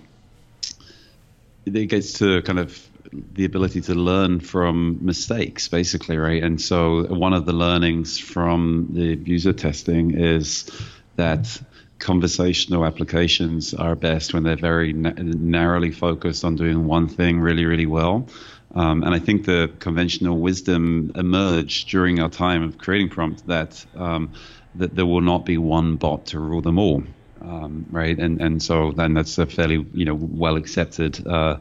it 1.66 1.88
gets 1.88 2.14
to 2.14 2.42
kind 2.44 2.60
of 2.60 2.89
the 3.12 3.46
ability 3.46 3.82
to 3.82 3.96
learn 3.96 4.40
from 4.40 5.00
mistakes, 5.02 5.68
basically, 5.68 6.18
right? 6.18 6.44
And 6.44 6.62
so 6.62 7.06
one 7.06 7.34
of 7.34 7.46
the 7.46 7.54
learnings 7.54 8.20
from 8.20 8.90
the 8.92 9.16
user 9.16 9.54
testing 9.54 10.18
is 10.18 10.70
that 11.16 11.62
conversational 12.00 12.86
applications 12.86 13.74
are 13.74 13.96
best 13.96 14.34
when 14.34 14.44
they're 14.44 14.56
very 14.56 14.94
na- 14.94 15.14
narrowly 15.18 15.92
focused 15.92 16.46
on 16.46 16.56
doing 16.56 16.86
one 16.86 17.08
thing 17.08 17.40
really, 17.40 17.66
really 17.66 17.86
well. 17.86 18.30
Um, 18.76 19.04
and 19.04 19.14
I 19.14 19.20
think 19.20 19.46
the 19.46 19.72
conventional 19.80 20.40
wisdom 20.40 21.12
emerged 21.16 21.90
during 21.90 22.20
our 22.20 22.30
time 22.30 22.64
of 22.64 22.78
creating 22.78 23.10
prompt 23.10 23.48
that 23.48 23.86
um, 23.96 24.34
that 24.76 24.96
there 24.96 25.06
will 25.06 25.22
not 25.22 25.46
be 25.46 25.58
one 25.58 25.96
bot 25.96 26.28
to 26.28 26.40
rule 26.40 26.62
them 26.62 26.78
all, 26.78 27.04
um, 27.42 27.88
right? 27.90 28.18
And 28.18 28.40
and 28.40 28.62
so 28.62 28.92
then 28.92 29.16
that's 29.16 29.38
a 29.40 29.48
fairly 29.48 29.86
you 29.94 30.06
know 30.06 30.14
well 30.16 30.56
accepted. 30.56 31.26
Uh, 31.26 31.58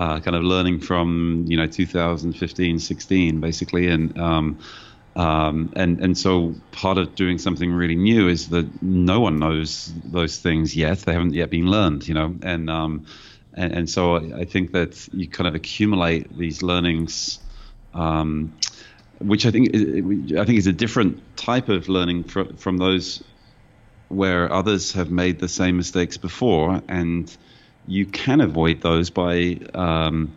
uh, 0.00 0.18
kind 0.18 0.34
of 0.34 0.42
learning 0.42 0.80
from 0.80 1.44
you 1.46 1.58
know 1.58 1.66
2015 1.66 2.78
16 2.78 3.40
basically 3.40 3.86
and 3.86 4.18
um, 4.18 4.58
um, 5.14 5.72
and 5.76 6.00
and 6.00 6.16
so 6.16 6.54
part 6.70 6.96
of 6.96 7.14
doing 7.14 7.36
something 7.36 7.70
really 7.70 7.96
new 7.96 8.28
is 8.28 8.48
that 8.48 8.82
no 8.82 9.20
one 9.20 9.38
knows 9.38 9.92
those 10.04 10.38
things 10.38 10.74
yet. 10.74 11.00
They 11.00 11.12
haven't 11.12 11.34
yet 11.34 11.50
been 11.50 11.66
learned, 11.66 12.08
you 12.08 12.14
know. 12.14 12.34
And 12.42 12.70
um, 12.70 13.04
and, 13.52 13.72
and, 13.72 13.90
so 13.90 14.16
I 14.16 14.44
think 14.44 14.72
that 14.72 15.08
you 15.12 15.28
kind 15.28 15.48
of 15.48 15.54
accumulate 15.54 16.34
these 16.38 16.62
learnings, 16.62 17.40
um, 17.92 18.54
which 19.18 19.44
I 19.44 19.50
think 19.50 19.74
I 19.74 20.44
think 20.44 20.58
is 20.58 20.68
a 20.68 20.72
different 20.72 21.36
type 21.36 21.68
of 21.68 21.88
learning 21.88 22.24
from 22.24 22.56
from 22.56 22.78
those 22.78 23.22
where 24.08 24.50
others 24.50 24.92
have 24.92 25.10
made 25.10 25.40
the 25.40 25.48
same 25.48 25.76
mistakes 25.76 26.16
before, 26.16 26.80
and 26.88 27.36
you 27.90 28.06
can 28.06 28.40
avoid 28.40 28.80
those 28.80 29.10
by 29.10 29.58
um, 29.74 30.32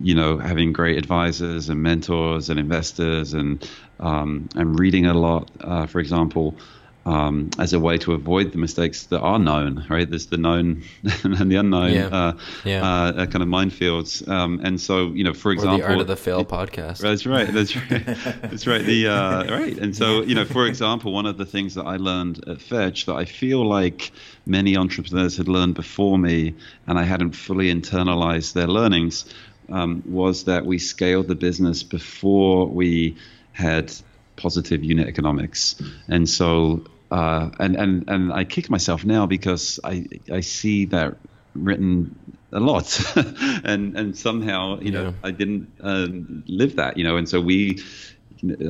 you 0.00 0.14
know, 0.14 0.38
having 0.38 0.72
great 0.72 0.96
advisors 0.96 1.68
and 1.68 1.82
mentors 1.82 2.48
and 2.48 2.58
investors 2.58 3.34
and 3.34 3.68
um, 4.00 4.48
and 4.56 4.78
reading 4.78 5.06
a 5.06 5.14
lot, 5.14 5.50
uh, 5.60 5.86
for 5.86 6.00
example, 6.00 6.56
um, 7.04 7.50
as 7.58 7.72
a 7.72 7.80
way 7.80 7.98
to 7.98 8.12
avoid 8.12 8.52
the 8.52 8.58
mistakes 8.58 9.04
that 9.06 9.20
are 9.20 9.38
known, 9.38 9.84
right? 9.88 10.08
There's 10.08 10.26
the 10.26 10.36
known 10.36 10.84
and 11.24 11.50
the 11.50 11.56
unknown, 11.56 11.92
yeah. 11.92 12.06
Uh, 12.06 12.38
yeah. 12.64 12.84
Uh, 12.84 13.26
kind 13.26 13.42
of 13.42 13.48
minefields. 13.48 14.26
Um, 14.28 14.60
and 14.62 14.80
so, 14.80 15.08
you 15.08 15.24
know, 15.24 15.34
for 15.34 15.52
example, 15.52 15.76
or 15.76 15.80
the 15.80 15.86
Art 15.88 16.00
of 16.00 16.06
the 16.06 16.16
Fail 16.16 16.44
podcast. 16.44 16.98
That's 16.98 17.26
right. 17.26 17.52
That's 17.52 17.74
right. 17.90 18.06
that's 18.42 18.66
right. 18.66 18.84
The 18.84 19.08
uh, 19.08 19.44
right. 19.50 19.76
And 19.76 19.96
so, 19.96 20.22
you 20.22 20.34
know, 20.34 20.44
for 20.44 20.66
example, 20.66 21.12
one 21.12 21.26
of 21.26 21.38
the 21.38 21.46
things 21.46 21.74
that 21.74 21.84
I 21.84 21.96
learned 21.96 22.48
at 22.48 22.60
Fetch 22.60 23.06
that 23.06 23.14
I 23.14 23.24
feel 23.24 23.66
like 23.66 24.12
many 24.46 24.76
entrepreneurs 24.76 25.36
had 25.36 25.48
learned 25.48 25.74
before 25.74 26.18
me, 26.18 26.54
and 26.86 26.98
I 26.98 27.02
hadn't 27.02 27.32
fully 27.32 27.72
internalized 27.72 28.52
their 28.52 28.68
learnings, 28.68 29.24
um, 29.70 30.02
was 30.06 30.44
that 30.44 30.66
we 30.66 30.78
scaled 30.78 31.26
the 31.26 31.34
business 31.34 31.82
before 31.82 32.66
we 32.66 33.16
had 33.52 33.92
positive 34.36 34.82
unit 34.82 35.08
economics, 35.08 35.80
and 36.08 36.28
so 36.28 36.84
uh, 37.12 37.50
and 37.58 37.76
and 37.76 38.08
and 38.08 38.32
I 38.32 38.44
kick 38.44 38.70
myself 38.70 39.04
now 39.04 39.26
because 39.26 39.78
I 39.84 40.06
I 40.32 40.40
see 40.40 40.86
that 40.86 41.18
written 41.54 42.16
a 42.52 42.58
lot, 42.58 42.98
and 43.64 43.94
and 43.98 44.16
somehow 44.16 44.80
you 44.80 44.92
yeah. 44.92 45.02
know 45.02 45.14
I 45.22 45.30
didn't 45.30 45.70
um, 45.82 46.42
live 46.46 46.76
that 46.76 46.96
you 46.96 47.04
know, 47.04 47.18
and 47.18 47.28
so 47.28 47.38
we 47.38 47.82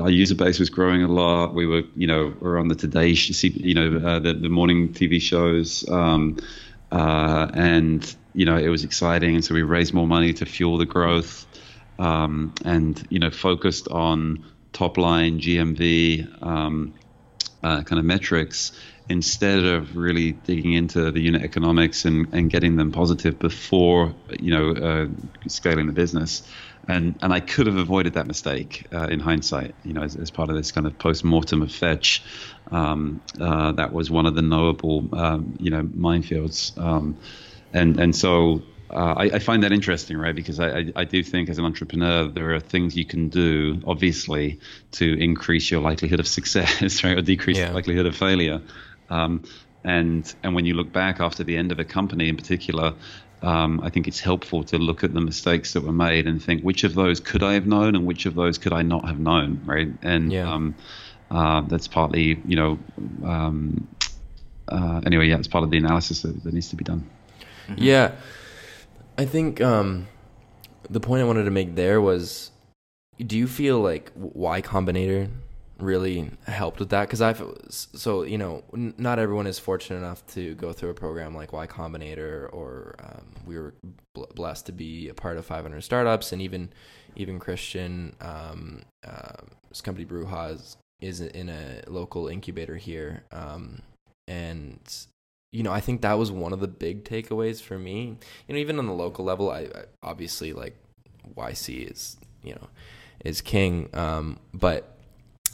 our 0.01 0.11
user 0.11 0.35
base 0.35 0.59
was 0.59 0.71
growing 0.71 1.03
a 1.05 1.09
lot. 1.09 1.55
We 1.55 1.67
were, 1.67 1.83
you 1.97 2.07
know, 2.07 2.35
we 2.41 2.49
are 2.49 2.59
on 2.59 2.69
the 2.69 2.75
Today, 2.75 3.09
you 3.09 3.75
know, 3.75 4.07
uh, 4.07 4.19
the, 4.19 4.35
the 4.35 4.51
morning 4.51 4.93
TV 4.93 5.19
shows, 5.19 5.89
um, 5.89 6.37
uh, 6.91 7.49
and 7.55 8.15
you 8.35 8.45
know, 8.45 8.57
it 8.57 8.69
was 8.69 8.83
exciting, 8.83 9.37
and 9.37 9.45
so 9.45 9.55
we 9.55 9.63
raised 9.63 9.95
more 9.95 10.07
money 10.07 10.33
to 10.35 10.47
fuel 10.47 10.79
the 10.79 10.85
growth, 10.85 11.47
um, 12.01 12.53
and 12.65 13.07
you 13.09 13.21
know, 13.21 13.31
focused 13.31 13.87
on 13.89 14.45
top 14.73 14.99
line 14.99 15.39
GMV 15.39 16.43
um, 16.43 16.93
uh, 17.63 17.83
kind 17.83 17.99
of 17.99 18.05
metrics, 18.05 18.73
instead 19.09 19.65
of 19.65 19.97
really 19.97 20.33
digging 20.33 20.73
into 20.73 21.11
the 21.11 21.21
unit 21.21 21.43
economics 21.43 22.05
and, 22.05 22.33
and 22.33 22.51
getting 22.51 22.77
them 22.77 22.93
positive 22.93 23.39
before 23.39 24.15
you 24.39 24.51
know 24.51 24.71
uh, 24.71 25.09
scaling 25.49 25.87
the 25.87 25.93
business 25.93 26.43
and 26.89 27.15
and 27.23 27.33
I 27.33 27.41
could 27.41 27.67
have 27.67 27.77
avoided 27.77 28.15
that 28.15 28.27
mistake 28.27 28.87
uh, 28.93 29.07
in 29.07 29.21
hindsight. 29.21 29.75
You 29.85 29.93
know, 29.93 30.03
as, 30.03 30.17
as, 30.17 30.31
part 30.31 30.51
of 30.51 30.57
this 30.57 30.73
kind 30.73 30.87
of 30.87 30.99
post 30.99 31.25
mortem 31.25 31.63
of 31.63 31.73
Fetch, 31.73 32.23
um, 32.71 33.21
uh, 33.41 33.73
that 33.73 33.93
was 33.93 34.11
one 34.11 34.27
of 34.27 34.35
the 34.35 34.43
knowable 34.43 35.09
um, 35.13 35.57
you 35.61 35.71
know 35.71 35.83
minefields, 35.83 36.77
um, 36.79 37.17
and 37.73 37.99
and 38.01 38.15
so. 38.15 38.63
Uh, 38.93 39.15
I, 39.17 39.25
I, 39.25 39.39
find 39.39 39.63
that 39.63 39.73
interesting, 39.73 40.19
right? 40.19 40.35
Because 40.35 40.61
I, 40.61 40.69
I, 40.69 40.93
I, 40.97 41.05
do 41.05 41.23
think 41.23 41.49
as 41.49 41.57
an 41.57 41.65
entrepreneur, 41.65 42.29
there 42.29 42.55
are 42.55 42.61
things 42.61 42.95
you 42.95 43.07
can 43.07 43.31
do, 43.31 43.81
obviously, 43.87 44.61
to 44.93 45.19
increase 45.19 45.71
your 45.71 45.81
likelihood 45.81 46.21
of 46.21 46.29
success, 46.29 47.03
right, 47.05 47.17
or 47.17 47.23
decrease 47.23 47.57
yeah. 47.57 47.69
the 47.69 47.75
likelihood 47.75 48.05
of 48.05 48.15
failure. 48.15 48.61
Um, 49.09 49.45
and 49.83 50.33
and 50.43 50.55
when 50.55 50.67
you 50.67 50.75
look 50.75 50.93
back 50.93 51.21
after 51.21 51.43
the 51.43 51.57
end 51.57 51.73
of 51.73 51.79
a 51.79 51.85
company, 51.85 52.29
in 52.29 52.37
particular, 52.37 52.95
um, 53.43 53.81
I 53.83 53.91
think 53.91 54.07
it's 54.09 54.21
helpful 54.21 54.63
to 54.65 54.79
look 54.79 55.03
at 55.03 55.13
the 55.15 55.21
mistakes 55.21 55.73
that 55.73 55.83
were 55.83 55.93
made 55.93 56.27
and 56.27 56.43
think 56.43 56.63
which 56.63 56.85
of 56.85 56.95
those 56.95 57.19
could 57.19 57.43
I 57.43 57.55
have 57.55 57.67
known 57.67 57.97
and 57.97 58.07
which 58.07 58.27
of 58.27 58.35
those 58.35 58.59
could 58.59 58.73
I 58.73 58.83
not 58.83 59.07
have 59.07 59.19
known, 59.19 59.63
right? 59.65 59.89
And 60.03 60.33
yeah. 60.33 60.53
um, 60.53 60.75
uh, 61.31 61.63
that's 61.63 61.89
partly, 61.89 62.41
you 62.47 62.57
know, 62.57 62.79
um, 63.25 63.89
uh, 64.69 65.01
anyway, 65.05 65.29
yeah, 65.29 65.39
it's 65.39 65.49
part 65.49 65.65
of 65.65 65.71
the 65.71 65.79
analysis 65.79 66.23
that, 66.23 66.45
that 66.45 66.55
needs 66.55 66.69
to 66.69 66.77
be 66.77 66.85
done. 66.85 67.09
Mm-hmm. 67.69 67.83
Yeah, 67.83 68.13
I 69.19 69.25
think 69.25 69.61
um, 69.61 70.09
the 70.89 71.01
point 71.01 71.23
I 71.23 71.25
wanted 71.25 71.45
to 71.45 71.51
make 71.51 71.75
there 71.75 72.01
was, 72.01 72.51
do 73.19 73.37
you 73.37 73.47
feel 73.47 73.81
like 73.81 74.11
Y 74.15 74.63
Combinator 74.63 75.29
really 75.79 76.31
helped 76.47 76.79
with 76.79 76.91
that? 76.91 77.09
Because 77.09 77.21
I've 77.21 77.43
so 77.69 78.23
you 78.23 78.39
know 78.39 78.65
n- 78.73 78.95
not 78.97 79.19
everyone 79.19 79.47
is 79.47 79.59
fortunate 79.59 79.99
enough 79.99 80.27
to 80.29 80.55
go 80.55 80.73
through 80.73 80.91
a 80.91 80.95
program 80.95 81.35
like 81.35 81.53
Y 81.53 81.67
Combinator 81.67 82.53
or 82.53 82.95
um, 83.03 83.27
we 83.45 83.59
were 83.59 83.75
bl- 84.15 84.25
blessed 84.35 84.67
to 84.67 84.73
be 84.73 85.09
a 85.09 85.15
part 85.15 85.37
of 85.37 85.45
500 85.45 85.83
startups 85.83 86.33
and 86.33 86.41
even 86.41 86.71
even 87.17 87.39
Kristian 87.39 88.15
um, 88.25 88.83
uh, 89.07 89.43
this 89.69 89.81
company 89.81 90.07
Brujas 90.07 90.77
is 91.01 91.21
in 91.21 91.49
a 91.49 91.83
local 91.87 92.29
incubator 92.29 92.77
here 92.77 93.25
um, 93.33 93.83
and 94.29 94.79
you 95.53 95.63
know 95.63 95.73
I 95.73 95.81
think 95.81 96.03
that 96.03 96.15
was 96.15 96.33
one 96.33 96.53
of 96.53 96.59
the 96.59 96.69
big 96.69 97.05
takeaways 97.05 97.63
for 97.63 97.79
me 97.79 98.19
you 98.49 98.55
know 98.55 98.59
even 98.59 98.79
on 98.79 98.87
the 98.87 98.93
local 98.93 99.25
level 99.25 99.51
I, 99.51 99.61
I 99.61 99.85
obviously 100.03 100.53
like 100.53 100.77
YC 101.37 101.93
is 101.93 102.17
you 102.43 102.55
know 102.55 102.69
is 103.25 103.41
king 103.41 103.89
um, 103.95 104.41
but 104.53 104.99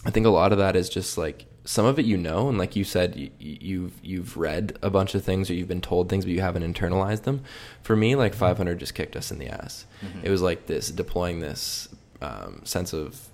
I 0.06 0.10
think 0.10 0.26
a 0.26 0.30
lot 0.30 0.52
of 0.52 0.58
that 0.58 0.76
is 0.76 0.88
just 0.88 1.18
like 1.18 1.46
some 1.68 1.84
of 1.84 1.98
it 1.98 2.06
you 2.06 2.16
know, 2.16 2.48
and 2.48 2.56
like 2.56 2.76
you 2.76 2.82
said, 2.82 3.14
you, 3.14 3.30
you've 3.38 3.92
you've 4.02 4.38
read 4.38 4.78
a 4.80 4.88
bunch 4.88 5.14
of 5.14 5.22
things 5.22 5.50
or 5.50 5.52
you've 5.52 5.68
been 5.68 5.82
told 5.82 6.08
things, 6.08 6.24
but 6.24 6.32
you 6.32 6.40
haven't 6.40 6.62
internalized 6.62 7.24
them. 7.24 7.42
For 7.82 7.94
me, 7.94 8.16
like 8.16 8.32
mm-hmm. 8.32 8.40
500 8.40 8.78
just 8.78 8.94
kicked 8.94 9.16
us 9.16 9.30
in 9.30 9.38
the 9.38 9.48
ass. 9.48 9.84
Mm-hmm. 10.02 10.24
It 10.24 10.30
was 10.30 10.40
like 10.40 10.64
this 10.64 10.90
deploying 10.90 11.40
this 11.40 11.90
um, 12.22 12.62
sense 12.64 12.94
of 12.94 13.28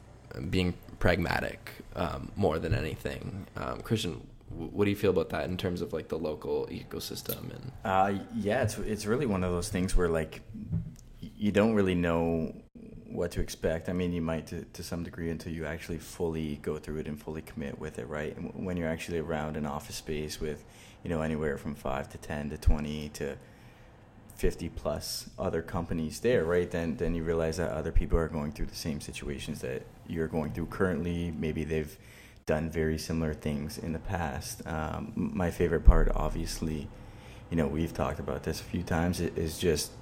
being 0.51 0.75
pragmatic 0.99 1.71
um, 1.95 2.33
more 2.35 2.59
than 2.59 2.75
anything. 2.75 3.47
Um, 3.57 3.83
Kristian, 3.83 4.23
what 4.55 4.85
do 4.85 4.91
you 4.91 4.97
feel 4.97 5.11
about 5.11 5.31
that 5.31 5.45
in 5.49 5.57
terms 5.57 5.81
of 5.81 5.93
like 5.93 6.09
the 6.09 6.19
local 6.19 6.67
ecosystem 6.71 7.51
and? 7.51 7.73
Uh, 7.85 8.25
yeah, 8.35 8.63
it's 8.63 8.79
it's 8.79 9.07
really 9.07 9.27
one 9.27 9.45
of 9.45 9.53
those 9.53 9.69
things 9.69 9.97
where 9.97 10.09
like 10.09 10.43
you 11.21 11.53
don't 11.53 11.75
really 11.75 11.95
know 11.95 12.55
what 13.07 13.31
to 13.33 13.41
expect. 13.41 13.89
I 13.89 13.93
mean, 13.93 14.13
you 14.13 14.23
might 14.23 14.47
to, 14.49 14.65
to 14.65 14.83
some 14.83 15.05
degree 15.05 15.31
until 15.31 15.53
you 15.53 15.67
actually 15.67 15.99
fully 15.99 16.57
go 16.63 16.79
through 16.79 16.99
it 16.99 17.07
and 17.07 17.21
fully 17.21 17.43
commit 17.43 17.79
with 17.79 17.99
it, 17.99 18.09
right? 18.09 18.37
And 18.37 18.67
when 18.67 18.77
you're 18.77 18.89
actually 18.89 19.19
around 19.19 19.57
an 19.57 19.67
office 19.67 19.97
space 19.97 20.41
with, 20.41 20.65
you 21.03 21.11
know, 21.11 21.23
anywhere 21.23 21.57
from 21.57 21.75
five 21.75 22.09
to 22.11 22.19
ten 22.19 22.51
to 22.51 22.59
twenty 22.59 23.11
to 23.11 23.37
fifty 24.35 24.69
plus 24.69 25.31
other 25.39 25.63
companies 25.63 26.21
there, 26.21 26.45
right? 26.45 26.71
Then 26.71 26.97
then 26.97 27.15
you 27.15 27.23
realize 27.23 27.57
that 27.59 27.71
other 27.71 27.93
people 27.93 28.19
are 28.19 28.29
going 28.29 28.53
through 28.53 28.67
the 28.67 28.75
same 28.75 29.01
situations 29.01 29.61
that 29.61 29.83
you're 30.07 30.29
going 30.29 30.53
through 30.53 30.67
currently. 30.67 31.33
Maybe 31.37 31.65
they've 31.65 31.97
done 32.47 32.71
very 32.71 32.99
similar 32.99 33.35
things 33.35 33.79
in 33.79 33.93
the 33.93 33.99
past. 33.99 34.67
Um, 34.67 35.13
my 35.15 35.51
favorite 35.51 35.85
part, 35.85 36.11
obviously, 36.15 36.89
you 37.51 37.57
know, 37.57 37.67
we've 37.67 37.95
talked 37.95 38.19
about 38.19 38.43
this 38.43 38.61
a 38.61 38.65
few 38.65 38.83
times, 38.83 39.21
is 39.21 39.59
just 39.59 39.93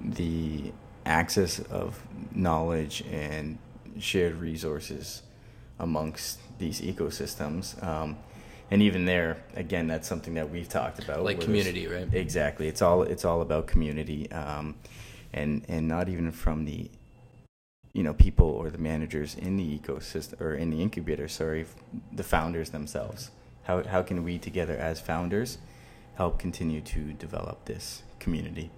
the 0.00 0.72
access 1.04 1.58
of 1.60 2.02
knowledge 2.34 3.02
and 3.10 3.58
shared 3.98 4.36
resources 4.36 5.22
amongst 5.78 6.40
these 6.58 6.80
ecosystems. 6.80 7.82
Um, 7.82 8.16
and 8.70 8.82
even 8.82 9.04
there, 9.04 9.44
again, 9.54 9.86
that's 9.86 10.08
something 10.08 10.34
that 10.34 10.50
we've 10.50 10.68
talked 10.68 11.02
about. 11.02 11.22
Like 11.22 11.40
community, 11.40 11.86
right? 11.86 12.12
Exactly. 12.12 12.66
It's 12.66 12.82
all 12.82 13.02
it's 13.02 13.24
all 13.24 13.40
about 13.40 13.68
community, 13.68 14.30
um, 14.32 14.74
and 15.32 15.64
and 15.68 15.86
not 15.86 16.08
even 16.08 16.32
from 16.32 16.64
the, 16.64 16.90
you 17.96 18.02
know, 18.02 18.12
people 18.12 18.46
or 18.46 18.68
the 18.68 18.76
managers 18.76 19.34
in 19.34 19.56
the 19.56 19.78
ecosystem 19.78 20.38
or 20.38 20.54
in 20.54 20.68
the 20.68 20.82
incubator. 20.82 21.26
Sorry, 21.28 21.64
the 22.12 22.22
founders 22.22 22.68
themselves. 22.68 23.30
How 23.62 23.82
how 23.84 24.02
can 24.02 24.22
we 24.22 24.38
together 24.38 24.76
as 24.76 25.00
founders 25.00 25.56
help 26.16 26.38
continue 26.38 26.82
to 26.82 27.14
develop 27.14 27.64
this 27.64 28.02
community? 28.18 28.70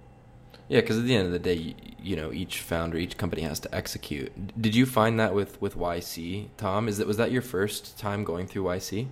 Yeah, 0.69 0.79
because 0.79 0.99
at 0.99 1.03
the 1.03 1.15
end 1.15 1.25
of 1.25 1.33
the 1.33 1.39
day, 1.39 1.75
you, 2.01 2.15
know, 2.15 2.31
each 2.31 2.61
founder, 2.61 2.95
each 2.95 3.17
company 3.17 3.41
has 3.41 3.59
to 3.61 3.75
execute. 3.75 4.31
Did 4.61 4.75
you 4.75 4.85
find 4.85 5.19
that 5.19 5.33
with 5.33 5.61
with 5.61 5.75
YC, 5.75 6.47
Tom? 6.55 6.87
Is 6.87 6.97
that 6.99 7.07
was 7.07 7.17
that 7.17 7.31
your 7.31 7.41
first 7.41 7.99
time 7.99 8.23
going 8.23 8.47
through 8.47 8.63
YC? 8.63 9.07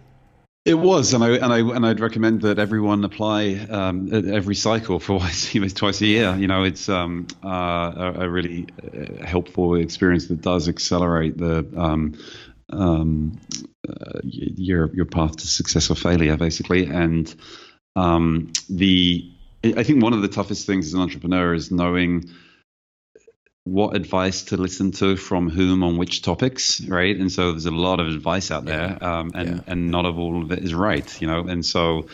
It 0.67 0.77
was, 0.77 1.13
and 1.13 1.23
I 1.23 1.29
and 1.29 1.53
I 1.53 1.59
and 1.59 1.85
I'd 1.85 2.01
recommend 2.01 2.41
that 2.41 2.59
everyone 2.59 3.05
apply 3.05 3.53
um, 3.69 4.13
every 4.13 4.55
cycle 4.55 4.99
for 4.99 5.19
twice 5.75 6.01
a 6.01 6.05
year. 6.05 6.35
You 6.35 6.47
know, 6.47 6.65
it's 6.65 6.89
um, 6.89 7.25
uh, 7.41 7.93
a, 7.95 8.13
a, 8.25 8.29
really 8.29 8.67
uh, 8.83 9.23
helpful 9.25 9.75
experience 9.75 10.27
that 10.27 10.41
does 10.41 10.67
accelerate 10.67 11.37
the 11.37 11.65
um, 11.77 12.15
um, 12.69 13.39
uh, 13.87 14.19
your 14.23 14.93
your 14.93 15.05
path 15.05 15.37
to 15.37 15.47
success 15.47 15.89
or 15.89 15.95
failure, 15.95 16.35
basically, 16.35 16.87
and 16.87 17.33
um, 17.95 18.51
the 18.69 19.31
I 19.63 19.83
think 19.83 20.03
one 20.03 20.11
of 20.11 20.21
the 20.21 20.27
toughest 20.27 20.67
things 20.67 20.87
as 20.87 20.93
an 20.95 20.99
entrepreneur 20.99 21.53
is 21.53 21.71
knowing 21.71 22.29
what 23.67 23.95
advice 23.95 24.43
to 24.43 24.57
listen 24.57 24.91
to 24.91 25.15
from 25.17 25.49
whom 25.49 25.83
on 25.83 25.97
which 25.97 26.21
topics, 26.21 26.81
right? 26.81 27.15
And 27.15 27.31
so 27.31 27.51
there's 27.51 27.65
a 27.65 27.71
lot 27.71 27.99
of 27.99 28.07
advice 28.07 28.49
out 28.49 28.65
there, 28.65 29.03
um, 29.03 29.31
and 29.35 29.49
yeah. 29.49 29.61
and 29.67 29.91
not 29.91 30.05
of 30.05 30.17
all 30.17 30.41
of 30.41 30.51
it 30.51 30.59
is 30.59 30.73
right, 30.73 31.21
you 31.21 31.27
know. 31.27 31.41
And 31.47 31.65
so, 31.65 32.07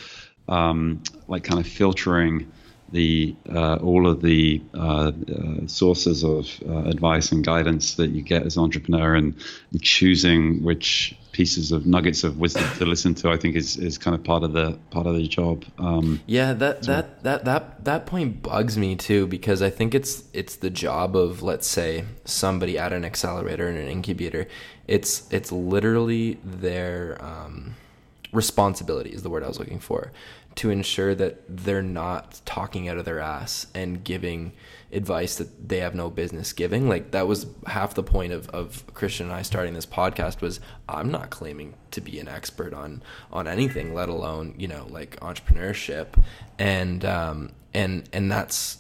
um, 0.48 1.04
like, 1.28 1.44
kind 1.44 1.60
of 1.60 1.68
filtering 1.68 2.52
the 2.94 3.36
uh, 3.52 3.76
all 3.78 4.08
of 4.08 4.22
the 4.22 4.62
uh, 4.76 5.12
uh, 5.12 5.68
sources 5.68 6.24
of 6.24 6.48
uh, 6.70 6.90
advice 6.90 7.32
and 7.32 7.44
guidance 7.44 7.96
that 7.96 8.12
you 8.12 8.22
get 8.22 8.44
as 8.44 8.56
an 8.56 8.64
entrepreneur, 8.64 9.16
and 9.16 9.36
choosing 9.82 10.64
which 10.64 11.18
pieces 11.32 11.72
of 11.72 11.88
nuggets 11.88 12.24
of 12.24 12.38
wisdom 12.38 12.64
to 12.78 12.86
listen 12.86 13.16
to, 13.16 13.32
I 13.32 13.38
think 13.38 13.56
is, 13.56 13.78
is 13.78 13.98
kind 13.98 14.16
of 14.16 14.24
part 14.24 14.44
of 14.44 14.54
the 14.54 14.78
part 14.92 15.08
of 15.08 15.16
the 15.16 15.28
job. 15.28 15.66
Um, 15.80 16.22
yeah, 16.28 16.54
that, 16.54 16.86
so. 16.86 16.92
that 16.92 17.24
that 17.24 17.46
that 17.46 17.84
that 17.84 18.06
point 18.06 18.44
bugs 18.44 18.78
me 18.78 18.96
too 18.96 19.26
because 19.28 19.62
I 19.62 19.72
think 19.72 19.96
it's 19.96 20.24
it's 20.32 20.56
the 20.56 20.70
job 20.70 21.16
of 21.16 21.42
let's 21.42 21.68
say 21.68 22.06
somebody 22.24 22.78
at 22.78 22.94
an 22.94 23.04
accelerator 23.04 23.68
and 23.68 23.78
an 23.78 23.88
incubator. 23.88 24.48
It's 24.88 25.32
it's 25.34 25.52
literally 25.52 26.38
their 26.44 27.18
um, 27.20 27.76
responsibility 28.32 29.10
is 29.10 29.24
the 29.24 29.30
word 29.30 29.44
I 29.44 29.48
was 29.48 29.60
looking 29.60 29.80
for 29.80 30.12
to 30.56 30.70
ensure 30.70 31.16
that 31.16 31.42
they're 31.48 31.82
not 31.82 32.42
talking 32.46 32.88
out 32.88 32.98
of 32.98 33.06
their 33.06 33.20
ass 33.20 33.68
and 33.74 34.04
giving 34.04 34.54
advice 34.92 35.36
that 35.38 35.68
they 35.70 35.80
have 35.80 35.96
no 35.96 36.10
business 36.10 36.54
giving. 36.54 36.88
Like 36.88 37.12
that 37.12 37.28
was 37.28 37.48
half 37.66 37.96
the 37.96 38.04
point 38.04 38.34
of, 38.34 38.50
of 38.50 38.84
Christian 38.94 39.28
and 39.28 39.36
I 39.36 39.42
starting 39.42 39.74
this 39.74 39.86
podcast 39.86 40.42
was 40.42 40.60
I'm 40.88 41.10
not 41.10 41.32
claiming 41.32 41.74
to 41.92 42.02
be 42.02 42.20
an 42.20 42.28
expert 42.28 42.74
on 42.74 43.02
on 43.32 43.48
anything, 43.48 43.94
let 43.94 44.10
alone, 44.10 44.54
you 44.58 44.68
know, 44.68 44.86
like 44.90 45.20
entrepreneurship. 45.20 46.08
And 46.60 47.04
um 47.04 47.54
and 47.74 48.08
and 48.14 48.32
that's 48.32 48.78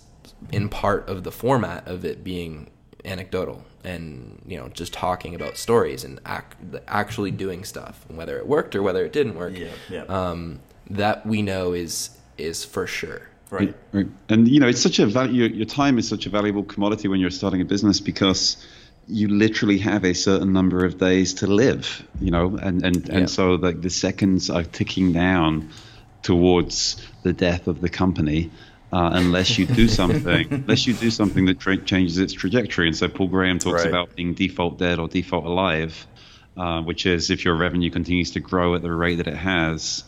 in 0.51 0.69
part 0.69 1.09
of 1.09 1.23
the 1.23 1.31
format 1.31 1.87
of 1.87 2.05
it 2.05 2.23
being 2.23 2.69
anecdotal 3.05 3.65
and 3.83 4.41
you 4.47 4.57
know 4.57 4.69
just 4.69 4.93
talking 4.93 5.35
about 5.35 5.57
stories 5.57 6.03
and 6.03 6.19
act, 6.25 6.55
actually 6.87 7.31
doing 7.31 7.65
stuff 7.65 8.05
and 8.07 8.17
whether 8.17 8.37
it 8.37 8.47
worked 8.47 8.75
or 8.75 8.81
whether 8.81 9.03
it 9.03 9.11
didn't 9.11 9.35
work 9.35 9.57
yeah, 9.57 9.67
yeah. 9.89 10.03
Um, 10.03 10.59
that 10.89 11.25
we 11.25 11.41
know 11.41 11.73
is 11.73 12.09
is 12.37 12.63
for 12.63 12.87
sure 12.87 13.21
right. 13.49 13.75
right 13.91 14.07
and 14.29 14.47
you 14.47 14.59
know 14.59 14.67
it's 14.67 14.81
such 14.81 14.99
a 14.99 15.05
value 15.05 15.45
your 15.45 15.65
time 15.65 15.97
is 15.97 16.07
such 16.07 16.25
a 16.25 16.29
valuable 16.29 16.63
commodity 16.63 17.07
when 17.07 17.19
you're 17.19 17.29
starting 17.29 17.61
a 17.61 17.65
business 17.65 17.99
because 17.99 18.65
you 19.07 19.27
literally 19.27 19.77
have 19.77 20.05
a 20.05 20.13
certain 20.13 20.53
number 20.53 20.85
of 20.85 20.97
days 20.97 21.33
to 21.33 21.47
live 21.47 22.05
you 22.19 22.31
know 22.31 22.57
and 22.57 22.83
and 22.83 23.07
yeah. 23.07 23.17
and 23.17 23.29
so 23.29 23.55
like 23.55 23.81
the 23.81 23.89
seconds 23.89 24.49
are 24.49 24.63
ticking 24.63 25.11
down 25.13 25.69
towards 26.21 27.05
the 27.23 27.33
death 27.33 27.67
of 27.67 27.81
the 27.81 27.89
company 27.89 28.49
uh, 28.93 29.09
unless 29.13 29.57
you 29.57 29.65
do 29.65 29.87
something, 30.01 30.47
unless 30.53 30.85
you 30.85 30.93
do 30.93 31.09
something 31.09 31.45
that 31.45 31.59
tra- 31.59 31.77
changes 31.77 32.19
its 32.19 32.31
trajectory. 32.31 32.87
And 32.87 32.95
so 32.95 33.09
Paul 33.09 33.27
Graham 33.27 33.57
talks 33.57 33.81
right. 33.81 33.89
about 33.89 34.15
being 34.15 34.35
default 34.35 34.77
dead 34.77 34.99
or 34.99 35.07
default 35.07 35.45
alive, 35.45 36.05
uh, 36.55 36.83
which 36.83 37.07
is 37.07 37.31
if 37.31 37.43
your 37.43 37.55
revenue 37.55 37.89
continues 37.89 38.31
to 38.31 38.39
grow 38.39 38.75
at 38.75 38.83
the 38.83 38.91
rate 38.91 39.15
that 39.15 39.27
it 39.27 39.35
has, 39.35 40.03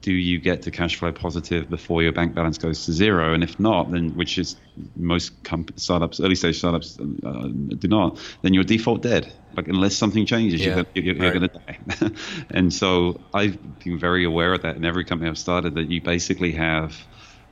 do 0.00 0.12
you 0.12 0.38
get 0.38 0.62
to 0.62 0.70
cash 0.70 0.96
flow 0.96 1.12
positive 1.12 1.68
before 1.68 2.02
your 2.02 2.12
bank 2.12 2.34
balance 2.34 2.58
goes 2.58 2.84
to 2.86 2.92
zero? 2.92 3.34
And 3.34 3.42
if 3.42 3.58
not, 3.58 3.90
then 3.90 4.14
which 4.14 4.38
is 4.38 4.56
most 4.96 5.42
comp- 5.44 5.78
startups, 5.78 6.20
early 6.20 6.34
stage 6.34 6.58
startups 6.58 6.98
uh, 7.00 7.48
do 7.48 7.88
not, 7.88 8.18
then 8.42 8.54
you're 8.54 8.64
default 8.64 9.02
dead. 9.02 9.32
Like 9.56 9.68
unless 9.68 9.96
something 9.96 10.26
changes, 10.26 10.64
yeah. 10.64 10.84
you're, 10.94 11.04
you're, 11.04 11.14
you're 11.16 11.32
right. 11.32 11.38
going 11.38 11.48
to 11.48 12.10
die. 12.10 12.20
and 12.50 12.72
so 12.72 13.20
I've 13.34 13.80
been 13.80 13.98
very 13.98 14.24
aware 14.24 14.54
of 14.54 14.62
that 14.62 14.76
in 14.76 14.84
every 14.84 15.04
company 15.04 15.30
I've 15.30 15.38
started. 15.38 15.74
That 15.74 15.90
you 15.90 16.00
basically 16.00 16.52
have 16.52 16.96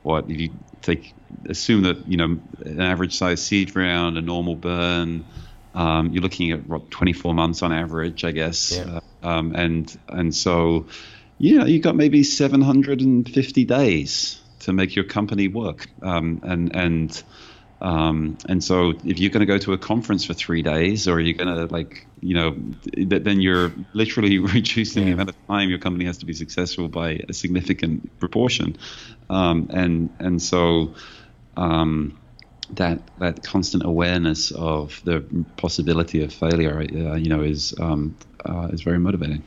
what 0.03 0.31
if 0.31 0.39
you 0.39 0.51
take 0.83 1.15
assume 1.49 1.83
that 1.83 2.07
you 2.07 2.17
know 2.17 2.39
an 2.65 2.81
average 2.81 3.17
size 3.17 3.43
seed 3.43 3.75
round, 3.75 4.19
a 4.19 4.23
normal 4.23 4.55
burn. 4.55 5.25
Um, 5.75 6.11
you're 6.13 6.23
looking 6.23 6.53
at 6.53 6.67
what 6.67 6.91
24 6.91 7.35
months 7.35 7.63
on 7.63 7.71
average, 7.71 8.25
I 8.25 8.31
guess, 8.31 8.75
yeah. 8.75 9.01
uh, 9.23 9.27
um, 9.27 9.55
and 9.55 9.99
and 10.09 10.35
so 10.35 10.87
yeah, 11.39 11.65
you 11.65 11.81
got 11.81 11.97
maybe 11.97 12.23
750 12.23 13.65
days 13.65 14.41
to 14.61 14.73
make 14.73 14.97
your 14.97 15.05
company 15.05 15.49
work. 15.49 15.87
Um, 16.03 16.41
and 16.43 16.75
and 16.75 17.23
um, 17.81 18.39
and 18.49 18.65
so 18.65 18.95
if 19.05 19.19
you're 19.19 19.31
going 19.31 19.41
to 19.41 19.47
go 19.47 19.59
to 19.59 19.75
a 19.75 19.79
conference 19.79 20.25
for 20.25 20.33
three 20.35 20.63
days, 20.63 21.09
or 21.09 21.21
you're 21.21 21.37
going 21.37 21.55
to 21.55 21.73
like, 21.73 22.07
you 22.21 22.35
know, 22.35 22.57
then 22.97 23.41
you're 23.41 23.73
literally 23.93 24.39
reducing 24.57 25.03
yeah. 25.03 25.09
the 25.09 25.15
amount 25.15 25.29
of 25.29 25.47
time 25.47 25.69
your 25.69 25.79
company 25.79 26.07
has 26.07 26.19
to 26.19 26.27
be 26.27 26.33
successful 26.33 26.89
by 26.89 27.21
a 27.29 27.33
significant 27.33 28.19
proportion. 28.19 28.77
Um, 29.29 29.69
and 29.73 30.11
and 30.19 30.41
so 30.41 30.95
um, 31.57 32.19
that 32.71 33.03
that 33.19 33.43
constant 33.43 33.85
awareness 33.85 34.53
of 34.53 35.03
the 35.05 35.25
possibility 35.59 36.25
of 36.25 36.33
failure, 36.33 36.81
uh, 36.81 37.15
you 37.15 37.29
know, 37.29 37.43
is 37.43 37.75
um, 37.79 38.17
uh, 38.45 38.69
is 38.73 38.81
very 38.81 38.99
motivating. 38.99 39.43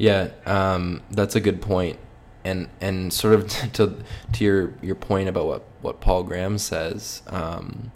Yeah, 0.00 0.30
um, 0.46 1.02
that's 1.10 1.36
a 1.36 1.40
good 1.40 1.60
point, 1.60 1.98
and 2.42 2.68
and 2.80 3.12
sort 3.12 3.34
of 3.34 3.48
to 3.74 3.96
to 4.32 4.44
your 4.44 4.72
your 4.80 4.94
point 4.94 5.28
about 5.28 5.46
what 5.46 5.64
what 5.82 6.00
Paul 6.00 6.22
Graham 6.22 6.56
says. 6.56 7.20
Um, 7.26 7.92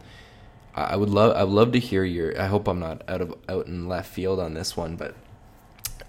I 0.74 0.96
would 0.96 1.08
love 1.08 1.34
I 1.34 1.44
would 1.44 1.54
love 1.54 1.72
to 1.72 1.78
hear 1.78 2.04
your. 2.04 2.38
I 2.38 2.46
hope 2.48 2.68
I'm 2.68 2.78
not 2.78 3.00
out 3.08 3.22
of 3.22 3.34
out 3.48 3.68
in 3.68 3.88
left 3.88 4.12
field 4.12 4.38
on 4.38 4.52
this 4.52 4.76
one, 4.76 4.96
but 4.96 5.14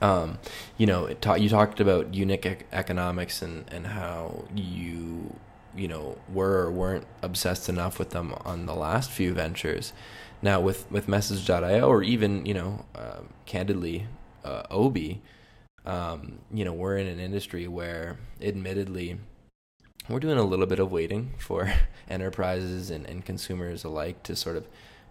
um, 0.02 0.40
you 0.78 0.86
know, 0.86 1.08
ta- 1.22 1.36
you 1.36 1.48
talked 1.48 1.80
about 1.80 2.14
unique 2.14 2.46
ec- 2.46 2.68
economics 2.74 3.42
and 3.42 3.64
and 3.72 3.88
how 3.88 4.44
you 4.54 5.34
you 5.78 5.88
know 5.88 6.18
were 6.34 6.64
or 6.66 6.72
weren't 6.72 7.06
obsessed 7.22 7.70
enough 7.70 8.00
with 8.00 8.10
them 8.10 8.34
on 8.44 8.66
the 8.66 8.76
last 8.76 9.12
few 9.12 9.34
ventures. 9.34 9.94
Now 10.42 10.60
with 10.60 10.92
with 10.92 11.08
Message.io 11.08 11.88
or 11.88 12.04
even 12.04 12.46
you 12.46 12.54
know 12.54 12.86
uh, 12.96 13.22
candidly 13.46 14.08
uh, 14.44 14.64
Obi 14.70 15.22
um, 15.86 16.40
you 16.52 16.66
know, 16.66 16.74
we're 16.74 16.98
in 16.98 17.08
an 17.08 17.20
industry 17.20 17.68
where, 17.68 18.18
admittedly, 18.42 19.20
we're 20.10 20.20
doing 20.20 20.38
a 20.38 20.44
little 20.44 20.66
bit 20.66 20.80
of 20.80 20.92
waiting 20.92 21.34
for 21.38 21.72
enterprises 22.10 22.90
and, 22.90 23.06
and 23.06 23.26
consumers 23.26 23.84
alike 23.84 24.24
to 24.24 24.36
sort 24.36 24.56
of 24.56 24.68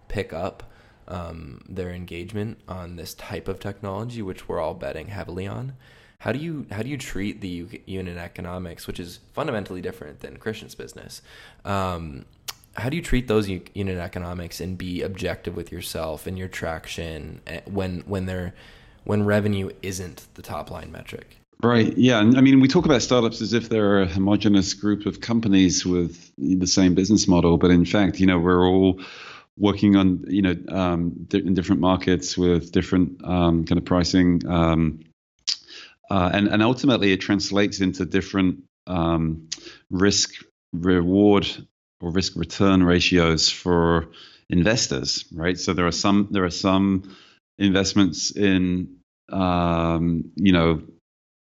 pick 0.07 0.33
up 0.33 0.71
um, 1.07 1.61
their 1.69 1.91
engagement 1.91 2.59
on 2.67 2.95
this 2.95 3.13
type 3.13 3.47
of 3.47 3.59
technology, 3.59 4.21
which 4.21 4.47
we're 4.47 4.59
all 4.59 4.73
betting 4.73 5.07
heavily 5.07 5.47
on. 5.47 5.73
How 6.19 6.31
do 6.31 6.39
you 6.39 6.65
how 6.71 6.81
do 6.81 6.89
you 6.89 6.97
treat 6.97 7.41
the 7.41 7.81
unit 7.85 8.17
economics, 8.17 8.87
which 8.87 8.99
is 8.99 9.19
fundamentally 9.33 9.81
different 9.81 10.21
than 10.21 10.37
Kristian's 10.37 10.73
business? 10.73 11.21
Um, 11.63 12.25
how 12.77 12.89
do 12.89 12.97
you 12.97 13.03
treat 13.03 13.27
those 13.27 13.47
unit 13.47 13.97
economics 13.97 14.59
and 14.59 14.77
be 14.77 15.01
objective 15.01 15.55
with 15.55 15.71
yourself 15.71 16.25
and 16.25 16.37
your 16.37 16.47
traction 16.47 17.41
eh, 17.47 17.61
when 17.65 18.01
when 18.01 18.25
they're 18.25 18.53
when 19.05 19.23
revenue 19.23 19.69
isn't 19.81 20.27
the 20.33 20.41
top 20.41 20.69
line 20.69 20.91
metric. 20.91 21.37
Right. 21.63 21.97
Yeah. 21.97 22.19
I 22.19 22.41
mean, 22.41 22.59
we 22.59 22.67
talk 22.67 22.85
about 22.85 23.01
startups 23.01 23.41
as 23.41 23.53
if 23.53 23.69
they're 23.69 24.01
a 24.01 24.05
homogenous 24.05 24.73
group 24.73 25.05
of 25.05 25.21
companies 25.21 25.85
with 25.85 26.31
the 26.37 26.67
same 26.67 26.95
business 26.95 27.27
model, 27.27 27.57
but 27.57 27.71
in 27.71 27.85
fact, 27.85 28.19
you 28.19 28.27
know, 28.27 28.37
we're 28.37 28.67
all 28.67 28.99
working 29.57 29.95
on, 29.95 30.25
you 30.27 30.41
know, 30.41 30.55
um, 30.69 31.27
in 31.33 31.53
different 31.53 31.81
markets 31.81 32.37
with 32.37 32.71
different 32.71 33.23
um, 33.23 33.65
kind 33.65 33.77
of 33.77 33.85
pricing, 33.85 34.41
um, 34.47 34.99
uh, 36.11 36.29
and 36.33 36.47
and 36.47 36.61
ultimately 36.61 37.13
it 37.13 37.21
translates 37.21 37.79
into 37.79 38.05
different 38.05 38.63
um, 38.85 39.47
risk 39.89 40.35
reward 40.73 41.47
or 42.01 42.11
risk 42.11 42.35
return 42.35 42.83
ratios 42.83 43.49
for 43.49 44.09
investors, 44.49 45.25
right? 45.33 45.57
So 45.57 45.73
there 45.73 45.87
are 45.87 45.91
some 45.91 46.27
there 46.31 46.43
are 46.43 46.51
some 46.51 47.15
investments 47.57 48.35
in 48.35 48.97
um, 49.29 50.31
you 50.35 50.51
know 50.51 50.81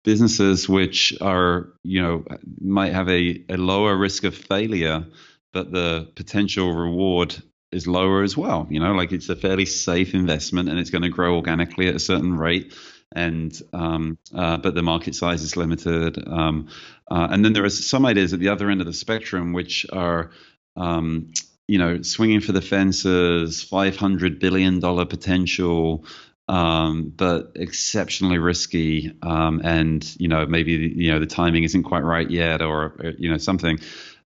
businesses 0.04 0.68
which 0.68 1.14
are 1.20 1.68
you 1.82 2.00
know 2.02 2.24
might 2.60 2.92
have 2.92 3.08
a, 3.08 3.44
a 3.48 3.56
lower 3.56 3.96
risk 3.96 4.24
of 4.24 4.34
failure 4.34 5.06
but 5.52 5.70
the 5.70 6.10
potential 6.14 6.74
reward 6.74 7.36
is 7.70 7.86
lower 7.86 8.22
as 8.22 8.36
well 8.36 8.66
you 8.70 8.80
know 8.80 8.92
like 8.92 9.12
it's 9.12 9.28
a 9.28 9.36
fairly 9.36 9.66
safe 9.66 10.14
investment 10.14 10.68
and 10.68 10.78
it's 10.78 10.90
going 10.90 11.02
to 11.02 11.08
grow 11.08 11.36
organically 11.36 11.86
at 11.88 11.94
a 11.94 12.00
certain 12.00 12.36
rate 12.36 12.74
and 13.12 13.60
um, 13.72 14.16
uh, 14.34 14.56
but 14.56 14.74
the 14.74 14.82
market 14.82 15.14
size 15.14 15.42
is 15.42 15.56
limited 15.56 16.26
um, 16.28 16.68
uh, 17.10 17.28
and 17.30 17.44
then 17.44 17.52
there 17.52 17.64
are 17.64 17.70
some 17.70 18.06
ideas 18.06 18.32
at 18.32 18.40
the 18.40 18.48
other 18.48 18.70
end 18.70 18.80
of 18.80 18.86
the 18.86 18.92
spectrum 18.92 19.52
which 19.52 19.84
are 19.92 20.30
um, 20.76 21.30
you 21.70 21.78
know, 21.78 22.02
swinging 22.02 22.40
for 22.40 22.50
the 22.50 22.60
fences, 22.60 23.62
five 23.62 23.94
hundred 23.94 24.40
billion 24.40 24.80
dollar 24.80 25.06
potential, 25.06 26.04
um, 26.48 27.12
but 27.16 27.52
exceptionally 27.54 28.38
risky, 28.38 29.12
um, 29.22 29.60
and 29.62 30.04
you 30.18 30.26
know 30.26 30.46
maybe 30.46 30.72
you 30.72 31.12
know 31.12 31.20
the 31.20 31.26
timing 31.26 31.62
isn't 31.62 31.84
quite 31.84 32.02
right 32.02 32.28
yet, 32.28 32.60
or, 32.60 32.86
or 32.98 33.12
you 33.16 33.30
know 33.30 33.38
something 33.38 33.78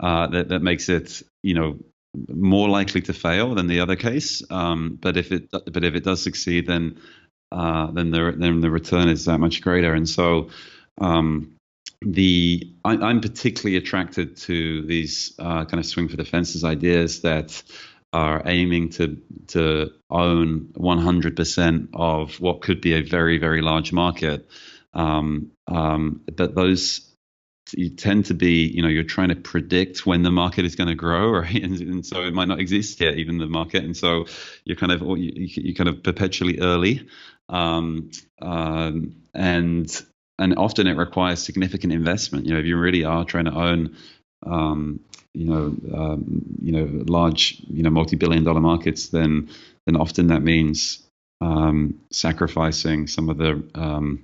uh, 0.01 0.27
that 0.27 0.49
that 0.49 0.61
makes 0.61 0.89
it 0.89 1.23
you 1.41 1.53
know 1.53 1.79
more 2.27 2.67
likely 2.67 2.99
to 3.03 3.13
fail 3.13 3.55
than 3.55 3.67
the 3.67 3.79
other 3.79 3.95
case. 3.95 4.43
Um, 4.51 4.99
but 5.01 5.15
if 5.15 5.31
it 5.31 5.49
but 5.49 5.85
if 5.85 5.95
it 5.95 6.03
does 6.03 6.21
succeed, 6.21 6.67
then 6.67 6.99
uh, 7.53 7.89
then 7.91 8.11
the 8.11 8.35
then 8.37 8.59
the 8.59 8.69
return 8.69 9.07
is 9.07 9.23
that 9.25 9.37
much 9.37 9.61
greater, 9.61 9.93
and 9.93 10.09
so. 10.09 10.49
Um, 11.01 11.55
the 12.01 12.73
I, 12.85 13.09
am 13.09 13.21
particularly 13.21 13.77
attracted 13.77 14.37
to 14.37 14.85
these 14.85 15.33
uh, 15.39 15.65
kind 15.65 15.79
of 15.79 15.85
swing 15.85 16.07
for 16.07 16.17
the 16.17 16.25
fences 16.25 16.63
ideas 16.63 17.21
that 17.21 17.61
are 18.13 18.41
aiming 18.45 18.89
to 18.89 19.21
to 19.47 19.91
own 20.09 20.69
100% 20.75 21.89
of 21.93 22.39
what 22.39 22.61
could 22.61 22.81
be 22.81 22.93
a 22.93 23.01
very 23.01 23.37
very 23.37 23.61
large 23.61 23.91
market. 23.91 24.49
Um, 24.93 25.51
um, 25.67 26.21
but 26.35 26.55
those 26.55 27.05
you 27.73 27.89
tend 27.89 28.25
to 28.25 28.33
be, 28.33 28.65
you 28.65 28.81
know, 28.81 28.87
you're 28.87 29.03
trying 29.03 29.29
to 29.29 29.35
predict 29.35 30.05
when 30.05 30.23
the 30.23 30.31
market 30.31 30.65
is 30.65 30.75
going 30.75 30.87
to 30.87 30.95
grow, 30.95 31.29
right? 31.39 31.63
And, 31.63 31.79
and, 31.79 32.05
so 32.05 32.21
it 32.23 32.33
might 32.33 32.47
not 32.47 32.59
exist 32.59 32.99
yet, 32.99 33.15
even 33.17 33.37
the 33.37 33.47
market, 33.47 33.83
and 33.83 33.95
so 33.95 34.25
you're 34.63 34.77
kind 34.77 34.91
of 34.91 35.01
you, 35.01 35.31
you 35.35 35.75
kind 35.75 35.89
of 35.89 36.03
perpetually 36.03 36.59
early, 36.59 37.07
um, 37.47 38.09
um, 38.41 39.15
and 39.33 40.03
and 40.39 40.57
often 40.57 40.87
it 40.87 40.97
requires 40.97 41.43
significant 41.43 41.93
investment. 41.93 42.45
You 42.45 42.53
know, 42.53 42.59
if 42.59 42.65
you 42.65 42.77
really 42.77 43.03
are 43.03 43.25
trying 43.25 43.45
to 43.45 43.53
own, 43.53 43.95
um, 44.45 45.01
you 45.33 45.45
know, 45.45 45.75
um, 45.93 46.41
you 46.61 46.71
know, 46.71 47.03
large, 47.07 47.61
you 47.69 47.83
know, 47.83 47.89
multi-billion-dollar 47.89 48.61
markets, 48.61 49.09
then 49.09 49.49
then 49.85 49.95
often 49.95 50.27
that 50.27 50.41
means 50.41 51.05
um, 51.41 51.99
sacrificing 52.11 53.07
some 53.07 53.29
of 53.29 53.37
the 53.37 53.63
um, 53.75 54.23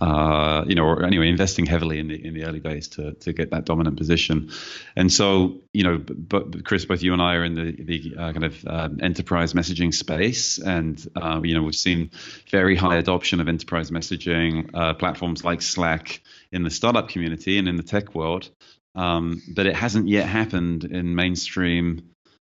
uh, 0.00 0.64
you 0.66 0.74
know, 0.74 0.84
or 0.84 1.04
anyway, 1.04 1.28
investing 1.28 1.66
heavily 1.66 1.98
in 1.98 2.08
the 2.08 2.26
in 2.26 2.34
the 2.34 2.44
early 2.44 2.60
days 2.60 2.88
to 2.88 3.14
to 3.14 3.32
get 3.32 3.50
that 3.50 3.64
dominant 3.64 3.96
position. 3.96 4.50
And 4.94 5.12
so, 5.12 5.58
you 5.72 5.82
know, 5.82 5.98
but 5.98 6.64
Chris, 6.64 6.84
both 6.84 7.02
you 7.02 7.12
and 7.12 7.20
I 7.22 7.34
are 7.34 7.44
in 7.44 7.54
the 7.54 7.72
the 7.72 8.14
uh, 8.16 8.32
kind 8.32 8.44
of 8.44 8.64
uh, 8.64 8.88
enterprise 9.00 9.54
messaging 9.54 9.92
space, 9.92 10.58
and 10.58 11.04
uh, 11.16 11.40
you 11.42 11.54
know, 11.54 11.62
we've 11.62 11.74
seen 11.74 12.10
very 12.50 12.76
high 12.76 12.96
adoption 12.96 13.40
of 13.40 13.48
enterprise 13.48 13.90
messaging 13.90 14.70
platforms 14.98 15.44
like 15.44 15.62
Slack 15.62 16.22
in 16.52 16.62
the 16.62 16.70
startup 16.70 17.08
community 17.08 17.58
and 17.58 17.68
in 17.68 17.76
the 17.76 17.82
tech 17.82 18.14
world. 18.14 18.50
Um, 18.94 19.42
but 19.54 19.66
it 19.66 19.76
hasn't 19.76 20.08
yet 20.08 20.26
happened 20.26 20.84
in 20.84 21.14
mainstream 21.14 22.10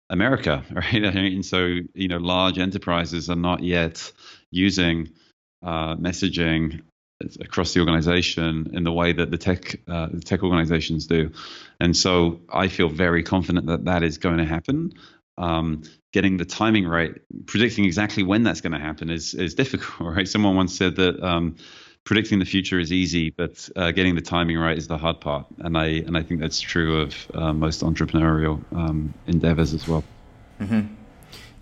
America, 0.09 0.63
right? 0.71 1.03
And 1.03 1.45
so, 1.45 1.79
you 1.93 2.07
know, 2.07 2.17
large 2.17 2.57
enterprises 2.57 3.29
are 3.29 3.35
not 3.35 3.63
yet 3.63 4.11
using 4.51 5.09
uh, 5.61 5.95
messaging 5.95 6.81
across 7.39 7.73
the 7.73 7.79
organization 7.79 8.69
in 8.73 8.83
the 8.83 8.91
way 8.91 9.13
that 9.13 9.31
the 9.31 9.37
tech 9.37 9.75
uh, 9.87 10.07
the 10.11 10.19
tech 10.19 10.43
organizations 10.43 11.07
do. 11.07 11.31
And 11.79 11.95
so 11.95 12.41
I 12.51 12.67
feel 12.67 12.89
very 12.89 13.23
confident 13.23 13.67
that 13.67 13.85
that 13.85 14.03
is 14.03 14.17
going 14.17 14.37
to 14.37 14.45
happen. 14.45 14.93
Um, 15.37 15.83
getting 16.11 16.37
the 16.37 16.45
timing 16.45 16.87
right, 16.87 17.13
predicting 17.47 17.85
exactly 17.85 18.23
when 18.23 18.43
that's 18.43 18.61
going 18.61 18.73
to 18.73 18.79
happen 18.79 19.09
is 19.09 19.33
is 19.33 19.55
difficult, 19.61 20.15
right? 20.15 20.27
Someone 20.27 20.55
once 20.55 20.77
said 20.77 20.95
that 20.97 21.21
um, 21.23 21.55
predicting 22.03 22.39
the 22.39 22.45
future 22.45 22.79
is 22.79 22.91
easy, 22.91 23.29
but 23.29 23.69
uh, 23.75 23.91
getting 23.91 24.15
the 24.15 24.21
timing 24.21 24.57
right 24.57 24.77
is 24.77 24.87
the 24.87 24.97
hard 24.97 25.19
part. 25.21 25.45
And 25.59 25.77
I 25.77 25.87
and 25.87 26.17
I 26.17 26.23
think 26.23 26.39
that's 26.39 26.59
true 26.59 27.01
of 27.01 27.31
uh, 27.33 27.53
most 27.53 27.81
entrepreneurial 27.81 28.63
um, 28.75 29.13
endeavors 29.27 29.73
as 29.73 29.87
well. 29.87 30.03
Mm-hmm. 30.59 30.93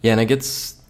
Yeah, 0.01 0.13
and 0.13 0.21
it 0.21 0.25
gets 0.25 0.81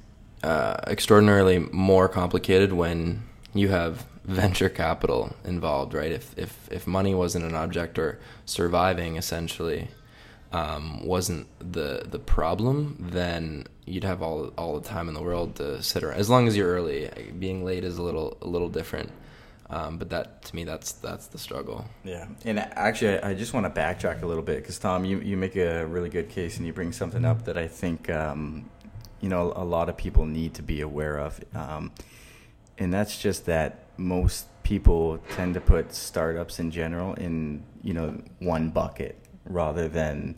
uh, 0.44 0.78
extraordinarily 0.88 1.60
more 1.60 2.08
complicated 2.08 2.74
when 2.74 3.24
you 3.54 3.70
have 3.70 4.06
venture 4.24 4.70
capital 4.70 5.36
involved, 5.44 5.94
right? 5.94 6.12
If 6.12 6.38
if 6.38 6.70
if 6.72 6.88
money 6.88 7.14
wasn't 7.14 7.46
an 7.46 7.56
object 7.56 7.98
or 8.00 8.20
surviving 8.46 9.18
essentially 9.18 9.90
um, 10.52 11.06
wasn't 11.06 11.48
the 11.60 12.06
the 12.10 12.20
problem, 12.20 12.98
then 13.00 13.66
you'd 13.86 14.04
have 14.04 14.22
all 14.22 14.48
all 14.58 14.80
the 14.80 14.88
time 14.88 15.08
in 15.08 15.14
the 15.14 15.22
world 15.22 15.56
to 15.56 15.82
sit 15.82 16.04
around. 16.04 16.18
As 16.18 16.30
long 16.30 16.48
as 16.48 16.58
you're 16.58 16.70
early, 16.70 17.10
being 17.40 17.64
late 17.64 17.84
is 17.84 17.98
a 17.98 18.04
little 18.04 18.38
a 18.42 18.48
little 18.48 18.70
different. 18.70 19.12
Um, 19.70 19.98
but 19.98 20.10
that 20.10 20.44
to 20.44 20.56
me, 20.56 20.66
that's 20.66 20.92
that's 20.92 21.28
the 21.28 21.38
struggle. 21.38 21.86
Yeah, 22.04 22.28
and 22.44 22.60
actually, 22.60 23.22
I 23.22 23.34
just 23.34 23.54
want 23.54 23.74
to 23.74 23.82
backtrack 23.82 24.22
a 24.22 24.26
little 24.26 24.44
bit 24.44 24.58
because 24.58 24.78
Tom, 24.78 25.06
you 25.06 25.20
you 25.20 25.38
make 25.38 25.56
a 25.56 25.86
really 25.86 26.10
good 26.10 26.28
case 26.30 26.58
and 26.58 26.68
you 26.68 26.74
bring 26.74 26.92
something 26.92 27.24
up 27.24 27.46
that 27.46 27.58
I 27.58 27.70
think 27.70 28.10
um, 28.10 28.70
you 29.22 29.30
know 29.30 29.54
a 29.56 29.64
lot 29.64 29.88
of 29.88 29.96
people 29.96 30.26
need 30.26 30.56
to 30.56 30.62
be 30.62 30.82
aware 30.82 31.18
of, 31.18 31.40
um, 31.56 31.94
and 32.78 32.94
that's 32.94 33.18
just 33.18 33.46
that 33.46 33.81
most 33.98 34.48
people 34.64 35.20
tend 35.36 35.54
to 35.54 35.62
put 35.62 35.94
startups 35.94 36.60
in 36.60 36.72
general 36.72 37.14
in 37.16 37.64
you 37.84 37.94
know 37.94 38.22
one 38.40 38.70
bucket 38.70 39.18
rather 39.46 39.88
than 39.88 40.36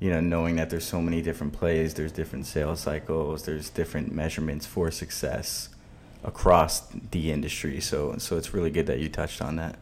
you 0.00 0.10
know 0.10 0.20
knowing 0.20 0.56
that 0.56 0.70
there's 0.70 0.86
so 0.86 1.00
many 1.00 1.22
different 1.22 1.52
plays, 1.52 1.94
there's 1.94 2.12
different 2.12 2.46
sales 2.46 2.80
cycles, 2.80 3.44
there's 3.44 3.70
different 3.70 4.12
measurements 4.12 4.66
for 4.66 4.90
success 4.90 5.68
across 6.24 6.80
the 7.10 7.30
industry. 7.30 7.80
So 7.80 8.16
so 8.18 8.36
it's 8.36 8.52
really 8.54 8.70
good 8.70 8.86
that 8.86 8.98
you 8.98 9.08
touched 9.08 9.42
on 9.42 9.56
that. 9.56 9.78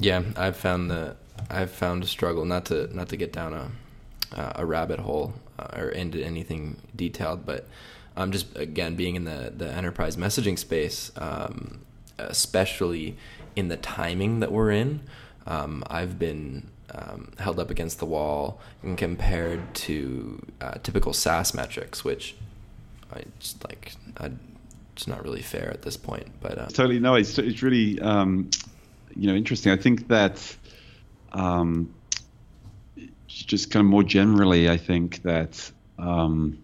Yeah, 0.00 0.22
I've 0.36 0.56
found 0.56 0.90
that 0.90 1.16
I've 1.50 1.70
found 1.70 2.04
a 2.04 2.06
struggle 2.06 2.44
not 2.44 2.66
to 2.66 2.94
not 2.94 3.08
to 3.08 3.16
get 3.16 3.32
down 3.32 3.52
a 3.52 3.70
a 4.32 4.64
rabbit 4.64 5.00
hole 5.00 5.32
uh, 5.58 5.68
or 5.76 5.88
into 5.88 6.22
anything 6.22 6.76
detailed, 6.94 7.46
but 7.46 7.66
um, 8.18 8.32
just 8.32 8.54
again 8.56 8.96
being 8.96 9.14
in 9.14 9.24
the 9.24 9.52
the 9.56 9.72
enterprise 9.72 10.16
messaging 10.16 10.58
space, 10.58 11.12
um, 11.16 11.84
especially 12.18 13.16
in 13.54 13.68
the 13.68 13.76
timing 13.76 14.40
that 14.40 14.50
we're 14.50 14.72
in, 14.72 15.00
um, 15.46 15.84
I've 15.86 16.18
been 16.18 16.68
um, 16.90 17.32
held 17.38 17.60
up 17.60 17.70
against 17.70 18.00
the 18.00 18.06
wall 18.06 18.60
and 18.82 18.98
compared 18.98 19.72
to 19.86 20.44
uh, 20.60 20.74
typical 20.82 21.12
SaaS 21.12 21.54
metrics, 21.54 22.04
which 22.04 22.34
I 23.12 23.22
just 23.38 23.64
like 23.68 23.92
I, 24.18 24.32
it's 24.96 25.06
not 25.06 25.22
really 25.22 25.42
fair 25.42 25.70
at 25.70 25.82
this 25.82 25.96
point. 25.96 26.26
But 26.40 26.58
uh, 26.58 26.66
totally 26.66 26.98
no, 26.98 27.14
it's 27.14 27.38
it's 27.38 27.62
really 27.62 28.00
um, 28.00 28.50
you 29.14 29.28
know 29.28 29.36
interesting. 29.36 29.70
I 29.70 29.76
think 29.76 30.08
that 30.08 30.56
um, 31.32 31.94
just 33.28 33.70
kind 33.70 33.84
of 33.84 33.88
more 33.88 34.02
generally, 34.02 34.68
I 34.68 34.76
think 34.76 35.22
that 35.22 35.70
um, 36.00 36.58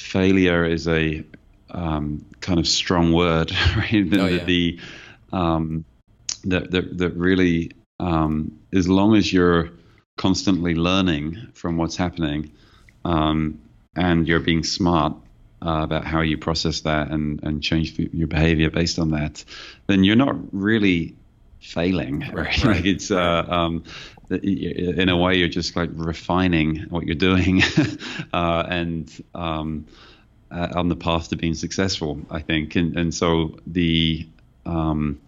failure 0.00 0.64
is 0.64 0.88
a 0.88 1.24
um, 1.70 2.24
kind 2.40 2.58
of 2.58 2.66
strong 2.66 3.12
word, 3.12 3.52
right? 3.76 4.08
oh, 4.12 4.26
yeah. 4.26 4.44
the 4.44 4.80
um, 5.32 5.84
that, 6.44 6.70
that 6.70 6.98
that 6.98 7.10
really 7.10 7.72
um, 8.00 8.58
as 8.72 8.88
long 8.88 9.14
as 9.14 9.32
you're 9.32 9.70
constantly 10.16 10.74
learning 10.74 11.48
from 11.54 11.76
what's 11.76 11.96
happening 11.96 12.50
um, 13.04 13.60
and 13.96 14.26
you're 14.26 14.40
being 14.40 14.64
smart 14.64 15.14
uh, 15.64 15.80
about 15.82 16.04
how 16.04 16.20
you 16.20 16.38
process 16.38 16.80
that 16.80 17.10
and, 17.10 17.42
and 17.42 17.62
change 17.62 17.98
your 17.98 18.28
behavior 18.28 18.70
based 18.70 18.98
on 18.98 19.10
that, 19.10 19.44
then 19.86 20.04
you're 20.04 20.16
not 20.16 20.36
really 20.52 21.14
failing, 21.60 22.20
right? 22.32 22.34
right. 22.34 22.64
like 22.64 22.84
it's 22.84 23.10
uh, 23.10 23.44
um, 23.48 23.84
in 24.30 25.08
a 25.08 25.16
way 25.16 25.36
you're 25.36 25.48
just 25.48 25.76
like 25.76 25.90
refining 25.92 26.86
what 26.90 27.06
you're 27.06 27.14
doing 27.14 27.62
uh, 28.32 28.64
and 28.68 29.24
um, 29.34 29.86
uh, 30.50 30.68
on 30.74 30.88
the 30.88 30.96
path 30.96 31.28
to 31.28 31.36
being 31.36 31.54
successful, 31.54 32.20
I 32.30 32.40
think. 32.40 32.76
And 32.76 32.96
and 32.96 33.14
so 33.14 33.58
the 33.66 34.26
um, 34.66 35.20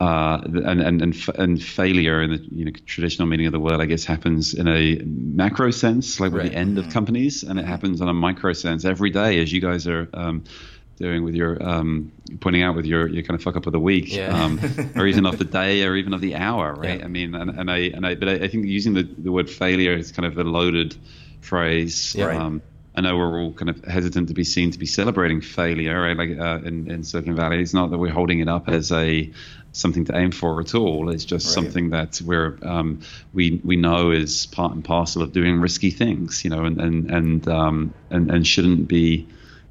uh, 0.00 0.40
and, 0.44 0.80
and 0.80 1.02
and 1.02 1.28
and 1.36 1.62
failure 1.62 2.22
in 2.22 2.30
the 2.30 2.38
you 2.52 2.64
know 2.64 2.72
traditional 2.86 3.26
meaning 3.26 3.46
of 3.46 3.52
the 3.52 3.60
word, 3.60 3.80
I 3.80 3.86
guess, 3.86 4.04
happens 4.04 4.54
in 4.54 4.68
a 4.68 4.96
macro 5.04 5.70
sense, 5.70 6.20
like 6.20 6.32
with 6.32 6.42
right. 6.42 6.52
the 6.52 6.56
end 6.56 6.78
of 6.78 6.84
mm-hmm. 6.84 6.92
companies, 6.92 7.42
and 7.42 7.58
it 7.58 7.64
happens 7.64 8.00
on 8.00 8.08
a 8.08 8.14
micro 8.14 8.52
sense 8.52 8.84
every 8.84 9.10
day, 9.10 9.40
as 9.40 9.52
you 9.52 9.60
guys 9.60 9.86
are 9.86 10.08
um, 10.14 10.44
doing 10.98 11.24
with 11.24 11.34
your 11.34 11.62
um, 11.62 12.12
pointing 12.40 12.62
out 12.62 12.74
with 12.74 12.84
your 12.84 13.06
your 13.08 13.22
kind 13.22 13.34
of 13.34 13.42
fuck 13.42 13.56
up 13.56 13.66
of 13.66 13.72
the 13.72 13.80
week, 13.80 14.14
yeah. 14.14 14.44
um, 14.44 14.60
or 14.96 15.06
even 15.06 15.26
of 15.26 15.38
the 15.38 15.44
day, 15.60 15.84
or 15.84 15.96
even 15.96 16.12
of 16.12 16.20
the 16.20 16.34
hour, 16.34 16.74
right? 16.74 16.98
Yeah. 16.98 17.04
I 17.04 17.08
mean, 17.08 17.34
and, 17.34 17.50
and 17.50 17.70
I 17.70 17.78
and 17.78 18.06
I, 18.06 18.14
but 18.14 18.28
I, 18.28 18.32
I 18.34 18.48
think 18.48 18.66
using 18.66 18.94
the, 18.94 19.02
the 19.02 19.32
word 19.32 19.48
failure 19.48 19.92
is 19.92 20.12
kind 20.12 20.26
of 20.26 20.36
a 20.36 20.44
loaded 20.44 20.96
phrase. 21.40 22.14
Yeah. 22.14 22.36
Um, 22.36 22.62
I 22.94 23.00
know 23.00 23.16
we're 23.16 23.40
all 23.40 23.52
kind 23.52 23.70
of 23.70 23.84
hesitant 23.84 24.26
to 24.26 24.34
be 24.34 24.42
seen 24.42 24.72
to 24.72 24.78
be 24.78 24.86
celebrating 24.86 25.40
failure, 25.40 26.00
right? 26.00 26.16
Like 26.16 26.36
uh, 26.36 26.66
in, 26.66 26.90
in 26.90 27.04
Silicon 27.04 27.36
Valley, 27.36 27.62
it's 27.62 27.72
not 27.72 27.90
that 27.90 27.98
we're 27.98 28.10
holding 28.10 28.40
it 28.40 28.48
up 28.48 28.68
as 28.68 28.90
a 28.90 29.30
something 29.70 30.04
to 30.06 30.16
aim 30.16 30.32
for 30.32 30.60
at 30.60 30.74
all. 30.74 31.08
It's 31.08 31.24
just 31.24 31.46
right. 31.46 31.54
something 31.54 31.90
that 31.90 32.20
we're 32.20 32.58
um, 32.62 33.02
we 33.32 33.60
we 33.62 33.76
know 33.76 34.10
is 34.10 34.46
part 34.46 34.72
and 34.72 34.84
parcel 34.84 35.22
of 35.22 35.32
doing 35.32 35.60
risky 35.60 35.90
things, 35.90 36.42
you 36.42 36.50
know, 36.50 36.64
and 36.64 36.80
and 36.80 37.10
and 37.10 37.48
um, 37.48 37.94
and, 38.10 38.32
and 38.32 38.44
shouldn't 38.44 38.88
be 38.88 39.28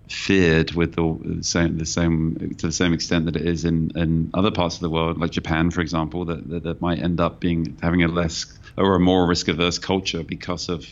feared 0.09 0.73
with 0.73 0.95
the 0.95 1.39
same 1.41 1.77
the 1.77 1.85
same 1.85 2.55
to 2.57 2.67
the 2.67 2.71
same 2.71 2.93
extent 2.93 3.25
that 3.25 3.35
it 3.35 3.45
is 3.45 3.65
in, 3.65 3.91
in 3.95 4.29
other 4.33 4.51
parts 4.51 4.75
of 4.75 4.81
the 4.81 4.89
world, 4.89 5.19
like 5.19 5.31
Japan, 5.31 5.71
for 5.71 5.81
example, 5.81 6.25
that, 6.25 6.49
that, 6.49 6.63
that 6.63 6.81
might 6.81 6.99
end 6.99 7.19
up 7.19 7.39
being 7.39 7.77
having 7.81 8.03
a 8.03 8.07
less 8.07 8.45
or 8.77 8.95
a 8.95 8.99
more 8.99 9.27
risk 9.27 9.47
averse 9.47 9.79
culture 9.79 10.23
because 10.23 10.69
of 10.69 10.85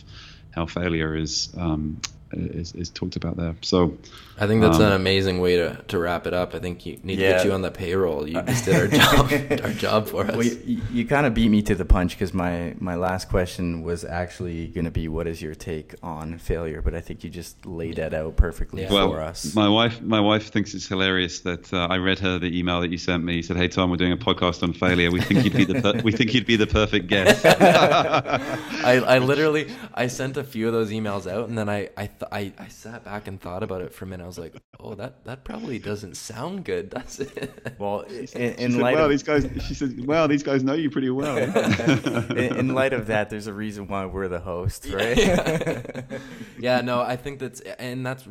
how 0.50 0.66
failure 0.66 1.16
is 1.16 1.52
um, 1.56 2.00
is, 2.32 2.72
is 2.72 2.90
talked 2.90 3.16
about 3.16 3.36
there. 3.36 3.54
So 3.62 3.96
I 4.38 4.46
think 4.46 4.60
that's 4.60 4.76
um, 4.76 4.82
an 4.82 4.92
amazing 4.92 5.40
way 5.40 5.56
to, 5.56 5.82
to 5.88 5.98
wrap 5.98 6.26
it 6.26 6.34
up. 6.34 6.54
I 6.54 6.58
think 6.58 6.84
you 6.84 6.98
need 7.02 7.18
yeah. 7.18 7.28
to 7.28 7.36
get 7.36 7.46
you 7.46 7.52
on 7.52 7.62
the 7.62 7.70
payroll. 7.70 8.28
You 8.28 8.42
just 8.46 8.64
did 8.64 8.74
our 8.76 8.88
job 8.88 9.60
our 9.64 9.72
job 9.72 10.08
for 10.08 10.24
us. 10.24 10.36
Well, 10.36 10.44
you, 10.44 10.82
you 10.92 11.06
kind 11.06 11.26
of 11.26 11.34
beat 11.34 11.48
me 11.48 11.62
to 11.62 11.74
the 11.74 11.84
punch 11.84 12.12
because 12.12 12.34
my 12.34 12.74
my 12.78 12.96
last 12.96 13.28
question 13.28 13.82
was 13.82 14.04
actually 14.04 14.68
going 14.68 14.84
to 14.84 14.90
be 14.90 15.08
what 15.08 15.26
is 15.26 15.40
your 15.40 15.54
take 15.54 15.94
on 16.02 16.38
failure, 16.38 16.82
but 16.82 16.94
I 16.94 17.00
think 17.00 17.24
you 17.24 17.30
just 17.30 17.64
laid 17.64 17.96
that 17.96 18.12
out 18.12 18.36
perfectly 18.36 18.82
yeah. 18.82 18.88
for 18.88 18.94
well, 18.94 19.14
us. 19.14 19.54
My 19.54 19.68
wife 19.68 20.00
my 20.02 20.20
wife 20.20 20.50
thinks 20.50 20.74
it's 20.74 20.86
hilarious 20.86 21.40
that 21.40 21.72
uh, 21.72 21.86
I 21.88 21.96
read 21.96 22.18
her 22.18 22.38
the 22.38 22.58
email 22.58 22.80
that 22.80 22.90
you 22.90 22.98
sent 22.98 23.24
me. 23.24 23.36
You 23.36 23.42
said, 23.42 23.56
"Hey 23.56 23.68
Tom, 23.68 23.90
we're 23.90 23.96
doing 23.96 24.12
a 24.12 24.16
podcast 24.16 24.62
on 24.62 24.72
failure. 24.72 25.10
We 25.10 25.20
think 25.20 25.44
you'd 25.44 25.56
be 25.56 25.64
the 25.64 25.80
per- 25.80 26.02
we 26.02 26.12
think 26.12 26.34
you'd 26.34 26.46
be 26.46 26.56
the 26.56 26.66
perfect 26.66 27.06
guest." 27.06 27.44
I, 28.86 29.02
I 29.06 29.18
literally 29.18 29.70
I 29.94 30.08
sent 30.08 30.36
a 30.36 30.44
few 30.44 30.66
of 30.66 30.72
those 30.72 30.90
emails 30.90 31.30
out 31.30 31.48
and 31.48 31.56
then 31.56 31.68
I 31.68 31.88
I, 31.96 32.10
th- 32.18 32.28
I 32.32 32.52
I 32.58 32.68
sat 32.68 33.04
back 33.04 33.26
and 33.26 33.40
thought 33.40 33.62
about 33.62 33.82
it 33.82 33.92
for 33.92 34.04
a 34.04 34.08
minute. 34.08 34.24
I 34.24 34.26
was 34.26 34.38
like, 34.38 34.54
"Oh, 34.80 34.94
that 34.94 35.24
that 35.24 35.44
probably 35.44 35.78
doesn't 35.78 36.16
sound 36.16 36.64
good, 36.64 36.90
does 36.90 37.20
it?" 37.20 37.74
Well, 37.78 38.00
in, 38.00 38.24
in 38.54 38.72
said, 38.72 38.80
light 38.80 38.94
well, 38.94 39.04
of 39.04 39.10
these 39.10 39.22
guys, 39.22 39.46
she 39.66 39.74
said, 39.74 40.06
"Well, 40.06 40.28
these 40.28 40.42
guys 40.42 40.64
know 40.64 40.72
you 40.72 40.90
pretty 40.90 41.10
well." 41.10 41.36
in, 42.30 42.56
in, 42.56 42.68
light 42.74 42.92
of 42.92 43.08
that, 43.08 43.28
there's 43.28 43.46
a 43.46 43.52
reason 43.52 43.86
why 43.86 44.06
we're 44.06 44.28
the 44.28 44.40
host, 44.40 44.86
right? 44.90 45.16
Yeah, 45.16 46.02
yeah 46.58 46.80
no, 46.80 47.00
I 47.00 47.16
think 47.16 47.38
that's 47.38 47.60
and 47.60 48.04
that's 48.04 48.26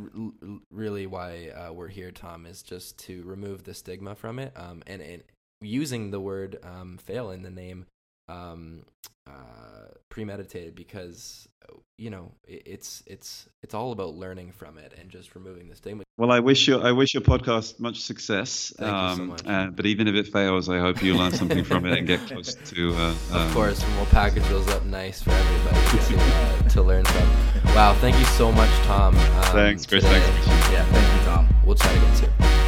really 0.72 1.06
why 1.06 1.50
uh, 1.50 1.74
we're 1.74 1.90
here, 1.90 2.12
Tom, 2.12 2.46
is 2.46 2.64
just 2.64 2.98
to 3.06 3.24
remove 3.24 3.64
the 3.64 3.74
stigma 3.74 4.16
from 4.16 4.40
it, 4.40 4.52
um, 4.56 4.82
and, 4.88 5.02
and 5.02 5.24
using 5.62 6.12
the 6.12 6.20
word 6.20 6.58
um, 6.64 6.98
"fail" 6.98 7.30
in 7.30 7.44
the 7.44 7.52
name. 7.52 7.86
Um, 8.28 8.84
uh, 9.28 9.88
premeditated 10.10 10.76
because 10.76 11.48
you 11.98 12.10
know 12.10 12.32
it's 12.48 13.02
it's 13.08 13.48
it's 13.64 13.74
all 13.74 13.92
about 13.92 14.14
learning 14.14 14.52
from 14.52 14.78
it 14.78 14.94
and 15.00 15.10
just 15.10 15.34
removing 15.34 15.68
the 15.68 15.76
stigma. 15.76 16.04
Well 16.18 16.32
i 16.32 16.40
wish 16.40 16.68
your 16.68 16.86
i 16.86 16.92
wish 16.92 17.14
your 17.14 17.24
podcast 17.24 17.80
much 17.80 18.02
success 18.02 18.72
Thank 18.78 18.94
um, 18.94 19.10
you 19.10 19.16
so 19.16 19.22
um, 19.22 19.28
much. 19.30 19.48
Uh, 19.48 19.68
but 19.72 19.86
even 19.86 20.08
if 20.08 20.16
it 20.16 20.32
fails 20.32 20.70
i 20.70 20.80
hope 20.80 21.02
you 21.02 21.16
learn 21.16 21.32
something 21.32 21.64
from 21.64 21.86
it 21.86 21.98
and 21.98 22.06
get 22.08 22.20
close 22.28 22.54
to 22.66 22.94
uh, 22.94 23.10
of 23.10 23.36
um, 23.36 23.54
course 23.54 23.84
and 23.84 23.96
we'll 23.96 24.06
package 24.08 24.44
those 24.44 24.68
up 24.70 24.86
nice 24.86 25.22
for 25.22 25.32
everybody 25.32 26.06
to, 26.06 26.18
uh, 26.18 26.70
to 26.70 26.84
learn 26.84 27.06
from. 27.06 27.74
Wow 27.74 27.96
thank 28.00 28.18
you 28.20 28.26
so 28.26 28.52
much 28.52 28.72
tom 28.86 29.16
um, 29.16 29.44
thanks 29.46 29.86
chris. 29.86 30.04
today. 30.04 30.20
thanks 30.20 30.48
yeah 30.72 30.86
thank 30.86 31.20
you 31.20 31.26
tom. 31.26 31.50
We'll 31.66 31.76
try 31.76 31.92
again 31.92 32.16
soon 32.16 32.65